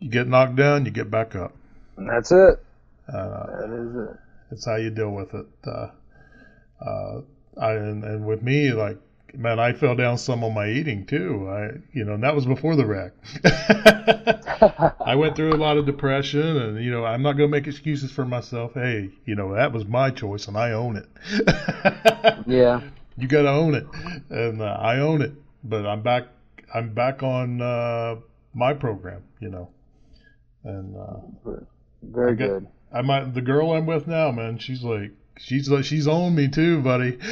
You 0.00 0.10
get 0.10 0.28
knocked 0.28 0.56
down, 0.56 0.84
you 0.84 0.90
get 0.90 1.10
back 1.10 1.34
up. 1.34 1.54
And 1.96 2.08
that's 2.08 2.30
it. 2.30 2.62
Uh, 3.08 3.46
That 3.46 3.70
is 3.72 3.96
it. 4.10 4.16
that's 4.50 4.66
how 4.66 4.76
you 4.76 4.90
deal 4.90 5.10
with 5.10 5.32
it. 5.34 5.46
Uh, 5.66 5.88
uh, 6.84 7.20
I, 7.60 7.72
and, 7.72 8.04
and 8.04 8.26
with 8.26 8.42
me, 8.42 8.72
like, 8.72 8.98
man, 9.34 9.58
I 9.58 9.72
fell 9.72 9.94
down 9.94 10.18
some 10.18 10.42
on 10.44 10.54
my 10.54 10.68
eating 10.68 11.06
too. 11.06 11.48
I, 11.50 11.78
you 11.92 12.04
know, 12.04 12.14
and 12.14 12.22
that 12.22 12.34
was 12.34 12.46
before 12.46 12.76
the 12.76 12.86
wreck. 12.86 13.12
I 15.00 15.14
went 15.16 15.36
through 15.36 15.52
a 15.52 15.56
lot 15.56 15.76
of 15.76 15.86
depression, 15.86 16.40
and 16.56 16.84
you 16.84 16.90
know, 16.90 17.04
I'm 17.04 17.22
not 17.22 17.32
going 17.32 17.50
to 17.50 17.56
make 17.56 17.66
excuses 17.66 18.10
for 18.10 18.24
myself. 18.24 18.72
Hey, 18.74 19.10
you 19.24 19.34
know, 19.34 19.54
that 19.54 19.72
was 19.72 19.84
my 19.86 20.10
choice, 20.10 20.48
and 20.48 20.56
I 20.56 20.72
own 20.72 20.96
it. 20.96 21.06
Yeah. 22.46 22.80
you 23.16 23.28
got 23.28 23.42
to 23.42 23.50
own 23.50 23.74
it, 23.74 23.86
and 24.30 24.62
uh, 24.62 24.64
I 24.80 24.98
own 25.00 25.22
it. 25.22 25.32
But 25.64 25.86
I'm 25.86 26.02
back. 26.02 26.24
I'm 26.74 26.94
back 26.94 27.22
on 27.22 27.60
uh, 27.60 28.16
my 28.54 28.72
program. 28.74 29.22
You 29.40 29.50
know, 29.50 29.68
and 30.64 30.96
uh, 30.96 31.50
Very 32.02 32.32
I 32.32 32.34
get- 32.34 32.48
good. 32.48 32.66
I 32.92 33.02
might 33.02 33.34
the 33.34 33.42
girl 33.42 33.72
I'm 33.72 33.84
with 33.84 34.06
now, 34.06 34.30
man. 34.30 34.56
She's 34.58 34.82
like 34.82 35.10
she's 35.36 35.68
like 35.68 35.84
she's 35.84 36.08
on 36.08 36.34
me 36.34 36.48
too, 36.48 36.80
buddy. 36.80 37.18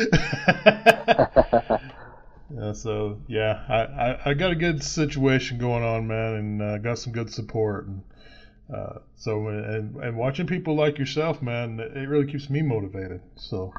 yeah, 1.06 2.72
so 2.72 3.20
yeah, 3.28 3.64
I, 3.68 3.74
I, 3.74 4.30
I 4.30 4.34
got 4.34 4.52
a 4.52 4.56
good 4.56 4.82
situation 4.82 5.58
going 5.58 5.82
on, 5.82 6.06
man, 6.06 6.34
and 6.34 6.62
uh, 6.62 6.78
got 6.78 6.98
some 6.98 7.12
good 7.12 7.32
support, 7.32 7.86
and 7.86 8.02
uh, 8.74 8.98
so 9.16 9.48
and 9.48 9.96
and 9.96 10.16
watching 10.16 10.46
people 10.46 10.74
like 10.74 10.98
yourself, 10.98 11.42
man, 11.42 11.80
it 11.80 12.08
really 12.08 12.30
keeps 12.30 12.50
me 12.50 12.62
motivated. 12.62 13.22
So. 13.36 13.72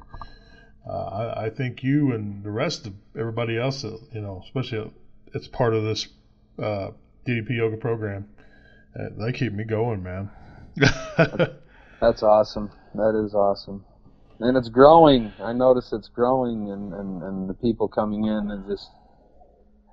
Uh, 0.90 1.34
I, 1.36 1.46
I 1.46 1.50
think 1.50 1.84
you 1.84 2.14
and 2.14 2.46
the 2.46 2.50
rest 2.50 2.88
of 2.88 2.94
everybody 3.20 3.58
else, 3.58 3.84
uh, 3.84 3.98
you 4.14 4.22
know, 4.22 4.42
especially 4.46 4.90
it's 5.34 5.46
part 5.46 5.74
of 5.74 5.84
this 5.84 6.08
uh, 6.58 6.92
DDP 7.28 7.58
yoga 7.58 7.76
program, 7.76 8.30
uh, 8.98 9.10
they 9.18 9.34
keep 9.34 9.52
me 9.54 9.66
going, 9.66 10.02
man. 10.02 10.30
That's 12.00 12.24
awesome. 12.24 12.72
That 12.94 13.22
is 13.26 13.34
awesome. 13.34 13.86
And 14.40 14.56
it's 14.56 14.70
growing. 14.70 15.34
I 15.44 15.54
notice 15.54 15.92
it's 15.94 16.10
growing 16.10 16.72
and, 16.72 16.94
and, 16.94 17.24
and 17.24 17.50
the 17.50 17.56
people 17.56 17.88
coming 17.88 18.26
in 18.26 18.52
and 18.52 18.68
just 18.68 18.90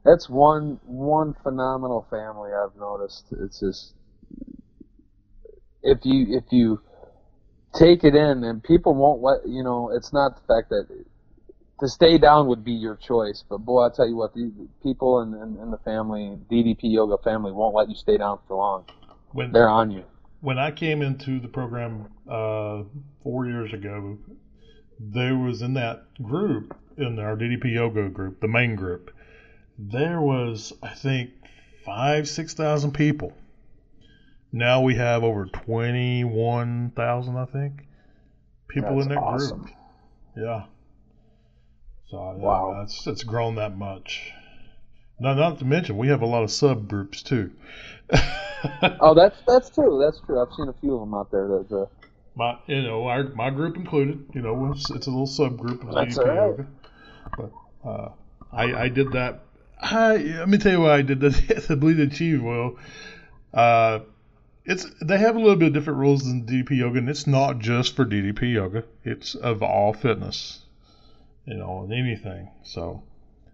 that's 0.05 0.29
one 0.29 0.79
one 0.85 1.35
phenomenal 1.43 2.07
family 2.11 2.51
I've 2.53 2.79
noticed. 2.79 3.25
It's 3.41 3.61
just 3.61 3.95
if 5.83 5.99
you 6.05 6.37
if 6.37 6.45
you 6.51 6.81
take 7.75 8.05
it 8.05 8.15
in 8.15 8.45
and 8.45 8.63
people 8.63 8.95
won't 8.95 9.23
let 9.23 9.47
you 9.47 9.63
know 9.63 9.91
it's 9.95 10.13
not 10.13 10.37
the 10.37 10.43
fact 10.47 10.71
that 10.71 10.87
to 11.81 11.89
stay 11.89 12.19
down 12.19 12.47
would 12.47 12.65
be 12.65 12.73
your 12.73 12.97
choice 12.97 13.45
but 13.49 13.59
boy 13.59 13.87
i 13.87 13.89
tell 13.95 14.09
you 14.09 14.17
what 14.17 14.33
the 14.33 14.51
people 14.83 15.21
in, 15.21 15.35
in, 15.35 15.61
in 15.61 15.71
the 15.71 15.79
family 15.79 16.39
ddp 16.51 16.79
yoga 16.83 17.17
family 17.23 17.53
won't 17.53 17.75
let 17.75 17.89
you 17.89 17.95
stay 17.95 18.17
down 18.17 18.39
for 18.47 18.57
long 18.57 18.85
When 19.33 19.53
they're 19.53 19.69
on 19.69 19.91
you 19.91 20.05
when 20.45 20.59
I 20.59 20.71
came 20.73 21.01
into 21.01 21.41
the 21.41 21.49
program 21.49 22.07
uh, 22.31 22.83
four 23.23 23.47
years 23.47 23.73
ago, 23.73 24.19
there 25.01 25.35
was 25.39 25.63
in 25.63 25.73
that 25.75 26.05
group, 26.23 26.77
in 26.99 27.19
our 27.19 27.35
DDP 27.35 27.73
yoga 27.73 28.11
group, 28.11 28.43
the 28.43 28.49
main 28.49 28.77
group, 28.77 29.11
there 29.79 30.21
was, 30.21 30.75
I 30.83 30.91
think, 30.91 31.31
five, 31.87 32.29
6,000 32.29 32.93
people. 32.93 33.33
Now 34.53 34.83
we 34.83 34.97
have 34.97 35.25
over 35.25 35.47
21,000, 35.47 37.37
I 37.39 37.45
think, 37.47 37.87
people 38.69 38.97
That's 38.97 39.07
in 39.07 39.15
that 39.15 39.19
awesome. 39.19 39.63
group. 39.63 39.75
Yeah. 40.37 40.65
So, 42.11 42.19
yeah, 42.19 42.45
Wow. 42.45 42.83
It's, 42.83 43.07
it's 43.07 43.25
grown 43.25 43.55
that 43.55 43.79
much. 43.79 44.31
Now, 45.19 45.33
not 45.33 45.59
to 45.61 45.65
mention, 45.65 45.97
we 45.97 46.09
have 46.09 46.21
a 46.21 46.27
lot 46.27 46.43
of 46.43 46.51
subgroups 46.51 47.23
too. 47.23 47.53
oh 49.01 49.15
that's 49.15 49.37
that's 49.47 49.71
true. 49.71 49.99
That's 50.03 50.21
true. 50.21 50.41
I've 50.41 50.53
seen 50.55 50.69
a 50.69 50.73
few 50.81 50.95
of 50.95 51.01
them 51.01 51.15
out 51.15 51.31
there 51.31 51.49
that 51.49 51.73
uh, 51.73 51.87
my 52.35 52.59
you 52.67 52.83
know 52.83 53.07
our 53.07 53.25
my 53.35 53.51
group 53.51 53.77
included 53.77 54.27
you 54.35 54.43
know 54.43 54.73
it's, 54.73 54.91
it's 54.91 55.07
a 55.07 55.11
little 55.11 55.27
subgroup 55.27 55.83
of 55.83 55.95
That's 55.95 56.19
DDP 56.19 56.19
all 56.19 56.27
right. 56.27 56.37
yoga. 56.37 56.67
But 57.37 57.89
uh, 57.89 58.09
I 58.53 58.85
I 58.85 58.89
did 58.89 59.13
that. 59.13 59.41
I, 59.81 60.17
let 60.17 60.49
me 60.49 60.59
tell 60.59 60.73
you 60.73 60.81
why 60.81 60.97
I 60.97 61.03
did 61.03 61.21
that. 61.21 61.65
The 61.69 61.77
Believe 61.77 61.97
to 61.97 62.03
Achieve 62.05 62.43
well 62.43 62.79
uh 63.53 64.01
it's 64.65 64.87
they 65.03 65.19
have 65.19 65.37
a 65.37 65.39
little 65.39 65.57
bit 65.57 65.69
of 65.69 65.75
different 65.75 65.99
rules 65.99 66.25
than 66.25 66.47
DDP 66.47 66.79
yoga 66.79 66.99
and 66.99 67.09
it's 67.09 67.27
not 67.27 67.59
just 67.59 67.95
for 67.95 68.05
DDP 68.05 68.55
yoga. 68.55 68.85
It's 69.05 69.35
of 69.35 69.63
all 69.63 69.93
fitness 69.93 70.65
you 71.47 71.55
know 71.55 71.83
and 71.85 71.93
anything. 71.93 72.51
So 72.63 73.03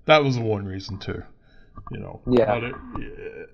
that 0.07 0.23
was 0.23 0.37
the 0.37 0.43
one 0.43 0.67
reason 0.67 0.99
too 0.99 1.23
you 1.91 1.99
know. 1.99 2.21
Yeah. 2.27 2.55
It- 2.97 3.51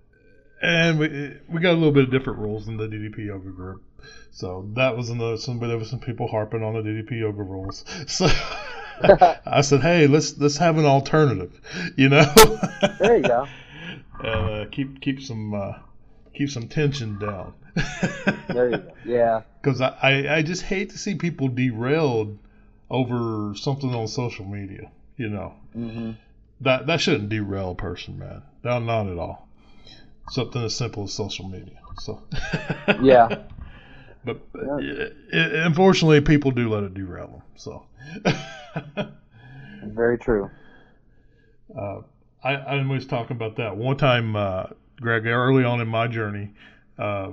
and 0.62 0.98
we 0.98 1.36
we 1.48 1.60
got 1.60 1.72
a 1.72 1.78
little 1.78 1.92
bit 1.92 2.04
of 2.04 2.10
different 2.10 2.38
rules 2.38 2.68
in 2.68 2.76
the 2.76 2.86
DDP 2.88 3.26
yoga 3.26 3.50
group. 3.50 3.82
So 4.30 4.68
that 4.74 4.96
was 4.96 5.10
another 5.10 5.36
somebody 5.36 5.70
there 5.70 5.78
was 5.78 5.90
some 5.90 6.00
people 6.00 6.28
harping 6.28 6.62
on 6.62 6.74
the 6.74 6.82
DDP 6.82 7.20
yoga 7.20 7.42
rules. 7.42 7.84
So 8.08 8.28
I 9.46 9.60
said, 9.60 9.82
hey, 9.82 10.06
let's 10.06 10.38
let's 10.38 10.56
have 10.58 10.78
an 10.78 10.86
alternative, 10.86 11.60
you 11.96 12.08
know, 12.08 12.24
there 12.98 13.16
you 13.16 13.24
go 13.24 13.48
and 14.20 14.48
uh, 14.48 14.70
keep 14.70 15.00
keep 15.00 15.20
some 15.22 15.54
uh, 15.54 15.72
keep 16.34 16.50
some 16.50 16.68
tension 16.68 17.18
down. 17.18 17.54
there 18.52 18.70
you 18.70 18.78
go 18.78 18.92
yeah 19.04 19.40
Because 19.60 19.80
I, 19.80 19.88
I 20.02 20.36
I 20.36 20.42
just 20.42 20.62
hate 20.62 20.90
to 20.90 20.98
see 20.98 21.14
people 21.14 21.48
derailed 21.48 22.38
over 22.90 23.54
something 23.56 23.94
on 23.94 24.08
social 24.08 24.44
media. 24.46 24.90
You 25.16 25.28
know 25.28 25.54
hmm 25.74 26.12
that 26.60 26.86
that 26.86 27.00
shouldn't 27.00 27.28
derail 27.28 27.70
a 27.72 27.74
person, 27.74 28.18
man. 28.18 28.42
No, 28.64 28.78
not 28.78 29.08
at 29.08 29.18
all. 29.18 29.45
Something 30.28 30.64
as 30.64 30.74
simple 30.74 31.04
as 31.04 31.12
social 31.12 31.48
media. 31.48 31.78
So 31.94 32.22
yeah 33.02 33.28
But 34.24 34.40
Yeah. 34.54 35.08
i- 35.32 35.66
unfortunately, 35.66 36.20
people 36.20 36.50
do 36.50 36.68
let 36.68 36.82
it 36.82 36.94
derail 36.94 37.28
them. 37.28 37.42
So, 37.56 37.86
very 39.82 40.18
true 40.18 40.50
uh, 41.76 42.00
I, 42.42 42.54
I 42.54 42.86
was 42.86 43.06
talking 43.06 43.36
about 43.36 43.56
that 43.56 43.76
one 43.76 43.96
time, 43.96 44.36
uh, 44.36 44.64
Greg. 45.00 45.26
Early 45.26 45.64
on 45.64 45.80
in 45.80 45.88
my 45.88 46.06
journey, 46.06 46.50
uh, 46.98 47.32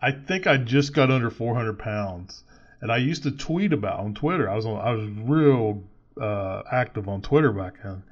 I 0.00 0.12
think 0.12 0.46
I 0.46 0.56
just 0.56 0.92
got 0.94 1.10
under 1.10 1.30
400 1.30 1.78
pounds, 1.78 2.44
and 2.80 2.90
I 2.92 2.98
used 2.98 3.22
to 3.24 3.30
tweet 3.30 3.72
about 3.72 4.00
on 4.00 4.14
Twitter. 4.14 4.48
I 4.50 4.54
was 4.56 4.66
on, 4.66 4.78
I 4.80 4.90
was 4.92 5.08
real 5.24 5.82
uh, 6.20 6.62
active 6.70 7.08
on 7.08 7.22
Twitter 7.22 7.52
back 7.52 7.74
then, 7.82 8.02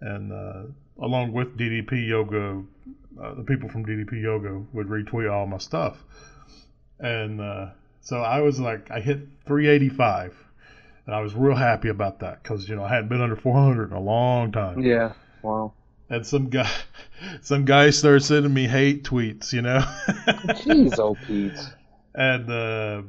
and 0.00 0.32
uh, 0.32 0.62
along 1.02 1.32
with 1.32 1.56
DDP 1.56 2.08
Yoga, 2.08 2.62
uh, 3.20 3.34
the 3.34 3.42
people 3.42 3.68
from 3.68 3.84
DDP 3.86 4.22
Yoga 4.22 4.62
would 4.72 4.88
retweet 4.88 5.30
all 5.30 5.46
my 5.46 5.58
stuff, 5.58 5.96
and 6.98 7.40
uh, 7.40 7.66
so 8.00 8.20
I 8.20 8.40
was 8.40 8.60
like, 8.60 8.90
I 8.90 9.00
hit 9.00 9.20
385. 9.46 10.36
And 11.06 11.14
I 11.14 11.20
was 11.20 11.34
real 11.34 11.54
happy 11.54 11.88
about 11.90 12.20
that 12.20 12.42
because 12.42 12.66
you 12.66 12.76
know 12.76 12.84
I 12.84 12.88
hadn't 12.88 13.08
been 13.08 13.20
under 13.20 13.36
400 13.36 13.90
in 13.90 13.96
a 13.96 14.00
long 14.00 14.52
time. 14.52 14.80
yeah 14.80 15.12
wow 15.42 15.74
And 16.08 16.26
some 16.26 16.48
guy, 16.48 16.70
some 17.42 17.66
guy 17.66 17.90
started 17.90 18.24
sending 18.24 18.54
me 18.54 18.66
hate 18.66 19.04
tweets, 19.04 19.52
you 19.52 19.60
know. 19.60 19.80
jeez 20.64 20.98
oh 20.98 21.14
pete 21.26 21.58
and 22.14 22.50
uh, 22.50 23.02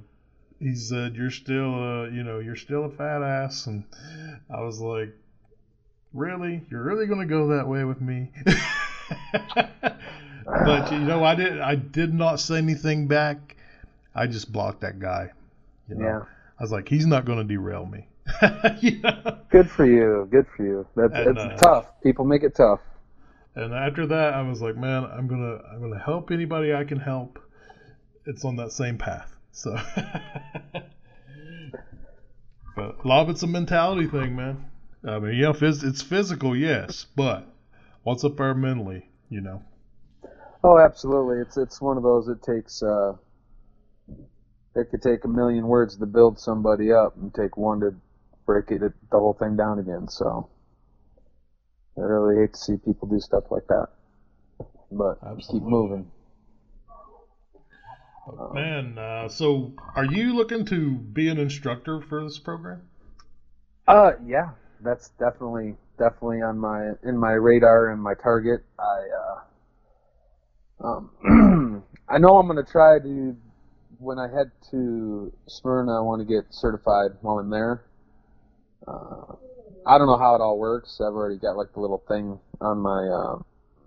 he 0.59 0.75
said, 0.75 1.15
"You're 1.15 1.31
still, 1.31 1.73
uh, 1.75 2.05
you 2.09 2.23
know, 2.23 2.39
you're 2.39 2.55
still 2.55 2.85
a 2.85 2.89
fat 2.89 3.21
ass." 3.21 3.67
And 3.67 3.85
I 4.49 4.61
was 4.61 4.79
like, 4.79 5.15
"Really? 6.13 6.65
You're 6.69 6.83
really 6.83 7.05
gonna 7.07 7.25
go 7.25 7.49
that 7.55 7.67
way 7.67 7.83
with 7.83 8.01
me?" 8.01 8.31
but 10.45 10.91
you 10.91 10.99
know, 10.99 11.23
I 11.23 11.35
did. 11.35 11.59
I 11.59 11.75
did 11.75 12.13
not 12.13 12.39
say 12.39 12.57
anything 12.57 13.07
back. 13.07 13.55
I 14.13 14.27
just 14.27 14.51
blocked 14.51 14.81
that 14.81 14.99
guy. 14.99 15.31
You 15.89 15.95
know? 15.95 16.05
yeah 16.05 16.21
I 16.59 16.63
was 16.63 16.71
like, 16.71 16.87
he's 16.87 17.05
not 17.05 17.25
gonna 17.25 17.43
derail 17.43 17.85
me. 17.85 18.07
you 18.79 19.01
know? 19.01 19.37
good 19.49 19.69
for 19.69 19.85
you 19.85 20.27
good 20.31 20.47
for 20.55 20.63
you 20.63 20.87
that's 20.95 21.13
And, 21.13 21.37
it's 21.37 21.39
uh, 21.39 21.57
tough 21.57 22.01
people 22.01 22.25
make 22.25 22.41
it 22.41 22.55
tough 22.55 22.79
And 23.53 23.71
after 23.71 24.07
that, 24.07 24.33
I 24.33 24.41
was 24.41 24.61
like, 24.61 24.75
man, 24.75 25.05
I'm 25.05 25.27
gonna 25.27 25.59
I'm 25.71 25.79
gonna 25.81 26.01
help 26.03 26.31
anybody 26.31 26.73
I 26.73 26.85
can 26.85 26.99
help. 26.99 27.39
It's 28.25 28.43
on 28.43 28.55
that 28.55 28.71
same 28.71 28.97
path. 28.97 29.31
So, 29.51 29.77
but 32.75 32.97
a 33.03 33.07
lot 33.07 33.21
of 33.21 33.29
it's 33.29 33.43
a 33.43 33.47
mentality 33.47 34.07
thing, 34.07 34.35
man. 34.35 34.65
I 35.07 35.19
mean, 35.19 35.35
yeah, 35.35 35.51
phys- 35.51 35.83
it's 35.83 36.01
physical, 36.01 36.55
yes, 36.55 37.05
but 37.15 37.47
what's 38.05 38.23
up 38.23 38.37
there 38.37 38.53
mentally, 38.53 39.09
you 39.29 39.41
know? 39.41 39.61
Oh, 40.63 40.79
absolutely. 40.79 41.39
It's 41.41 41.57
it's 41.57 41.81
one 41.81 41.97
of 41.97 42.03
those. 42.03 42.27
It 42.29 42.41
takes. 42.41 42.81
Uh, 42.81 43.13
it 44.75 44.89
could 44.89 45.01
take 45.01 45.23
a 45.25 45.27
million 45.27 45.67
words 45.67 45.97
to 45.97 46.05
build 46.05 46.39
somebody 46.39 46.91
up, 46.91 47.15
and 47.17 47.33
take 47.33 47.57
one 47.57 47.81
to 47.81 47.93
break 48.45 48.71
it 48.71 48.79
the 48.79 48.93
whole 49.11 49.33
thing 49.33 49.55
down 49.57 49.79
again. 49.79 50.07
So, 50.07 50.49
I 51.97 52.01
really 52.01 52.41
hate 52.41 52.53
to 52.53 52.59
see 52.59 52.77
people 52.77 53.07
do 53.07 53.19
stuff 53.19 53.45
like 53.51 53.67
that. 53.67 53.87
But 54.91 55.19
keep 55.39 55.63
moving. 55.63 56.11
But, 58.27 58.53
man, 58.53 58.97
uh, 58.97 59.29
so 59.29 59.73
are 59.95 60.05
you 60.05 60.35
looking 60.35 60.65
to 60.65 60.91
be 60.91 61.29
an 61.29 61.37
instructor 61.37 62.01
for 62.01 62.23
this 62.23 62.39
program? 62.39 62.81
Uh, 63.87 64.13
yeah, 64.25 64.49
that's 64.81 65.09
definitely 65.19 65.75
definitely 65.97 66.41
on 66.41 66.57
my 66.57 66.91
in 67.03 67.17
my 67.17 67.31
radar 67.31 67.89
and 67.91 68.01
my 68.01 68.13
target. 68.13 68.63
I 68.79 69.43
uh, 70.83 70.87
um, 70.87 71.83
I 72.09 72.17
know 72.17 72.37
I'm 72.37 72.47
gonna 72.47 72.63
try 72.63 72.99
to 72.99 73.35
when 73.99 74.19
I 74.19 74.27
head 74.27 74.51
to 74.71 75.31
Smyrna. 75.47 75.97
I 75.97 76.01
want 76.01 76.21
to 76.21 76.25
get 76.25 76.53
certified 76.53 77.11
while 77.21 77.39
I'm 77.39 77.49
there. 77.49 77.83
Uh, 78.87 79.35
I 79.85 79.97
don't 79.97 80.07
know 80.07 80.17
how 80.17 80.35
it 80.35 80.41
all 80.41 80.57
works. 80.57 80.99
I've 80.99 81.13
already 81.13 81.37
got 81.37 81.57
like 81.57 81.73
the 81.73 81.79
little 81.79 82.03
thing 82.07 82.39
on 82.61 82.79
my 82.79 83.07
uh, 83.07 83.39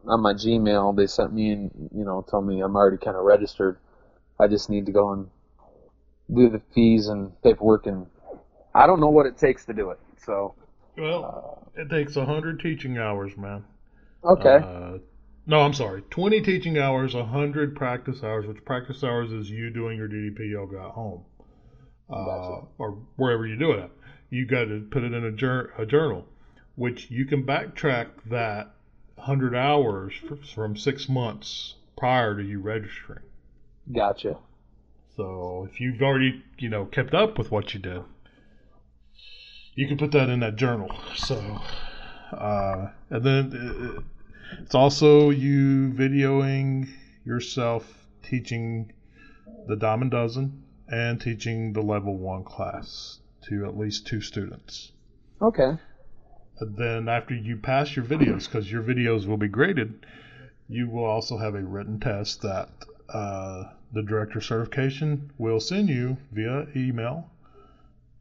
on 0.06 0.20
my 0.20 0.32
Gmail. 0.32 0.96
They 0.96 1.06
sent 1.06 1.32
me 1.32 1.50
and 1.52 1.90
you 1.94 2.04
know 2.04 2.24
told 2.28 2.46
me 2.46 2.60
I'm 2.60 2.76
already 2.76 2.98
kind 2.98 3.16
of 3.16 3.24
registered. 3.24 3.78
I 4.40 4.46
just 4.46 4.70
need 4.70 4.86
to 4.86 4.92
go 4.92 5.12
and 5.12 5.28
do 6.34 6.48
the 6.48 6.60
fees 6.74 7.08
and 7.08 7.32
paperwork 7.42 7.86
and 7.86 8.06
I 8.74 8.86
don't 8.86 9.00
know 9.00 9.08
what 9.08 9.26
it 9.26 9.38
takes 9.38 9.64
to 9.66 9.72
do 9.72 9.90
it. 9.90 9.98
So 10.24 10.54
Well, 10.98 11.70
it 11.76 11.88
takes 11.90 12.16
100 12.16 12.60
teaching 12.60 12.98
hours, 12.98 13.36
man. 13.36 13.64
okay, 14.24 14.58
Uh, 14.62 14.98
no, 15.46 15.60
I'm 15.60 15.72
sorry. 15.74 16.02
20 16.10 16.42
teaching 16.42 16.78
hours, 16.78 17.14
100 17.14 17.74
practice 17.76 18.22
hours, 18.22 18.46
which 18.46 18.64
practice 18.64 19.02
hours 19.04 19.32
is 19.32 19.50
you 19.50 19.70
doing 19.70 19.96
your 19.96 20.08
DDP 20.08 20.50
yoga 20.50 20.78
at 20.80 20.90
home 20.90 21.24
uh, 22.10 22.14
Gotcha. 22.24 22.66
or 22.78 22.98
wherever 23.16 23.46
you 23.46 23.56
do 23.56 23.72
it 23.72 23.80
at. 23.80 23.90
You 24.30 24.46
got 24.46 24.64
to 24.66 24.86
put 24.90 25.04
it 25.04 25.12
in 25.14 25.24
a, 25.24 25.32
jour- 25.32 25.72
a 25.78 25.86
journal, 25.86 26.26
which 26.76 27.10
you 27.10 27.24
can 27.26 27.44
backtrack 27.46 28.08
that 28.26 28.74
100 29.16 29.54
hours 29.54 30.12
from 30.54 30.76
six 30.76 31.08
months 31.08 31.74
prior 31.96 32.36
to 32.36 32.42
you 32.42 32.60
registering. 32.60 33.24
gotcha. 33.92 34.36
So 35.16 35.68
if 35.70 35.80
you've 35.80 36.02
already, 36.02 36.42
you 36.58 36.68
know, 36.68 36.84
kept 36.86 37.14
up 37.14 37.38
with 37.38 37.50
what 37.50 37.74
you 37.74 37.80
did, 37.80 38.02
you 39.78 39.86
can 39.86 39.96
put 39.96 40.10
that 40.10 40.28
in 40.28 40.40
that 40.40 40.56
journal. 40.56 40.90
So, 41.14 41.36
uh, 42.32 42.88
and 43.10 43.24
then 43.24 43.96
uh, 43.96 44.00
it's 44.60 44.74
also 44.74 45.30
you 45.30 45.92
videoing 45.92 46.88
yourself 47.24 47.86
teaching 48.24 48.92
the 49.68 49.76
Diamond 49.76 50.10
Dozen 50.10 50.64
and 50.88 51.20
teaching 51.20 51.74
the 51.74 51.80
level 51.80 52.16
one 52.16 52.42
class 52.42 53.20
to 53.48 53.66
at 53.66 53.78
least 53.78 54.04
two 54.04 54.20
students. 54.20 54.90
Okay, 55.40 55.78
And 56.58 56.76
then 56.76 57.08
after 57.08 57.36
you 57.36 57.56
pass 57.56 57.94
your 57.94 58.04
videos, 58.04 58.46
because 58.46 58.68
your 58.68 58.82
videos 58.82 59.26
will 59.26 59.36
be 59.36 59.46
graded, 59.46 60.04
you 60.68 60.90
will 60.90 61.04
also 61.04 61.38
have 61.38 61.54
a 61.54 61.62
written 61.62 62.00
test 62.00 62.42
that 62.42 62.68
uh, 63.08 63.62
the 63.92 64.02
director 64.02 64.40
certification 64.40 65.30
will 65.38 65.60
send 65.60 65.88
you 65.88 66.16
via 66.32 66.66
email. 66.74 67.30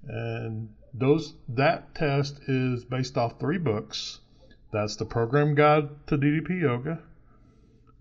And 0.07 0.69
those 0.93 1.33
that 1.49 1.93
test 1.95 2.39
is 2.47 2.85
based 2.85 3.17
off 3.17 3.39
three 3.39 3.57
books. 3.57 4.19
That's 4.71 4.95
the 4.95 5.05
program 5.05 5.55
guide 5.55 5.89
to 6.07 6.17
DDP 6.17 6.61
yoga, 6.61 6.99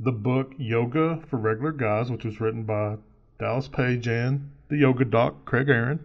the 0.00 0.12
book 0.12 0.52
Yoga 0.58 1.22
for 1.28 1.36
Regular 1.36 1.72
Guys, 1.72 2.10
which 2.10 2.24
was 2.24 2.40
written 2.40 2.64
by 2.64 2.96
Dallas 3.38 3.68
Page 3.68 4.08
and 4.08 4.50
the 4.68 4.76
yoga 4.76 5.04
doc 5.04 5.44
Craig 5.44 5.68
Aaron. 5.68 6.04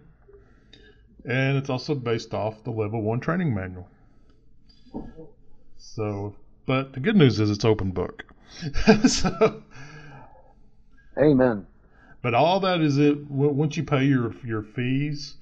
And 1.26 1.58
it's 1.58 1.70
also 1.70 1.96
based 1.96 2.34
off 2.34 2.64
the 2.64 2.72
level 2.72 3.02
one 3.02 3.20
training 3.20 3.54
manual. 3.54 3.88
So, 5.78 6.36
but 6.66 6.94
the 6.94 7.00
good 7.00 7.16
news 7.16 7.40
is 7.40 7.50
it's 7.50 7.66
open 7.66 7.92
book. 7.92 8.26
so, 9.08 9.64
Amen. 11.18 11.66
but 12.22 12.34
all 12.34 12.60
that 12.62 12.82
is 12.82 12.98
it. 12.98 13.30
Once 13.30 13.78
you 13.78 13.84
pay 13.84 14.04
your 14.04 14.34
your 14.46 14.62
fees, 14.62 15.36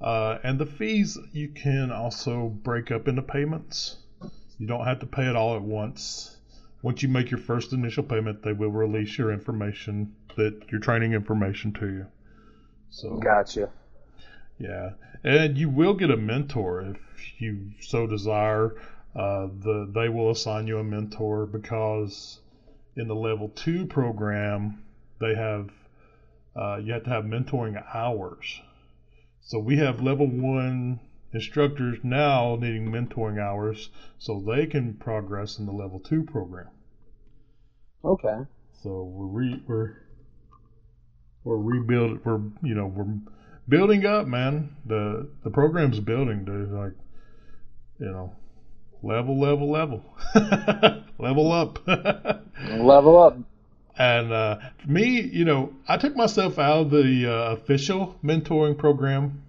uh, 0.00 0.38
and 0.42 0.58
the 0.58 0.66
fees 0.66 1.18
you 1.32 1.48
can 1.48 1.90
also 1.90 2.48
break 2.48 2.90
up 2.90 3.08
into 3.08 3.22
payments. 3.22 3.96
You 4.58 4.66
don't 4.66 4.84
have 4.86 5.00
to 5.00 5.06
pay 5.06 5.26
it 5.26 5.36
all 5.36 5.56
at 5.56 5.62
once. 5.62 6.36
Once 6.82 7.02
you 7.02 7.08
make 7.08 7.30
your 7.30 7.40
first 7.40 7.72
initial 7.72 8.02
payment, 8.02 8.42
they 8.42 8.52
will 8.52 8.70
release 8.70 9.18
your 9.18 9.32
information, 9.32 10.14
that 10.36 10.70
your 10.70 10.80
training 10.80 11.12
information 11.12 11.72
to 11.74 11.86
you. 11.86 12.06
So 12.90 13.16
Gotcha. 13.18 13.70
yeah, 14.58 14.90
and 15.22 15.56
you 15.56 15.68
will 15.68 15.94
get 15.94 16.10
a 16.10 16.16
mentor 16.16 16.82
if 16.82 17.40
you 17.40 17.72
so 17.80 18.06
desire. 18.06 18.76
Uh, 19.14 19.48
the 19.62 19.90
they 19.92 20.08
will 20.08 20.30
assign 20.30 20.66
you 20.66 20.78
a 20.78 20.84
mentor 20.84 21.44
because 21.46 22.38
in 22.96 23.08
the 23.08 23.14
level 23.14 23.48
two 23.48 23.86
program 23.86 24.82
they 25.20 25.34
have 25.34 25.70
uh, 26.56 26.76
you 26.76 26.92
have 26.92 27.04
to 27.04 27.10
have 27.10 27.24
mentoring 27.24 27.82
hours. 27.94 28.60
So 29.50 29.58
we 29.58 29.78
have 29.78 30.00
level 30.00 30.28
one 30.28 31.00
instructors 31.34 31.98
now 32.04 32.54
needing 32.54 32.86
mentoring 32.86 33.40
hours 33.40 33.90
so 34.16 34.38
they 34.38 34.64
can 34.66 34.94
progress 34.94 35.58
in 35.58 35.66
the 35.66 35.72
level 35.72 35.98
two 35.98 36.22
program. 36.22 36.68
Okay. 38.04 38.46
So 38.80 39.02
we're 39.02 39.26
re, 39.26 39.62
we're 39.66 39.96
we're 41.42 41.56
rebuild 41.56 42.24
we're 42.24 42.42
you 42.62 42.76
know 42.76 42.86
we're 42.86 43.12
building 43.68 44.06
up, 44.06 44.28
man. 44.28 44.76
The 44.86 45.28
the 45.42 45.50
program's 45.50 45.98
building, 45.98 46.44
dude. 46.44 46.70
Like 46.70 46.92
you 47.98 48.06
know, 48.06 48.36
level, 49.02 49.40
level, 49.40 49.68
level, 49.68 50.04
level 51.18 51.50
up. 51.50 51.80
Level 52.68 53.18
up. 53.18 53.36
And 53.98 54.32
uh, 54.32 54.58
for 54.78 54.90
me, 54.90 55.20
you 55.20 55.44
know, 55.44 55.72
I 55.88 55.96
took 55.96 56.16
myself 56.16 56.58
out 56.58 56.86
of 56.86 56.90
the 56.90 57.26
uh, 57.26 57.52
official 57.52 58.16
mentoring 58.24 58.76
program. 58.78 59.42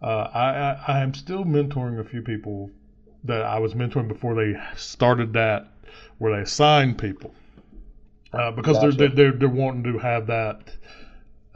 Uh, 0.00 0.28
I, 0.34 0.50
I 0.50 0.84
I 0.88 1.00
am 1.00 1.14
still 1.14 1.44
mentoring 1.44 2.00
a 2.00 2.04
few 2.04 2.22
people 2.22 2.70
that 3.24 3.42
I 3.42 3.58
was 3.58 3.74
mentoring 3.74 4.08
before 4.08 4.34
they 4.34 4.58
started 4.76 5.32
that, 5.34 5.68
where 6.18 6.36
they 6.36 6.42
assigned 6.42 6.98
people, 6.98 7.32
uh, 8.32 8.50
because 8.50 8.78
Gotcha. 8.78 8.96
they're, 8.96 9.08
they're 9.08 9.32
they're 9.32 9.48
wanting 9.48 9.84
to 9.92 9.98
have 9.98 10.26
that, 10.26 10.60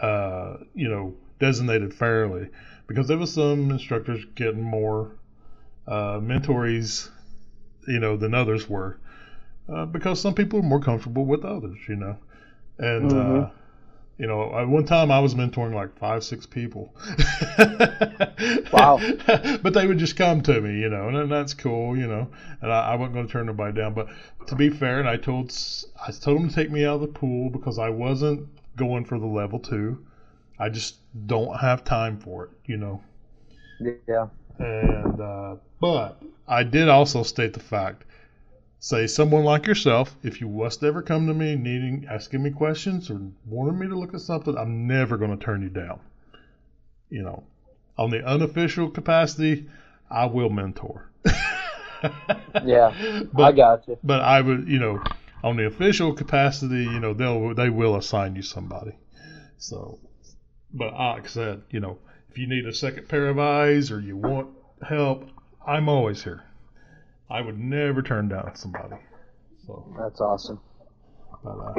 uh, 0.00 0.58
you 0.74 0.88
know, 0.88 1.14
designated 1.40 1.92
fairly, 1.92 2.48
because 2.86 3.08
there 3.08 3.18
was 3.18 3.32
some 3.32 3.70
instructors 3.70 4.24
getting 4.36 4.62
more 4.62 5.10
uh, 5.88 6.20
mentorees, 6.20 7.10
you 7.88 7.98
know, 7.98 8.16
than 8.16 8.32
others 8.32 8.68
were, 8.68 8.98
uh, 9.68 9.86
because 9.86 10.20
some 10.20 10.34
people 10.34 10.60
are 10.60 10.62
more 10.62 10.80
comfortable 10.80 11.24
with 11.24 11.44
others, 11.44 11.78
you 11.88 11.96
know, 11.96 12.16
and. 12.78 13.12
Uh, 13.12 13.14
Mhm. 13.14 13.50
you 14.18 14.26
know, 14.26 14.58
at 14.58 14.66
one 14.66 14.86
time 14.86 15.10
I 15.10 15.20
was 15.20 15.34
mentoring 15.34 15.74
like 15.74 15.98
five, 15.98 16.24
six 16.24 16.46
people. 16.46 16.94
Wow. 18.72 18.98
but 19.62 19.74
they 19.74 19.86
would 19.86 19.98
just 19.98 20.16
come 20.16 20.40
to 20.42 20.60
me, 20.60 20.80
you 20.80 20.88
know, 20.88 21.08
and, 21.08 21.30
that's 21.30 21.54
cool, 21.54 21.96
you 21.96 22.06
know, 22.06 22.28
and 22.62 22.72
I, 22.72 22.92
I 22.92 22.94
wasn't 22.94 23.14
going 23.14 23.26
to 23.26 23.32
turn 23.32 23.46
nobody 23.46 23.76
down. 23.76 23.94
But 23.94 24.08
to 24.46 24.54
be 24.54 24.70
fair, 24.70 25.00
and 25.00 25.08
I 25.08 25.16
told 25.16 25.52
I 26.06 26.10
told 26.12 26.38
them 26.40 26.48
to 26.48 26.54
take 26.54 26.70
me 26.70 26.84
out 26.86 26.96
of 26.96 27.00
the 27.02 27.08
pool 27.08 27.50
because 27.50 27.78
I 27.78 27.90
wasn't 27.90 28.48
going 28.76 29.04
for 29.04 29.18
the 29.18 29.26
level 29.26 29.58
two. 29.58 30.04
I 30.58 30.68
just 30.70 30.96
don't 31.26 31.54
have 31.58 31.84
time 31.84 32.18
for 32.18 32.44
it, 32.44 32.50
you 32.64 32.76
know. 32.78 33.02
Yeah. 34.08 34.28
And 34.58 35.20
uh, 35.20 35.56
but 35.80 36.22
I 36.48 36.62
did 36.62 36.88
also 36.88 37.22
state 37.22 37.52
the 37.52 37.60
fact. 37.60 38.04
Say 38.78 39.06
someone 39.06 39.44
like 39.44 39.66
yourself, 39.66 40.16
if 40.22 40.40
you 40.40 40.48
was 40.48 40.76
to 40.78 40.86
ever 40.86 41.02
come 41.02 41.26
to 41.26 41.34
me 41.34 41.56
needing 41.56 42.06
asking 42.10 42.42
me 42.42 42.50
questions 42.50 43.10
or 43.10 43.20
wanting 43.46 43.78
me 43.78 43.88
to 43.88 43.98
look 43.98 44.14
at 44.14 44.20
something, 44.20 44.56
I'm 44.56 44.86
never 44.86 45.16
going 45.16 45.36
to 45.36 45.44
turn 45.44 45.62
you 45.62 45.70
down. 45.70 46.00
You 47.08 47.22
know, 47.22 47.44
on 47.96 48.10
the 48.10 48.24
unofficial 48.24 48.90
capacity, 48.90 49.68
I 50.10 50.26
will 50.26 50.50
mentor. 50.50 51.10
Yeah. 52.64 52.92
but 53.32 53.42
I 53.42 53.52
got 53.52 53.88
you. 53.88 53.98
but 54.04 54.20
I 54.20 54.40
would, 54.40 54.68
you 54.68 54.78
know, 54.78 55.02
on 55.42 55.56
the 55.56 55.66
official 55.66 56.12
capacity, 56.12 56.84
you 56.84 57.00
know, 57.00 57.14
they'll 57.14 57.54
they 57.54 57.70
will 57.70 57.96
assign 57.96 58.36
you 58.36 58.42
somebody. 58.42 58.92
So, 59.58 59.98
but 60.72 60.92
like 60.92 61.24
I 61.24 61.28
said, 61.28 61.62
you 61.70 61.80
know, 61.80 61.98
if 62.30 62.38
you 62.38 62.46
need 62.46 62.66
a 62.66 62.74
second 62.74 63.08
pair 63.08 63.28
of 63.28 63.38
eyes 63.38 63.90
or 63.90 63.98
you 64.00 64.16
want 64.16 64.48
help, 64.86 65.28
I'm 65.66 65.88
always 65.88 66.22
here. 66.22 66.44
I 67.28 67.40
would 67.40 67.58
never 67.58 68.02
turn 68.02 68.28
down 68.28 68.54
somebody. 68.54 68.96
So, 69.66 69.84
That's 69.98 70.20
awesome. 70.20 70.60
but 71.42 71.50
uh, 71.50 71.74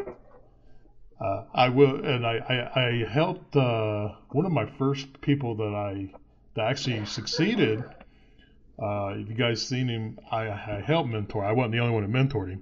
uh, 1.23 1.45
I 1.53 1.69
will, 1.69 2.03
and 2.05 2.25
I 2.25 2.37
I, 2.37 2.87
I 2.89 3.05
helped 3.09 3.55
uh, 3.55 4.09
one 4.29 4.45
of 4.45 4.51
my 4.51 4.65
first 4.77 5.21
people 5.21 5.55
that 5.55 5.73
I 5.73 6.11
that 6.55 6.69
actually 6.69 7.05
succeeded. 7.05 7.83
Uh, 8.81 9.13
if 9.15 9.27
you 9.29 9.33
guys 9.35 9.65
seen 9.65 9.87
him, 9.87 10.19
I, 10.31 10.49
I 10.49 10.83
helped 10.85 11.09
mentor. 11.09 11.43
I 11.43 11.51
wasn't 11.51 11.71
the 11.73 11.79
only 11.79 11.93
one 11.93 12.03
who 12.03 12.11
mentored 12.11 12.49
him, 12.49 12.61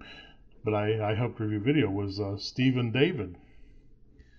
but 0.63 0.73
I, 0.73 1.11
I 1.11 1.15
helped 1.15 1.39
review 1.39 1.59
video. 1.59 1.89
Was 1.89 2.19
uh, 2.19 2.37
Stephen 2.37 2.91
David. 2.91 3.35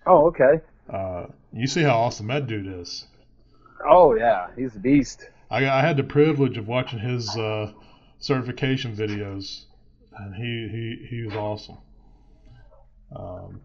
Oh, 0.07 0.27
okay. 0.27 0.61
Uh, 0.89 1.25
you 1.51 1.67
see 1.67 1.83
how 1.83 1.97
awesome 1.99 2.27
that 2.27 2.47
dude 2.47 2.79
is. 2.79 3.05
Oh, 3.87 4.15
yeah. 4.15 4.47
He's 4.55 4.75
a 4.75 4.79
beast. 4.79 5.29
I, 5.51 5.67
I 5.69 5.81
had 5.81 5.97
the 5.97 6.03
privilege 6.03 6.57
of 6.57 6.67
watching 6.67 6.99
his 6.99 7.29
uh, 7.35 7.73
certification 8.19 8.95
videos, 8.95 9.65
and 10.17 10.35
he, 10.35 10.67
he, 10.71 11.07
he 11.09 11.23
was 11.23 11.33
awesome. 11.35 11.77
Um, 13.15 13.61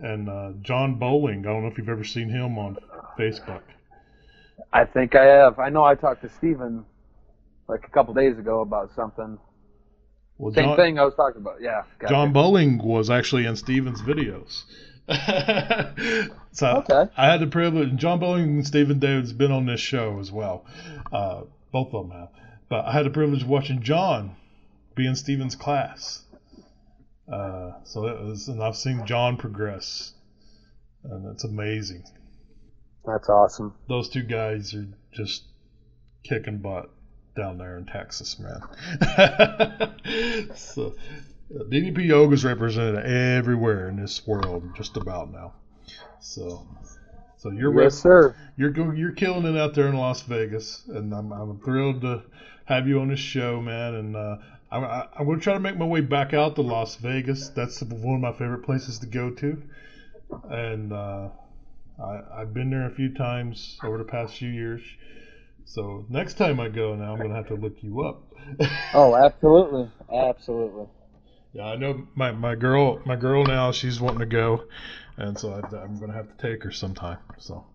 and 0.00 0.28
uh, 0.28 0.52
John 0.62 0.98
Bowling, 0.98 1.40
I 1.40 1.50
don't 1.50 1.62
know 1.62 1.68
if 1.68 1.78
you've 1.78 1.88
ever 1.88 2.04
seen 2.04 2.28
him 2.28 2.58
on 2.58 2.78
Facebook. 3.18 3.62
I 4.72 4.84
think 4.84 5.14
I 5.14 5.24
have. 5.24 5.58
I 5.58 5.70
know 5.70 5.84
I 5.84 5.94
talked 5.94 6.22
to 6.22 6.28
Steven 6.28 6.84
like 7.68 7.84
a 7.86 7.90
couple 7.90 8.14
days 8.14 8.38
ago 8.38 8.60
about 8.60 8.90
something. 8.94 9.38
Well, 10.36 10.52
Same 10.54 10.66
John, 10.66 10.76
thing 10.76 10.98
I 10.98 11.04
was 11.04 11.14
talking 11.14 11.40
about. 11.40 11.60
Yeah. 11.60 11.82
John 12.08 12.32
Bowling 12.32 12.78
was 12.78 13.10
actually 13.10 13.44
in 13.46 13.56
Steven's 13.56 14.00
videos. 14.02 14.64
so 16.52 16.84
Okay. 16.88 17.10
I 17.16 17.26
had 17.26 17.40
the 17.40 17.46
privilege. 17.48 17.96
John 17.96 18.20
Bowling 18.20 18.44
and 18.44 18.66
Stephen 18.66 18.98
David's 19.00 19.32
been 19.32 19.50
on 19.50 19.66
this 19.66 19.80
show 19.80 20.18
as 20.20 20.30
well. 20.30 20.64
Uh, 21.10 21.42
both 21.72 21.92
of 21.92 22.08
them 22.08 22.16
have. 22.18 22.28
But 22.68 22.84
I 22.86 22.92
had 22.92 23.06
the 23.06 23.10
privilege 23.10 23.42
of 23.42 23.48
watching 23.48 23.82
John 23.82 24.36
be 24.94 25.06
in 25.06 25.16
Stephen's 25.16 25.56
class. 25.56 26.24
Uh, 27.32 27.72
so 27.84 28.06
it 28.06 28.22
was, 28.22 28.48
and 28.48 28.62
I've 28.62 28.76
seen 28.76 29.04
John 29.06 29.36
progress, 29.36 30.14
and 31.04 31.26
it's 31.32 31.44
amazing. 31.44 32.04
That's 33.04 33.28
awesome. 33.28 33.74
Those 33.88 34.08
two 34.08 34.22
guys 34.22 34.74
are 34.74 34.86
just 35.12 35.44
kicking 36.24 36.58
butt 36.58 36.90
down 37.36 37.58
there 37.58 37.78
in 37.78 37.86
Texas, 37.86 38.38
man. 38.38 38.60
so 40.54 40.94
DDP 41.52 42.06
yoga 42.06 42.34
is 42.34 42.44
represented 42.44 43.04
everywhere 43.06 43.88
in 43.88 43.96
this 43.96 44.26
world, 44.26 44.64
just 44.76 44.96
about 44.96 45.30
now. 45.30 45.54
So, 46.20 46.66
so 47.36 47.50
you're 47.50 47.70
rep- 47.70 47.84
Yes, 47.84 47.98
sir. 47.98 48.34
you're 48.56 48.94
you're 48.94 49.12
killing 49.12 49.44
it 49.46 49.58
out 49.58 49.74
there 49.74 49.86
in 49.88 49.96
Las 49.96 50.22
Vegas, 50.22 50.84
and 50.88 51.14
I'm 51.14 51.32
I'm 51.32 51.60
thrilled 51.60 52.00
to 52.02 52.22
have 52.68 52.86
you 52.86 53.00
on 53.00 53.08
this 53.08 53.18
show, 53.18 53.62
man. 53.62 53.94
And 53.94 54.16
uh, 54.16 54.36
I, 54.70 54.78
I, 54.78 55.08
I'm 55.18 55.24
going 55.24 55.38
to 55.38 55.42
try 55.42 55.54
to 55.54 55.60
make 55.60 55.78
my 55.78 55.86
way 55.86 56.02
back 56.02 56.34
out 56.34 56.54
to 56.56 56.62
Las 56.62 56.96
Vegas. 56.96 57.48
That's 57.48 57.82
one 57.82 58.16
of 58.16 58.20
my 58.20 58.32
favorite 58.32 58.62
places 58.62 58.98
to 59.00 59.06
go 59.06 59.30
to, 59.30 59.62
and 60.50 60.92
uh, 60.92 61.28
I, 62.02 62.20
I've 62.36 62.52
been 62.52 62.68
there 62.70 62.86
a 62.86 62.94
few 62.94 63.14
times 63.14 63.78
over 63.82 63.96
the 63.96 64.04
past 64.04 64.34
few 64.34 64.50
years. 64.50 64.82
So 65.64 66.04
next 66.10 66.34
time 66.34 66.60
I 66.60 66.68
go, 66.68 66.94
now 66.94 67.12
I'm 67.12 67.18
going 67.18 67.30
to 67.30 67.36
have 67.36 67.48
to 67.48 67.54
look 67.54 67.82
you 67.82 68.02
up. 68.02 68.22
Oh, 68.94 69.14
absolutely. 69.14 69.90
Absolutely. 70.10 70.86
Yeah, 71.52 71.64
I 71.64 71.76
know 71.76 72.06
my, 72.14 72.32
my 72.32 72.54
girl 72.54 73.02
my 73.04 73.16
girl 73.16 73.44
now 73.44 73.72
she's 73.72 74.00
wanting 74.00 74.20
to 74.20 74.26
go, 74.26 74.64
and 75.18 75.38
so 75.38 75.52
I, 75.52 75.76
I'm 75.76 75.98
going 75.98 76.10
to 76.10 76.16
have 76.16 76.34
to 76.34 76.50
take 76.50 76.62
her 76.62 76.70
sometime. 76.70 77.18
So. 77.38 77.66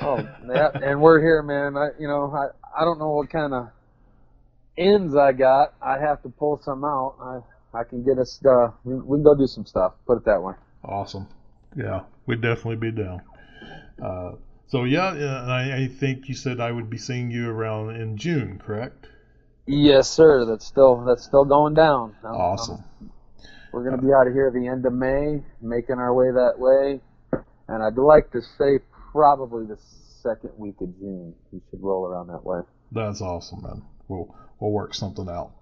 Oh, 0.00 0.18
yeah. 0.48 0.70
And 0.74 1.00
we're 1.00 1.20
here, 1.20 1.42
man. 1.42 1.76
I, 1.76 1.88
you 1.98 2.06
know, 2.06 2.32
I, 2.32 2.80
I 2.80 2.84
don't 2.84 3.00
know 3.00 3.10
what 3.10 3.30
kind 3.30 3.54
of 3.54 3.70
ends 4.76 5.14
I 5.16 5.32
got, 5.32 5.74
I 5.82 5.98
have 5.98 6.22
to 6.22 6.28
pull 6.28 6.60
some 6.62 6.84
out. 6.84 7.16
I 7.20 7.78
I 7.78 7.84
can 7.84 8.04
get 8.04 8.18
us. 8.18 8.40
Uh, 8.44 8.68
we, 8.84 8.94
we 8.94 9.16
can 9.18 9.24
go 9.24 9.34
do 9.34 9.46
some 9.46 9.66
stuff. 9.66 9.94
Put 10.06 10.18
it 10.18 10.24
that 10.26 10.42
way. 10.42 10.54
Awesome. 10.84 11.26
Yeah, 11.76 12.02
we'd 12.26 12.40
definitely 12.40 12.76
be 12.76 12.92
down. 12.92 13.22
Uh, 14.02 14.32
so 14.68 14.84
yeah, 14.84 15.08
uh, 15.08 15.44
I, 15.48 15.76
I 15.84 15.88
think 15.88 16.28
you 16.28 16.34
said 16.34 16.60
I 16.60 16.70
would 16.70 16.88
be 16.88 16.98
seeing 16.98 17.30
you 17.30 17.50
around 17.50 17.96
in 17.96 18.16
June, 18.16 18.60
correct? 18.64 19.06
Yes, 19.66 20.08
sir. 20.08 20.44
That's 20.44 20.64
still 20.66 21.04
that's 21.04 21.24
still 21.24 21.44
going 21.44 21.74
down. 21.74 22.14
Um, 22.22 22.34
Awesome. 22.34 22.84
we're 23.72 23.88
gonna 23.88 24.02
be 24.02 24.12
out 24.12 24.26
of 24.26 24.34
here 24.34 24.48
at 24.48 24.54
the 24.54 24.66
end 24.68 24.84
of 24.86 24.92
May, 24.92 25.42
making 25.62 25.96
our 25.96 26.12
way 26.14 26.30
that 26.30 26.58
way, 26.58 27.00
and 27.68 27.82
I'd 27.82 27.96
like 27.96 28.30
to 28.32 28.42
say 28.42 28.78
probably 29.12 29.66
the 29.66 29.78
second 30.22 30.50
week 30.58 30.76
of 30.80 30.96
June. 30.98 31.34
We 31.50 31.60
should 31.70 31.82
roll 31.82 32.06
around 32.06 32.28
that 32.28 32.44
way. 32.44 32.60
That's 32.92 33.20
awesome, 33.20 33.62
man. 33.62 33.82
We'll 34.08 34.34
we'll 34.60 34.70
work 34.70 34.94
something 34.94 35.28
out. 35.28 35.52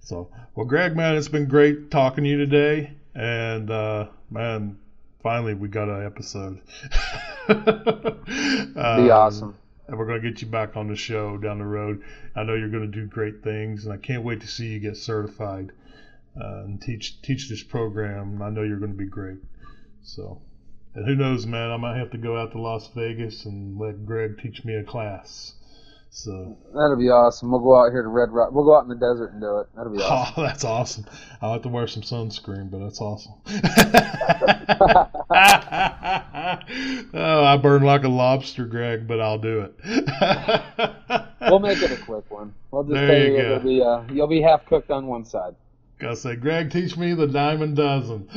So, 0.00 0.28
well, 0.54 0.66
Greg, 0.66 0.96
man, 0.96 1.16
it's 1.16 1.28
been 1.28 1.46
great 1.46 1.90
talking 1.90 2.24
to 2.24 2.30
you 2.30 2.36
today, 2.38 2.92
and 3.14 3.70
uh, 3.70 4.06
man, 4.30 4.78
finally 5.22 5.54
we 5.54 5.68
got 5.68 5.88
an 5.88 6.04
episode. 6.04 6.60
Be 7.48 8.80
Um, 8.80 9.10
awesome. 9.10 9.56
and 9.88 9.98
we're 9.98 10.06
going 10.06 10.22
to 10.22 10.30
get 10.30 10.40
you 10.42 10.48
back 10.48 10.76
on 10.76 10.88
the 10.88 10.96
show 10.96 11.36
down 11.36 11.58
the 11.58 11.64
road. 11.64 12.02
I 12.34 12.42
know 12.44 12.54
you're 12.54 12.68
going 12.70 12.90
to 12.90 13.00
do 13.00 13.06
great 13.06 13.42
things, 13.42 13.84
and 13.84 13.92
I 13.92 13.96
can't 13.96 14.24
wait 14.24 14.40
to 14.40 14.46
see 14.46 14.68
you 14.68 14.78
get 14.80 14.96
certified 14.96 15.72
uh, 16.40 16.64
and 16.64 16.80
teach 16.80 17.20
teach 17.22 17.48
this 17.48 17.62
program. 17.62 18.40
I 18.42 18.50
know 18.50 18.62
you're 18.62 18.78
going 18.78 18.92
to 18.92 18.98
be 18.98 19.06
great. 19.06 19.38
So, 20.02 20.40
and 20.94 21.06
who 21.06 21.14
knows, 21.14 21.46
man? 21.46 21.70
I 21.70 21.76
might 21.76 21.98
have 21.98 22.10
to 22.12 22.18
go 22.18 22.36
out 22.36 22.52
to 22.52 22.60
Las 22.60 22.88
Vegas 22.94 23.44
and 23.44 23.78
let 23.78 24.06
Greg 24.06 24.38
teach 24.40 24.64
me 24.64 24.74
a 24.74 24.82
class. 24.84 25.54
So, 26.12 26.58
That'll 26.74 26.96
be 26.96 27.08
awesome. 27.08 27.52
We'll 27.52 27.60
go 27.60 27.76
out 27.80 27.92
here 27.92 28.02
to 28.02 28.08
Red 28.08 28.30
Rock. 28.32 28.50
We'll 28.52 28.64
go 28.64 28.76
out 28.76 28.82
in 28.82 28.88
the 28.88 28.96
desert 28.96 29.32
and 29.32 29.40
do 29.40 29.58
it. 29.58 29.68
That'll 29.76 29.92
be 29.92 29.98
awesome. 30.02 30.34
oh, 30.36 30.42
that's 30.42 30.64
awesome. 30.64 31.04
I'll 31.40 31.52
have 31.52 31.62
to 31.62 31.68
wear 31.68 31.86
some 31.86 32.02
sunscreen, 32.02 32.68
but 32.70 32.80
that's 32.80 33.00
awesome. 33.00 33.34
oh, 37.14 37.44
I 37.44 37.56
burn 37.62 37.82
like 37.82 38.02
a 38.04 38.08
lobster, 38.08 38.64
Greg, 38.66 39.06
but 39.06 39.20
I'll 39.20 39.38
do 39.38 39.60
it. 39.60 39.74
We'll 41.42 41.60
make 41.60 41.80
it 41.80 41.92
a 41.92 41.96
quick 42.04 42.28
one. 42.30 42.54
We'll 42.70 42.82
just 42.84 42.94
There 42.94 43.06
tell 43.06 43.18
you 43.18 43.24
you, 43.36 43.42
go. 43.42 43.56
it'll 43.56 43.60
be 43.60 43.82
uh, 43.82 44.02
you'll 44.12 44.26
be 44.28 44.42
half 44.42 44.66
cooked 44.66 44.90
on 44.90 45.06
one 45.06 45.24
side. 45.24 45.54
Gotta 46.00 46.16
say, 46.16 46.36
Greg, 46.36 46.70
teach 46.70 46.96
me 46.96 47.14
the 47.14 47.26
diamond 47.26 47.76
dozen. 47.76 48.28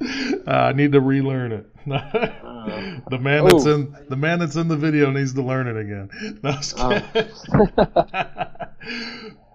I 0.46 0.72
need 0.72 0.92
to 0.92 1.00
relearn 1.00 1.52
it. 1.52 1.66
the 1.86 3.18
man 3.20 3.44
that's 3.44 3.66
in 3.66 3.94
the 4.08 4.16
man 4.16 4.38
that's 4.38 4.56
in 4.56 4.68
the 4.68 4.76
video 4.76 5.10
needs 5.10 5.34
to 5.34 5.42
learn 5.42 5.66
it 5.68 5.76
again. 5.76 6.10
No, 6.42 6.50
was 6.50 6.74
Oh. 6.78 7.00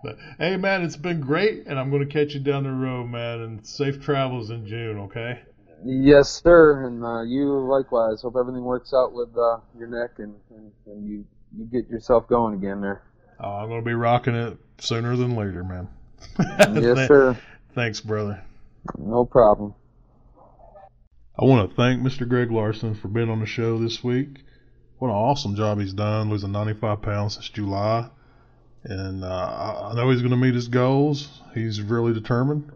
but, 0.03 0.17
hey, 0.37 0.57
man, 0.57 0.83
it's 0.83 0.95
been 0.95 1.19
great, 1.19 1.65
and 1.67 1.79
I'm 1.79 1.89
going 1.89 2.07
to 2.07 2.11
catch 2.11 2.33
you 2.33 2.39
down 2.39 2.63
the 2.63 2.71
road, 2.71 3.07
man. 3.07 3.41
And 3.41 3.65
safe 3.65 4.01
travels 4.01 4.49
in 4.49 4.65
June, 4.65 4.99
okay? 4.99 5.41
Yes, 5.83 6.41
sir, 6.43 6.85
and 6.87 7.03
uh, 7.03 7.21
you 7.21 7.49
likewise. 7.67 8.21
Hope 8.21 8.35
everything 8.39 8.63
works 8.63 8.93
out 8.93 9.13
with 9.13 9.29
uh, 9.37 9.57
your 9.77 9.87
neck 9.87 10.19
and, 10.19 10.35
and, 10.51 10.71
and 10.85 11.09
you 11.09 11.25
you 11.57 11.65
get 11.65 11.89
yourself 11.89 12.27
going 12.27 12.53
again 12.53 12.79
there. 12.81 13.01
Oh, 13.39 13.49
I'm 13.49 13.69
going 13.69 13.81
to 13.81 13.85
be 13.85 13.93
rocking 13.93 14.35
it 14.35 14.57
sooner 14.77 15.15
than 15.15 15.35
later, 15.35 15.63
man. 15.63 15.87
Yes, 16.81 17.07
sir. 17.07 17.37
Thanks, 17.73 18.01
brother. 18.01 18.43
No 18.97 19.25
problem. 19.25 19.73
I 21.41 21.45
want 21.45 21.69
to 21.69 21.75
thank 21.77 22.01
Mr. 22.01 22.27
Greg 22.27 22.51
Larson 22.51 22.95
for 22.95 23.07
being 23.07 23.29
on 23.29 23.39
the 23.39 23.45
show 23.45 23.79
this 23.79 24.03
week. 24.03 24.43
What 24.97 25.07
an 25.07 25.15
awesome 25.15 25.55
job 25.55 25.79
he's 25.79 25.93
done, 25.93 26.29
losing 26.29 26.51
95 26.51 27.01
pounds 27.01 27.35
since 27.35 27.47
July. 27.47 28.09
And 28.83 29.23
uh, 29.23 29.89
I 29.89 29.95
know 29.95 30.09
he's 30.09 30.19
going 30.19 30.31
to 30.31 30.37
meet 30.37 30.53
his 30.53 30.67
goals. 30.67 31.29
He's 31.53 31.81
really 31.81 32.13
determined. 32.13 32.73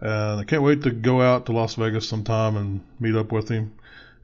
And 0.00 0.40
I 0.40 0.44
can't 0.44 0.64
wait 0.64 0.82
to 0.82 0.90
go 0.90 1.22
out 1.22 1.46
to 1.46 1.52
Las 1.52 1.76
Vegas 1.76 2.08
sometime 2.08 2.56
and 2.56 2.80
meet 2.98 3.14
up 3.14 3.30
with 3.30 3.48
him. 3.48 3.74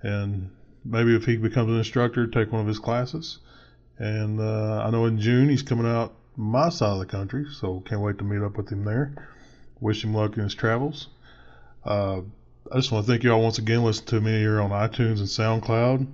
And 0.03 0.51
maybe 0.85 1.15
if 1.15 1.25
he 1.25 1.37
becomes 1.37 1.71
an 1.71 1.79
instructor, 1.79 2.27
take 2.27 2.51
one 2.51 2.63
of 2.63 2.67
his 2.67 2.81
classes. 2.81 3.39
And 3.99 4.41
uh, 4.41 4.83
I 4.85 4.91
know 4.91 5.05
in 5.05 5.21
June 5.21 5.49
he's 5.49 5.63
coming 5.63 5.87
out 5.87 6.13
my 6.35 6.71
side 6.71 6.95
of 6.95 6.99
the 6.99 7.07
country, 7.07 7.47
so 7.53 7.85
can't 7.87 8.01
wait 8.01 8.19
to 8.19 8.25
meet 8.25 8.43
up 8.43 8.57
with 8.57 8.69
him 8.69 8.85
there. 8.85 9.29
Wish 9.81 10.03
him 10.03 10.13
luck 10.13 10.37
in 10.37 10.43
his 10.43 10.57
travels. 10.57 11.07
Uh, 11.85 12.23
I 12.73 12.77
just 12.77 12.91
want 12.91 13.07
to 13.07 13.13
thank 13.13 13.23
you 13.23 13.33
all 13.33 13.43
once 13.43 13.59
again. 13.59 13.85
Listen 13.85 14.07
to 14.07 14.21
me 14.21 14.33
here 14.33 14.61
on 14.61 14.71
iTunes 14.71 15.19
and 15.19 15.29
SoundCloud. 15.29 16.07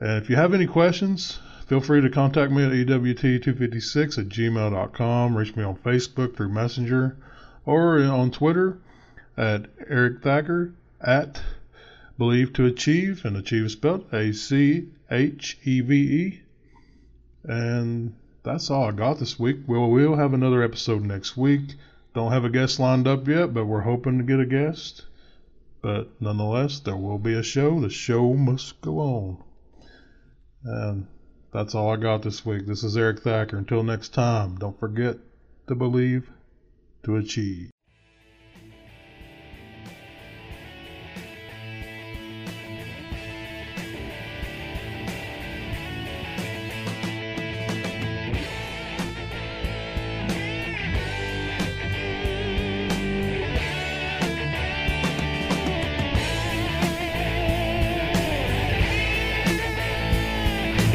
And 0.00 0.22
if 0.22 0.28
you 0.28 0.34
have 0.34 0.52
any 0.52 0.66
questions, 0.66 1.38
feel 1.66 1.80
free 1.80 2.00
to 2.00 2.10
contact 2.10 2.50
me 2.50 2.64
at 2.64 2.72
E 2.72 2.84
EWT256 2.84 4.18
at 4.18 4.28
gmail.com. 4.28 5.36
Reach 5.36 5.54
me 5.54 5.62
on 5.62 5.76
Facebook 5.76 6.36
through 6.36 6.48
Messenger 6.48 7.16
or 7.64 8.00
on 8.02 8.30
Twitter 8.32 8.78
at 9.36 9.66
Eric 9.88 10.20
Packer 10.22 10.74
at 11.00 11.42
Believe 12.16 12.52
to 12.54 12.66
Achieve. 12.66 13.24
And 13.24 13.36
Achieve 13.36 13.66
is 13.66 13.72
spelled 13.72 14.12
A 14.12 14.32
C 14.32 14.88
H 15.10 15.58
E 15.64 15.80
V 15.80 15.94
E. 15.94 16.40
And 17.44 18.14
that's 18.42 18.70
all 18.70 18.84
I 18.84 18.92
got 18.92 19.18
this 19.18 19.38
week. 19.38 19.58
We'll, 19.66 19.90
we'll 19.90 20.16
have 20.16 20.34
another 20.34 20.62
episode 20.62 21.02
next 21.02 21.36
week. 21.36 21.74
Don't 22.14 22.32
have 22.32 22.44
a 22.44 22.50
guest 22.50 22.80
lined 22.80 23.06
up 23.06 23.28
yet, 23.28 23.54
but 23.54 23.66
we're 23.66 23.82
hoping 23.82 24.18
to 24.18 24.24
get 24.24 24.40
a 24.40 24.46
guest. 24.46 25.04
But 25.80 26.20
nonetheless, 26.20 26.80
there 26.80 26.96
will 26.96 27.18
be 27.18 27.34
a 27.34 27.42
show. 27.42 27.80
The 27.80 27.90
show 27.90 28.34
must 28.34 28.80
go 28.80 28.98
on. 28.98 29.44
And 30.64 31.06
that's 31.52 31.74
all 31.74 31.90
I 31.92 31.96
got 31.96 32.22
this 32.22 32.44
week. 32.44 32.66
This 32.66 32.82
is 32.82 32.96
Eric 32.96 33.22
Packer. 33.22 33.56
Until 33.56 33.82
next 33.82 34.10
time, 34.10 34.56
don't 34.56 34.78
forget 34.78 35.18
to 35.68 35.74
believe 35.74 36.30
to 37.04 37.16
achieve. 37.16 37.70